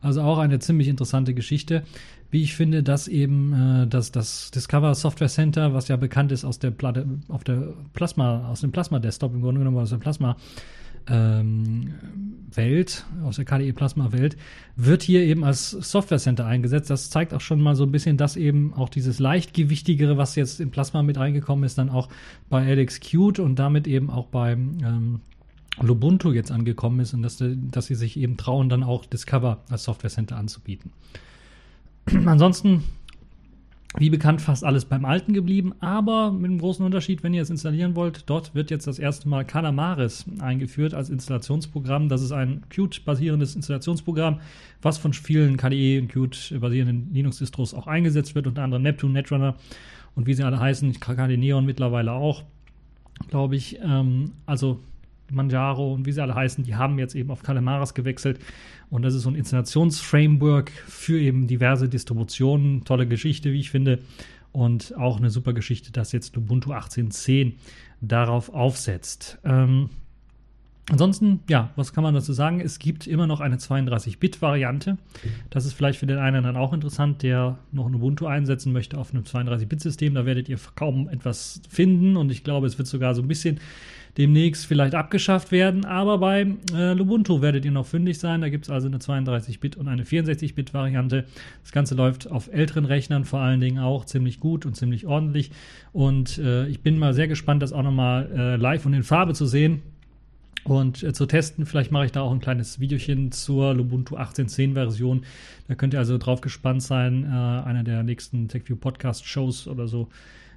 Also 0.00 0.22
auch 0.22 0.38
eine 0.38 0.58
ziemlich 0.58 0.88
interessante 0.88 1.34
Geschichte 1.34 1.82
wie 2.30 2.42
ich 2.42 2.54
finde, 2.54 2.82
dass 2.82 3.08
eben 3.08 3.52
äh, 3.52 3.86
das, 3.86 4.12
das 4.12 4.50
Discover 4.50 4.94
Software 4.94 5.28
Center, 5.28 5.74
was 5.74 5.88
ja 5.88 5.96
bekannt 5.96 6.32
ist 6.32 6.44
aus 6.44 6.58
der 6.58 6.70
Platte, 6.70 7.06
auf 7.28 7.44
der 7.44 7.74
Plasma, 7.92 8.48
aus 8.48 8.60
dem 8.60 8.72
Plasma 8.72 8.98
Desktop 8.98 9.34
im 9.34 9.42
Grunde 9.42 9.60
genommen 9.60 9.78
aus 9.78 9.90
der 9.90 9.98
Plasma 9.98 10.36
ähm, 11.08 11.94
Welt, 12.52 13.04
aus 13.22 13.36
der 13.36 13.44
KDE 13.44 13.72
Plasma 13.72 14.12
Welt, 14.12 14.36
wird 14.76 15.02
hier 15.02 15.22
eben 15.22 15.44
als 15.44 15.70
Software 15.70 16.18
Center 16.18 16.46
eingesetzt. 16.46 16.90
Das 16.90 17.10
zeigt 17.10 17.32
auch 17.32 17.40
schon 17.40 17.60
mal 17.60 17.76
so 17.76 17.84
ein 17.84 17.92
bisschen, 17.92 18.16
dass 18.16 18.36
eben 18.36 18.74
auch 18.74 18.88
dieses 18.88 19.18
leichtgewichtigere, 19.18 20.16
was 20.16 20.34
jetzt 20.34 20.60
in 20.60 20.70
Plasma 20.70 21.02
mit 21.02 21.18
reingekommen 21.18 21.64
ist, 21.64 21.78
dann 21.78 21.90
auch 21.90 22.08
bei 22.48 22.72
LXQt 22.74 23.38
und 23.38 23.58
damit 23.58 23.86
eben 23.86 24.10
auch 24.10 24.26
beim 24.26 24.78
ähm, 24.82 25.20
Lubuntu 25.80 26.32
jetzt 26.32 26.50
angekommen 26.50 27.00
ist 27.00 27.14
und 27.14 27.22
dass, 27.22 27.38
dass 27.40 27.86
sie 27.86 27.94
sich 27.94 28.16
eben 28.16 28.36
trauen, 28.36 28.68
dann 28.68 28.82
auch 28.82 29.04
Discover 29.04 29.58
als 29.68 29.84
Software 29.84 30.10
Center 30.10 30.36
anzubieten. 30.36 30.90
Ansonsten, 32.26 32.84
wie 33.98 34.10
bekannt, 34.10 34.40
fast 34.40 34.64
alles 34.64 34.84
beim 34.84 35.04
Alten 35.04 35.32
geblieben, 35.32 35.74
aber 35.80 36.30
mit 36.30 36.50
einem 36.50 36.58
großen 36.58 36.84
Unterschied, 36.84 37.22
wenn 37.22 37.34
ihr 37.34 37.42
es 37.42 37.50
installieren 37.50 37.96
wollt. 37.96 38.24
Dort 38.28 38.54
wird 38.54 38.70
jetzt 38.70 38.86
das 38.86 38.98
erste 38.98 39.28
Mal 39.28 39.44
Calamares 39.44 40.24
eingeführt 40.40 40.94
als 40.94 41.10
Installationsprogramm. 41.10 42.08
Das 42.08 42.22
ist 42.22 42.32
ein 42.32 42.62
Qt-basierendes 42.68 43.56
Installationsprogramm, 43.56 44.40
was 44.82 44.98
von 44.98 45.12
vielen 45.12 45.56
KDE 45.56 46.00
und 46.00 46.08
Qt-basierenden 46.08 47.12
Linux-Distros 47.12 47.74
auch 47.74 47.86
eingesetzt 47.86 48.34
wird, 48.34 48.46
unter 48.46 48.62
anderem 48.62 48.82
Neptune, 48.82 49.12
Netrunner 49.12 49.56
und 50.14 50.26
wie 50.26 50.34
sie 50.34 50.44
alle 50.44 50.60
heißen, 50.60 51.00
KDE 51.00 51.36
Neon 51.36 51.66
mittlerweile 51.66 52.12
auch, 52.12 52.44
glaube 53.30 53.56
ich. 53.56 53.78
Ähm, 53.82 54.32
also 54.46 54.80
Manjaro 55.32 55.92
und 55.94 56.06
wie 56.06 56.12
sie 56.12 56.22
alle 56.22 56.34
heißen, 56.34 56.64
die 56.64 56.76
haben 56.76 56.98
jetzt 56.98 57.14
eben 57.14 57.30
auf 57.30 57.42
Calamares 57.42 57.94
gewechselt. 57.94 58.38
Und 58.90 59.02
das 59.02 59.14
ist 59.14 59.22
so 59.22 59.30
ein 59.30 59.34
Installationsframework 59.34 60.70
für 60.70 61.18
eben 61.18 61.46
diverse 61.46 61.88
Distributionen. 61.88 62.84
Tolle 62.84 63.06
Geschichte, 63.06 63.52
wie 63.52 63.60
ich 63.60 63.70
finde. 63.70 64.00
Und 64.52 64.96
auch 64.96 65.18
eine 65.18 65.30
super 65.30 65.52
Geschichte, 65.52 65.92
dass 65.92 66.12
jetzt 66.12 66.36
Ubuntu 66.36 66.72
18.10 66.72 67.54
darauf 68.00 68.52
aufsetzt. 68.54 69.38
Ähm, 69.44 69.90
ansonsten, 70.90 71.40
ja, 71.48 71.70
was 71.76 71.92
kann 71.92 72.04
man 72.04 72.14
dazu 72.14 72.32
sagen? 72.32 72.60
Es 72.60 72.78
gibt 72.78 73.06
immer 73.06 73.26
noch 73.26 73.40
eine 73.40 73.56
32-Bit-Variante. 73.56 74.98
Das 75.50 75.66
ist 75.66 75.72
vielleicht 75.72 75.98
für 75.98 76.06
den 76.06 76.18
einen 76.18 76.44
dann 76.44 76.56
auch 76.56 76.72
interessant, 76.72 77.22
der 77.22 77.58
noch 77.72 77.86
ein 77.86 77.94
Ubuntu 77.94 78.26
einsetzen 78.26 78.72
möchte 78.72 78.98
auf 78.98 79.12
einem 79.12 79.24
32-Bit-System. 79.24 80.14
Da 80.14 80.26
werdet 80.26 80.48
ihr 80.48 80.58
kaum 80.74 81.08
etwas 81.08 81.60
finden. 81.68 82.16
Und 82.16 82.30
ich 82.30 82.44
glaube, 82.44 82.66
es 82.66 82.78
wird 82.78 82.88
sogar 82.88 83.14
so 83.14 83.22
ein 83.22 83.28
bisschen 83.28 83.58
demnächst 84.16 84.66
vielleicht 84.66 84.94
abgeschafft 84.94 85.52
werden. 85.52 85.84
Aber 85.84 86.18
bei 86.18 86.46
äh, 86.72 86.92
Lubuntu 86.94 87.42
werdet 87.42 87.64
ihr 87.64 87.72
noch 87.72 87.86
fündig 87.86 88.18
sein. 88.18 88.40
Da 88.40 88.48
gibt 88.48 88.64
es 88.64 88.70
also 88.70 88.86
eine 88.86 88.98
32-Bit 88.98 89.76
und 89.76 89.88
eine 89.88 90.04
64-Bit-Variante. 90.04 91.24
Das 91.62 91.72
Ganze 91.72 91.94
läuft 91.94 92.30
auf 92.30 92.52
älteren 92.52 92.84
Rechnern 92.84 93.24
vor 93.24 93.40
allen 93.40 93.60
Dingen 93.60 93.78
auch 93.78 94.04
ziemlich 94.04 94.40
gut 94.40 94.64
und 94.64 94.74
ziemlich 94.74 95.06
ordentlich. 95.06 95.50
Und 95.92 96.38
äh, 96.38 96.66
ich 96.68 96.80
bin 96.80 96.98
mal 96.98 97.12
sehr 97.12 97.28
gespannt, 97.28 97.62
das 97.62 97.72
auch 97.72 97.82
nochmal 97.82 98.30
äh, 98.34 98.56
live 98.56 98.86
und 98.86 98.94
in 98.94 99.02
Farbe 99.02 99.34
zu 99.34 99.46
sehen 99.46 99.82
und 100.66 101.02
äh, 101.02 101.12
zu 101.12 101.26
testen. 101.26 101.64
Vielleicht 101.64 101.92
mache 101.92 102.06
ich 102.06 102.12
da 102.12 102.22
auch 102.22 102.32
ein 102.32 102.40
kleines 102.40 102.80
Videochen 102.80 103.32
zur 103.32 103.74
Lubuntu 103.74 104.16
18.10 104.16 104.74
Version. 104.74 105.24
Da 105.68 105.74
könnt 105.74 105.94
ihr 105.94 106.00
also 106.00 106.18
drauf 106.18 106.40
gespannt 106.40 106.82
sein. 106.82 107.24
Äh, 107.24 107.28
einer 107.28 107.84
der 107.84 108.02
nächsten 108.02 108.48
TechView 108.48 108.76
Podcast 108.76 109.26
Shows 109.26 109.68
oder 109.68 109.86
so 109.86 110.08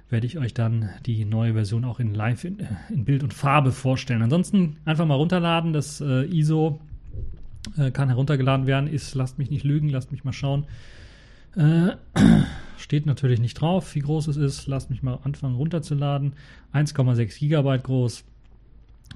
werde 0.08 0.26
ich 0.26 0.38
euch 0.38 0.52
dann 0.52 0.90
die 1.06 1.24
neue 1.24 1.54
Version 1.54 1.84
auch 1.84 2.00
in 2.00 2.14
Live 2.14 2.44
in, 2.44 2.66
in 2.88 3.04
Bild 3.04 3.22
und 3.22 3.32
Farbe 3.32 3.70
vorstellen. 3.70 4.22
Ansonsten 4.22 4.76
einfach 4.84 5.06
mal 5.06 5.14
runterladen. 5.14 5.72
Das 5.72 6.00
äh, 6.00 6.24
ISO 6.26 6.80
äh, 7.78 7.92
kann 7.92 8.08
heruntergeladen 8.08 8.66
werden. 8.66 8.88
Ist, 8.88 9.14
lasst 9.14 9.38
mich 9.38 9.50
nicht 9.50 9.64
lügen, 9.64 9.88
lasst 9.88 10.10
mich 10.10 10.24
mal 10.24 10.32
schauen. 10.32 10.66
Äh, 11.54 11.90
steht 12.76 13.06
natürlich 13.06 13.38
nicht 13.38 13.54
drauf, 13.54 13.94
wie 13.94 14.00
groß 14.00 14.26
es 14.26 14.36
ist. 14.36 14.66
Lasst 14.66 14.90
mich 14.90 15.04
mal 15.04 15.20
anfangen 15.22 15.54
runterzuladen. 15.54 16.32
1,6 16.74 17.38
Gigabyte 17.38 17.84
groß. 17.84 18.24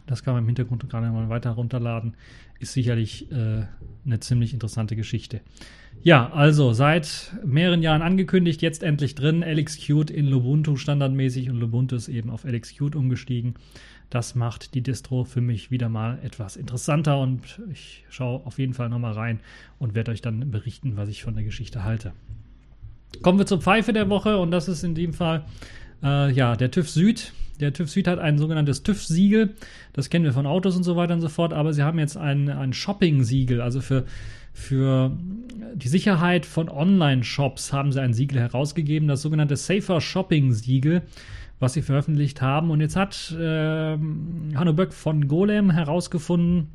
Das 0.07 0.23
kann 0.23 0.35
man 0.35 0.43
im 0.43 0.49
Hintergrund 0.49 0.89
gerade 0.89 1.11
mal 1.11 1.29
weiter 1.29 1.51
runterladen. 1.51 2.15
Ist 2.61 2.73
sicherlich 2.73 3.31
äh, 3.33 3.65
eine 4.05 4.21
ziemlich 4.21 4.53
interessante 4.53 4.97
Geschichte. 4.97 5.41
Ja, 6.03 6.31
also 6.33 6.73
seit 6.75 7.33
mehreren 7.45 7.83
Jahren 7.83 8.03
angekündigt, 8.03 8.61
jetzt 8.61 8.83
endlich 8.83 9.15
drin. 9.15 9.43
LXQt 9.43 10.11
in 10.11 10.27
Lubuntu 10.27 10.77
standardmäßig 10.77 11.49
und 11.49 11.57
Lubuntu 11.57 11.97
ist 11.97 12.09
eben 12.09 12.29
auf 12.31 12.45
LXQt 12.45 12.95
umgestiegen. 12.95 13.55
Das 14.11 14.35
macht 14.35 14.75
die 14.75 14.83
Distro 14.83 15.25
für 15.25 15.41
mich 15.41 15.71
wieder 15.71 15.89
mal 15.89 16.19
etwas 16.23 16.57
interessanter 16.57 17.19
und 17.19 17.61
ich 17.73 18.05
schaue 18.11 18.45
auf 18.45 18.59
jeden 18.59 18.75
Fall 18.75 18.91
nochmal 18.91 19.15
rein 19.15 19.41
und 19.79 19.95
werde 19.95 20.13
euch 20.13 20.21
dann 20.21 20.51
berichten, 20.51 20.97
was 20.97 21.09
ich 21.09 21.23
von 21.23 21.35
der 21.35 21.45
Geschichte 21.45 21.85
halte. 21.85 22.13
Kommen 23.23 23.39
wir 23.39 23.47
zur 23.47 23.63
Pfeife 23.63 23.93
der 23.93 24.11
Woche 24.11 24.37
und 24.39 24.51
das 24.51 24.69
ist 24.69 24.85
in 24.85 24.95
dem 24.95 25.15
Fall 25.15 25.45
äh, 26.03 26.31
ja 26.31 26.55
der 26.55 26.71
TÜV 26.71 26.91
Süd. 26.91 27.33
Der 27.61 27.73
TÜV 27.73 27.91
Süd 27.91 28.09
hat 28.09 28.19
ein 28.19 28.39
sogenanntes 28.39 28.83
TÜV-Siegel. 28.83 29.55
Das 29.93 30.11
kennen 30.11 30.25
wir 30.25 30.33
von 30.33 30.47
Autos 30.47 30.77
und 30.77 30.83
so 30.83 30.97
weiter 30.97 31.15
und 31.15 31.21
so 31.21 31.29
fort, 31.29 31.53
aber 31.53 31.73
sie 31.73 31.83
haben 31.83 31.99
jetzt 31.99 32.17
ein, 32.17 32.49
ein 32.49 32.73
Shopping-Siegel, 32.73 33.61
also 33.61 33.81
für 33.81 34.05
für 34.57 35.11
die 35.75 35.89
Sicherheit 35.89 36.47
von 36.47 36.69
Online-Shops 36.69 37.73
haben 37.73 37.91
sie 37.91 38.01
ein 38.01 38.15
Siegel 38.15 38.39
herausgegeben, 38.39 39.09
das 39.09 39.21
sogenannte 39.21 39.57
Safer 39.57 40.01
Shopping-Siegel, 40.01 41.03
was 41.59 41.73
sie 41.73 41.83
veröffentlicht 41.83 42.41
haben. 42.41 42.71
Und 42.71 42.81
jetzt 42.81 42.95
hat 42.95 43.33
äh, 43.33 43.99
Hanno 44.55 44.73
Böck 44.73 44.95
von 44.95 45.27
Golem 45.27 45.71
herausgefunden, 45.73 46.69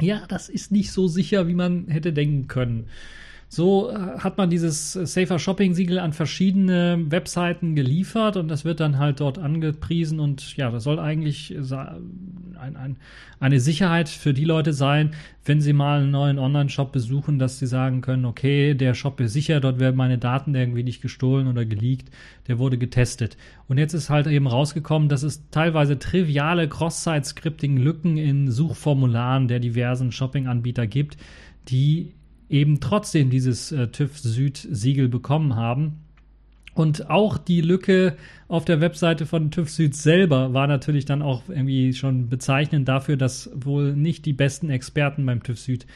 ja, 0.00 0.22
das 0.28 0.48
ist 0.48 0.70
nicht 0.70 0.92
so 0.92 1.08
sicher, 1.08 1.48
wie 1.48 1.54
man 1.54 1.88
hätte 1.88 2.12
denken 2.12 2.46
können. 2.46 2.86
So 3.50 3.90
äh, 3.90 4.18
hat 4.18 4.36
man 4.36 4.50
dieses 4.50 4.92
Safer 4.92 5.38
Shopping 5.38 5.72
Siegel 5.72 5.98
an 5.98 6.12
verschiedene 6.12 7.02
Webseiten 7.08 7.74
geliefert 7.74 8.36
und 8.36 8.48
das 8.48 8.66
wird 8.66 8.80
dann 8.80 8.98
halt 8.98 9.20
dort 9.20 9.38
angepriesen 9.38 10.20
und 10.20 10.56
ja, 10.56 10.70
das 10.70 10.84
soll 10.84 10.98
eigentlich 10.98 11.56
ein, 11.56 12.76
ein, 12.76 12.96
eine 13.40 13.60
Sicherheit 13.60 14.10
für 14.10 14.34
die 14.34 14.44
Leute 14.44 14.74
sein, 14.74 15.12
wenn 15.46 15.62
sie 15.62 15.72
mal 15.72 16.00
einen 16.00 16.10
neuen 16.10 16.38
Online-Shop 16.38 16.92
besuchen, 16.92 17.38
dass 17.38 17.58
sie 17.58 17.66
sagen 17.66 18.02
können, 18.02 18.26
okay, 18.26 18.74
der 18.74 18.92
Shop 18.92 19.18
ist 19.20 19.32
sicher, 19.32 19.60
dort 19.60 19.80
werden 19.80 19.96
meine 19.96 20.18
Daten 20.18 20.54
irgendwie 20.54 20.82
nicht 20.82 21.00
gestohlen 21.00 21.48
oder 21.48 21.64
geleakt, 21.64 22.10
der 22.48 22.58
wurde 22.58 22.76
getestet. 22.76 23.38
Und 23.66 23.78
jetzt 23.78 23.94
ist 23.94 24.10
halt 24.10 24.26
eben 24.26 24.46
rausgekommen, 24.46 25.08
dass 25.08 25.22
es 25.22 25.48
teilweise 25.50 25.98
triviale 25.98 26.68
Cross-Site-Scripting-Lücken 26.68 28.18
in 28.18 28.50
Suchformularen 28.50 29.48
der 29.48 29.60
diversen 29.60 30.12
Shopping-Anbieter 30.12 30.86
gibt, 30.86 31.16
die 31.68 32.12
eben 32.48 32.80
trotzdem 32.80 33.30
dieses 33.30 33.72
äh, 33.72 33.88
TÜV 33.88 34.18
Süd 34.18 34.56
Siegel 34.70 35.08
bekommen 35.08 35.56
haben. 35.56 36.00
Und 36.74 37.10
auch 37.10 37.38
die 37.38 37.60
Lücke 37.60 38.16
auf 38.46 38.64
der 38.64 38.80
Webseite 38.80 39.26
von 39.26 39.50
TÜV 39.50 39.68
Süd 39.68 39.96
selber 39.96 40.54
war 40.54 40.68
natürlich 40.68 41.04
dann 41.04 41.22
auch 41.22 41.42
irgendwie 41.48 41.92
schon 41.92 42.28
bezeichnend 42.28 42.86
dafür, 42.86 43.16
dass 43.16 43.50
wohl 43.52 43.96
nicht 43.96 44.24
die 44.26 44.32
besten 44.32 44.70
Experten 44.70 45.26
beim 45.26 45.42
TÜV 45.42 45.58
Süd 45.58 45.86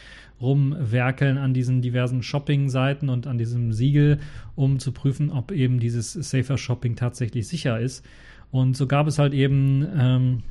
rumwerkeln 0.40 1.38
an 1.38 1.54
diesen 1.54 1.82
diversen 1.82 2.24
Shopping-Seiten 2.24 3.08
und 3.08 3.28
an 3.28 3.38
diesem 3.38 3.72
Siegel, 3.72 4.18
um 4.56 4.80
zu 4.80 4.90
prüfen, 4.90 5.30
ob 5.30 5.52
eben 5.52 5.78
dieses 5.78 6.14
Safer 6.14 6.58
Shopping 6.58 6.96
tatsächlich 6.96 7.46
sicher 7.46 7.78
ist. 7.78 8.04
Und 8.50 8.76
so 8.76 8.88
gab 8.88 9.06
es 9.06 9.20
halt 9.20 9.34
eben 9.34 9.86
ähm, 9.96 10.42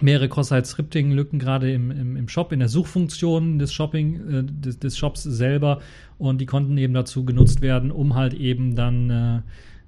mehrere 0.00 0.28
Cross-Site-Scripting-Lücken 0.28 1.38
gerade 1.38 1.72
im, 1.72 1.90
im, 1.90 2.16
im, 2.16 2.28
Shop, 2.28 2.52
in 2.52 2.58
der 2.58 2.68
Suchfunktion 2.68 3.58
des 3.58 3.72
Shopping, 3.72 4.14
äh, 4.14 4.44
des, 4.44 4.78
des, 4.78 4.98
Shops 4.98 5.22
selber 5.22 5.80
und 6.18 6.40
die 6.40 6.46
konnten 6.46 6.76
eben 6.78 6.94
dazu 6.94 7.24
genutzt 7.24 7.62
werden, 7.62 7.90
um 7.90 8.14
halt 8.14 8.34
eben 8.34 8.74
dann 8.74 9.10
äh, 9.10 9.40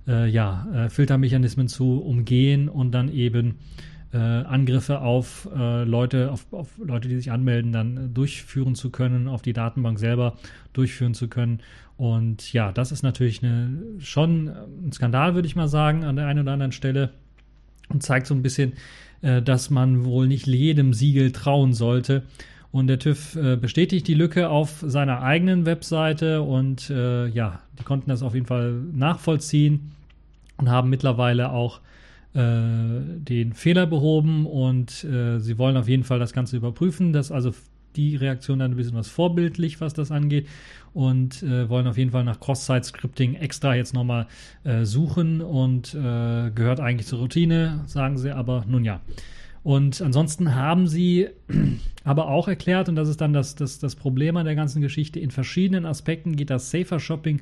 äh, 0.09 0.29
ja, 0.29 0.67
äh, 0.73 0.89
Filtermechanismen 0.89 1.69
zu 1.69 2.01
umgehen 2.01 2.69
und 2.69 2.93
dann 2.93 3.13
eben 3.13 3.57
äh, 4.13 4.17
Angriffe 4.17 5.01
auf 5.01 5.49
äh, 5.55 5.85
Leute, 5.85 6.33
auf, 6.33 6.47
auf, 6.53 6.79
Leute, 6.79 7.09
die 7.09 7.17
sich 7.17 7.31
anmelden, 7.31 7.73
dann 7.73 8.15
durchführen 8.15 8.75
zu 8.75 8.91
können, 8.91 9.29
auf 9.29 9.43
die 9.43 9.53
Datenbank 9.53 9.99
selber 9.99 10.37
durchführen 10.73 11.15
zu 11.15 11.29
können. 11.29 11.61
Und 11.99 12.53
ja, 12.53 12.73
das 12.73 12.93
ist 12.93 13.03
natürlich 13.03 13.43
eine, 13.43 13.77
schon 13.99 14.49
ein 14.49 14.93
Skandal, 14.93 15.35
würde 15.35 15.47
ich 15.47 15.57
mal 15.57 15.69
sagen, 15.69 16.05
an 16.05 16.17
der 16.17 16.27
einen 16.27 16.41
oder 16.41 16.53
anderen 16.53 16.73
Stelle 16.73 17.11
und 17.89 18.03
zeigt 18.03 18.27
so 18.27 18.35
ein 18.35 18.43
bisschen, 18.43 18.75
äh, 19.23 19.43
dass 19.43 19.71
man 19.71 20.05
wohl 20.05 20.29
nicht 20.29 20.47
jedem 20.47 20.93
Siegel 20.95 21.33
trauen 21.33 21.73
sollte. 21.73 22.23
Und 22.71 22.87
der 22.87 22.99
TÜV 22.99 23.37
äh, 23.37 23.57
bestätigt 23.57 24.07
die 24.09 24.15
Lücke 24.15 24.51
auf 24.51 24.85
seiner 24.87 25.23
eigenen 25.23 25.65
Webseite 25.65 26.43
und 26.43 26.91
äh, 26.91 27.27
ja, 27.29 27.61
die 27.79 27.83
konnten 27.83 28.11
das 28.11 28.23
auf 28.23 28.35
jeden 28.35 28.47
Fall 28.47 28.73
nachvollziehen 28.93 29.93
und 30.59 30.69
haben 30.69 30.91
mittlerweile 30.91 31.51
auch 31.51 31.81
äh, 32.35 32.41
den 32.41 33.55
Fehler 33.55 33.87
behoben 33.87 34.45
und 34.45 35.03
äh, 35.05 35.39
sie 35.39 35.57
wollen 35.57 35.79
auf 35.79 35.89
jeden 35.89 36.05
Fall 36.05 36.19
das 36.19 36.35
Ganze 36.35 36.59
überprüfen, 36.59 37.15
dass 37.15 37.33
also 37.33 37.55
die 37.99 38.17
Reaktion 38.17 38.61
dann 38.61 38.71
ein 38.73 38.77
bisschen 38.77 38.97
was 38.97 39.09
vorbildlich, 39.09 39.81
was 39.81 39.93
das 39.93 40.11
angeht 40.11 40.47
und 40.95 41.43
äh, 41.43 41.69
wollen 41.69 41.87
auf 41.87 41.99
jeden 41.99 42.13
Fall 42.13 42.25
nach 42.25 42.41
Cross-Site-Scripting 42.41 43.35
extra 43.35 43.75
jetzt 43.75 43.93
nochmal 43.93 44.27
äh, 44.65 44.85
suchen 44.85 45.43
und 45.43 45.95
äh, 45.95 46.51
gehört 46.51 46.81
eigentlich 46.81 47.07
zur 47.07 47.19
Routine, 47.19 47.85
sagen 47.87 48.17
sie, 48.17 48.35
aber 48.35 48.65
nun 48.67 48.85
ja. 48.85 49.01
Und 49.65 50.01
ansonsten 50.01 50.55
haben 50.55 50.87
sie 50.87 51.29
aber 52.05 52.29
auch 52.29 52.49
erklärt, 52.49 52.89
und 52.89 52.97
das 52.97 53.09
ist 53.09 53.21
dann 53.21 53.33
das, 53.33 53.55
das, 53.55 53.79
das 53.79 53.97
Problem 53.97 54.37
an 54.37 54.47
der 54.47 54.55
ganzen 54.55 54.81
Geschichte, 54.81 55.21
in 55.21 55.31
verschiedenen 55.31 55.85
Aspekten 55.85 56.37
geht 56.37 56.51
das 56.51 56.71
Safer 56.71 57.01
Shopping 57.01 57.41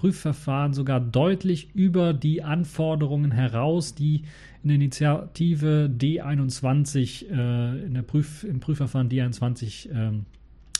Prüfverfahren 0.00 0.72
sogar 0.72 0.98
deutlich 0.98 1.74
über 1.74 2.14
die 2.14 2.42
Anforderungen 2.42 3.32
heraus, 3.32 3.94
die 3.94 4.22
in 4.62 4.68
der 4.68 4.76
Initiative 4.76 5.90
D21, 5.94 7.30
äh, 7.30 7.84
in 7.84 7.92
der 7.92 8.00
Prüf, 8.00 8.42
im 8.44 8.60
Prüfverfahren 8.60 9.10
D21 9.10 9.90
ähm, 9.92 10.24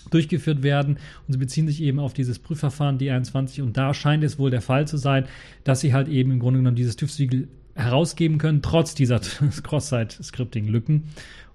durchgeführt 0.08 0.62
werden. 0.62 0.96
Und 1.26 1.34
sie 1.34 1.38
beziehen 1.38 1.66
sich 1.66 1.82
eben 1.82 1.98
auf 1.98 2.14
dieses 2.14 2.38
Prüfverfahren 2.38 2.96
D21 2.96 3.60
und 3.60 3.76
da 3.76 3.92
scheint 3.92 4.24
es 4.24 4.38
wohl 4.38 4.50
der 4.50 4.62
Fall 4.62 4.88
zu 4.88 4.96
sein, 4.96 5.26
dass 5.64 5.80
sie 5.80 5.92
halt 5.92 6.08
eben 6.08 6.30
im 6.30 6.38
Grunde 6.38 6.60
genommen 6.60 6.76
dieses 6.76 6.96
TÜV-Siegel 6.96 7.48
herausgeben 7.74 8.38
können, 8.38 8.62
trotz 8.62 8.94
dieser 8.94 9.20
Cross-Site-Scripting-Lücken. 9.62 11.08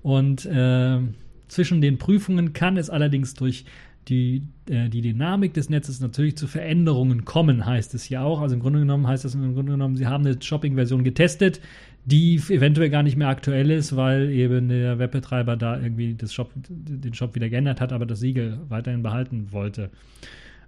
Und 0.03 0.45
äh, 0.45 0.99
zwischen 1.47 1.81
den 1.81 1.97
Prüfungen 1.97 2.53
kann 2.53 2.77
es 2.77 2.91
allerdings 2.91 3.33
durch 3.33 3.65
die, 4.07 4.43
äh, 4.69 4.89
die 4.89 5.01
Dynamik 5.01 5.53
des 5.53 5.69
Netzes 5.69 5.99
natürlich 5.99 6.37
zu 6.37 6.47
Veränderungen 6.47 7.25
kommen, 7.25 7.65
heißt 7.65 7.93
es 7.93 8.09
ja 8.09 8.23
auch. 8.23 8.41
Also 8.41 8.55
im 8.55 8.61
Grunde 8.61 8.79
genommen 8.79 9.07
heißt 9.07 9.25
das 9.25 9.35
im 9.35 9.53
Grunde 9.53 9.73
genommen, 9.73 9.95
sie 9.95 10.07
haben 10.07 10.25
eine 10.25 10.41
Shopping-Version 10.41 11.03
getestet, 11.03 11.61
die 12.05 12.35
eventuell 12.49 12.89
gar 12.89 13.03
nicht 13.03 13.17
mehr 13.17 13.29
aktuell 13.29 13.71
ist, 13.71 13.95
weil 13.95 14.29
eben 14.29 14.69
der 14.69 14.99
Webbetreiber 14.99 15.57
da 15.57 15.79
irgendwie 15.79 16.13
das 16.13 16.33
Shop, 16.33 16.51
den 16.55 17.13
Shop 17.13 17.35
wieder 17.35 17.49
geändert 17.49 17.81
hat, 17.81 17.91
aber 17.93 18.05
das 18.05 18.19
Siegel 18.19 18.59
weiterhin 18.69 19.01
behalten 19.01 19.47
wollte. 19.51 19.89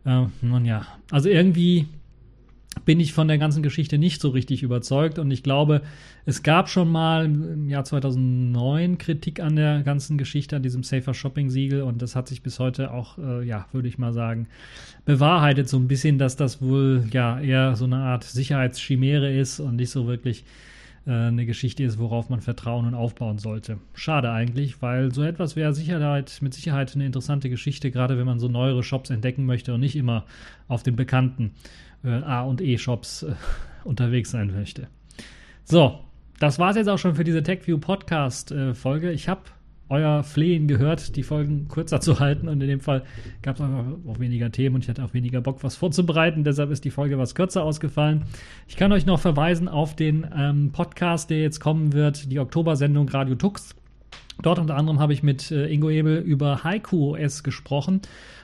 Äh, 0.06 0.26
nun 0.42 0.66
ja, 0.66 0.88
also 1.12 1.30
irgendwie 1.30 1.88
bin 2.86 3.00
ich 3.00 3.14
von 3.14 3.28
der 3.28 3.38
ganzen 3.38 3.64
Geschichte 3.64 3.98
nicht 3.98 4.22
so 4.22 4.30
richtig 4.30 4.64
überzeugt. 4.64 5.20
Und 5.20 5.32
ich 5.32 5.44
glaube, 5.44 5.82
es 6.26 6.44
gab 6.44 6.70
schon 6.70 6.90
mal 6.90 7.26
im 7.26 7.70
Jahr 7.70 7.84
2009 7.84 8.98
Kritik 8.98 9.40
an 9.40 9.56
der 9.56 9.84
ganzen 9.84 10.18
Geschichte, 10.18 10.56
an 10.56 10.64
diesem 10.64 10.84
Safer 10.84 11.14
Shopping 11.14 11.50
Siegel 11.50 11.82
und 11.82 12.02
das 12.02 12.16
hat 12.16 12.28
sich 12.28 12.42
bis 12.42 12.60
heute 12.60 12.92
auch, 12.92 13.18
äh, 13.18 13.46
ja, 13.46 13.66
würde 13.72 13.88
ich 13.88 13.98
mal 13.98 14.14
sagen, 14.14 14.48
bewahrheitet 15.06 15.70
so 15.70 15.78
ein 15.78 15.88
bisschen, 15.88 16.18
dass 16.18 16.36
das 16.36 16.62
wohl 16.62 17.06
ja 17.12 17.40
eher 17.40 17.76
so 17.76 17.86
eine 17.86 17.98
Art 17.98 18.24
Sicherheitschimäre 18.24 19.34
ist 19.34 19.60
und 19.60 19.78
nicht 19.78 19.90
so 19.90 20.08
wirklich 20.08 20.44
äh, 21.08 21.12
eine 21.12 21.46
Geschichte 21.46 21.84
ist, 21.84 21.98
worauf 21.98 22.30
man 22.30 22.42
vertrauen 22.42 22.86
und 22.86 22.94
aufbauen 22.94 23.38
sollte. 23.38 23.80
Schade 23.94 24.30
eigentlich, 24.30 24.82
weil 24.82 25.14
so 25.14 25.24
etwas 25.24 25.56
wäre 25.56 25.74
Sicherheit, 25.74 26.38
mit 26.42 26.54
Sicherheit 26.54 26.94
eine 26.94 27.06
interessante 27.06 27.50
Geschichte, 27.50 27.92
gerade 27.92 28.18
wenn 28.18 28.26
man 28.26 28.40
so 28.40 28.50
neuere 28.50 28.84
Shops 28.84 29.10
entdecken 29.10 29.46
möchte 29.46 29.74
und 29.74 29.80
nicht 29.80 29.96
immer 29.96 30.26
auf 30.68 30.84
den 30.84 30.98
bekannten 30.98 31.52
A- 32.04 32.44
und 32.44 32.62
E-Shops 32.62 33.24
äh, 33.24 33.34
unterwegs 33.84 34.32
sein 34.32 34.52
möchte. 34.52 34.88
So, 35.64 36.00
das 36.40 36.60
war 36.60 36.72
es 36.72 36.78
jetzt 36.78 36.88
auch 36.88 37.00
schon 37.00 37.16
für 37.16 37.24
diese 37.24 37.44
TechView 37.44 37.78
Podcast-Folge. 37.80 39.12
ich 39.12 39.28
habe 39.28 39.42
euer 39.90 40.24
Flehen 40.24 40.68
gehört, 40.68 41.16
die 41.16 41.24
Folgen 41.24 41.68
kürzer 41.68 42.00
zu 42.02 42.20
halten. 42.20 42.48
Und 42.48 42.62
in 42.62 42.68
dem 42.68 42.80
Fall 42.80 43.04
gab 43.42 43.56
es 43.56 43.62
einfach 43.62 43.86
auch 44.08 44.20
weniger 44.20 44.52
Themen 44.52 44.76
und 44.76 44.84
ich 44.84 44.90
hatte 44.90 45.04
auch 45.04 45.14
weniger 45.14 45.42
Bock, 45.42 45.64
was 45.64 45.76
vorzubereiten. 45.76 46.44
Deshalb 46.44 46.72
ist 46.72 46.86
die 46.86 46.92
Folge 46.92 47.18
was 47.18 47.36
kürzer 47.36 47.64
ausgefallen. 47.64 48.26
Ich 48.68 48.76
kann 48.76 48.92
euch 48.92 49.06
noch 49.06 49.20
verweisen 49.20 49.68
auf 49.68 49.96
den 49.96 50.28
ähm, 50.36 50.72
Podcast, 50.72 51.30
der 51.30 51.42
jetzt 51.42 51.60
kommen 51.60 51.94
wird, 51.94 52.32
die 52.32 52.40
Oktober-Sendung 52.40 53.10
Radio 53.10 53.36
Tux. 53.36 53.76
Dort 54.42 54.60
unter 54.60 54.76
anderem 54.76 55.00
habe 55.00 55.14
ich 55.14 55.24
mit 55.24 55.52
äh, 55.52 55.68
Ingo 55.68 55.90
Ebel 55.90 56.18
über 56.20 56.64
Haiku 56.64 57.16
OS 57.16 57.44
gesprochen. 57.44 58.02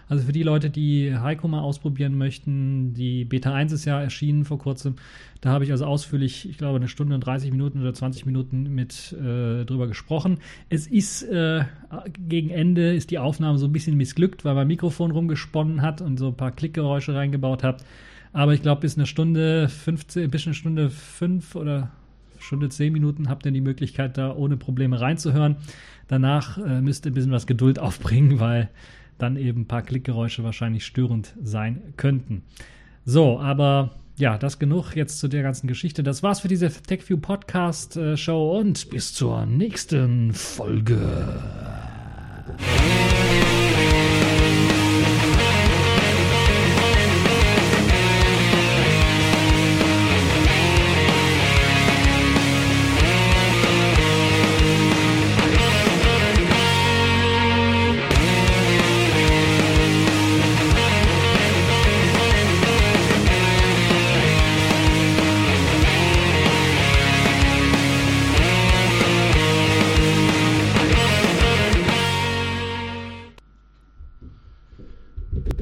Also 0.09 0.25
für 0.25 0.31
die 0.31 0.43
Leute, 0.43 0.69
die 0.69 1.15
Heiko 1.17 1.47
mal 1.47 1.61
ausprobieren 1.61 2.17
möchten, 2.17 2.93
die 2.93 3.25
Beta 3.25 3.53
1 3.53 3.71
ist 3.71 3.85
ja 3.85 4.01
erschienen 4.01 4.45
vor 4.45 4.59
kurzem. 4.59 4.95
Da 5.41 5.49
habe 5.51 5.63
ich 5.63 5.71
also 5.71 5.85
ausführlich, 5.85 6.47
ich 6.49 6.57
glaube, 6.57 6.77
eine 6.77 6.87
Stunde 6.87 7.15
und 7.15 7.21
30 7.21 7.51
Minuten 7.51 7.81
oder 7.81 7.93
20 7.93 8.25
Minuten 8.25 8.73
mit 8.75 9.13
äh, 9.13 9.65
drüber 9.65 9.87
gesprochen. 9.87 10.39
Es 10.69 10.87
ist 10.87 11.23
äh, 11.23 11.63
gegen 12.27 12.49
Ende 12.49 12.93
ist 12.93 13.11
die 13.11 13.19
Aufnahme 13.19 13.57
so 13.57 13.65
ein 13.65 13.71
bisschen 13.71 13.95
missglückt, 13.95 14.45
weil 14.45 14.55
mein 14.55 14.67
Mikrofon 14.67 15.11
rumgesponnen 15.11 15.81
hat 15.81 16.01
und 16.01 16.17
so 16.17 16.27
ein 16.27 16.37
paar 16.37 16.51
Klickgeräusche 16.51 17.15
reingebaut 17.15 17.63
hat. 17.63 17.83
Aber 18.33 18.53
ich 18.53 18.61
glaube, 18.61 18.81
bis 18.81 18.97
eine 18.97 19.05
Stunde 19.05 19.69
15, 19.69 20.29
bis 20.29 20.45
eine 20.45 20.55
Stunde 20.55 20.89
5 20.89 21.55
oder 21.55 21.91
Stunde 22.43 22.69
10 22.69 22.93
Minuten 22.93 23.29
habt 23.29 23.45
ihr 23.45 23.51
die 23.51 23.61
Möglichkeit, 23.61 24.17
da 24.17 24.35
ohne 24.35 24.57
Probleme 24.57 24.99
reinzuhören. 24.99 25.57
Danach 26.07 26.57
äh, 26.57 26.81
müsst 26.81 27.05
ihr 27.05 27.11
ein 27.11 27.15
bisschen 27.15 27.31
was 27.31 27.47
Geduld 27.47 27.79
aufbringen, 27.79 28.39
weil 28.39 28.69
dann 29.17 29.37
eben 29.37 29.61
ein 29.61 29.67
paar 29.67 29.81
Klickgeräusche 29.81 30.43
wahrscheinlich 30.43 30.85
störend 30.85 31.33
sein 31.41 31.93
könnten. 31.97 32.43
So, 33.05 33.39
aber 33.39 33.91
ja, 34.17 34.37
das 34.37 34.59
genug 34.59 34.95
jetzt 34.95 35.19
zu 35.19 35.27
der 35.27 35.43
ganzen 35.43 35.67
Geschichte. 35.67 36.03
Das 36.03 36.23
war's 36.23 36.41
für 36.41 36.47
diese 36.47 36.69
TechView 36.69 37.17
Podcast 37.17 37.97
äh, 37.97 38.15
Show 38.17 38.57
und 38.57 38.89
bis 38.89 39.13
zur 39.13 39.45
nächsten 39.45 40.33
Folge. 40.33 40.99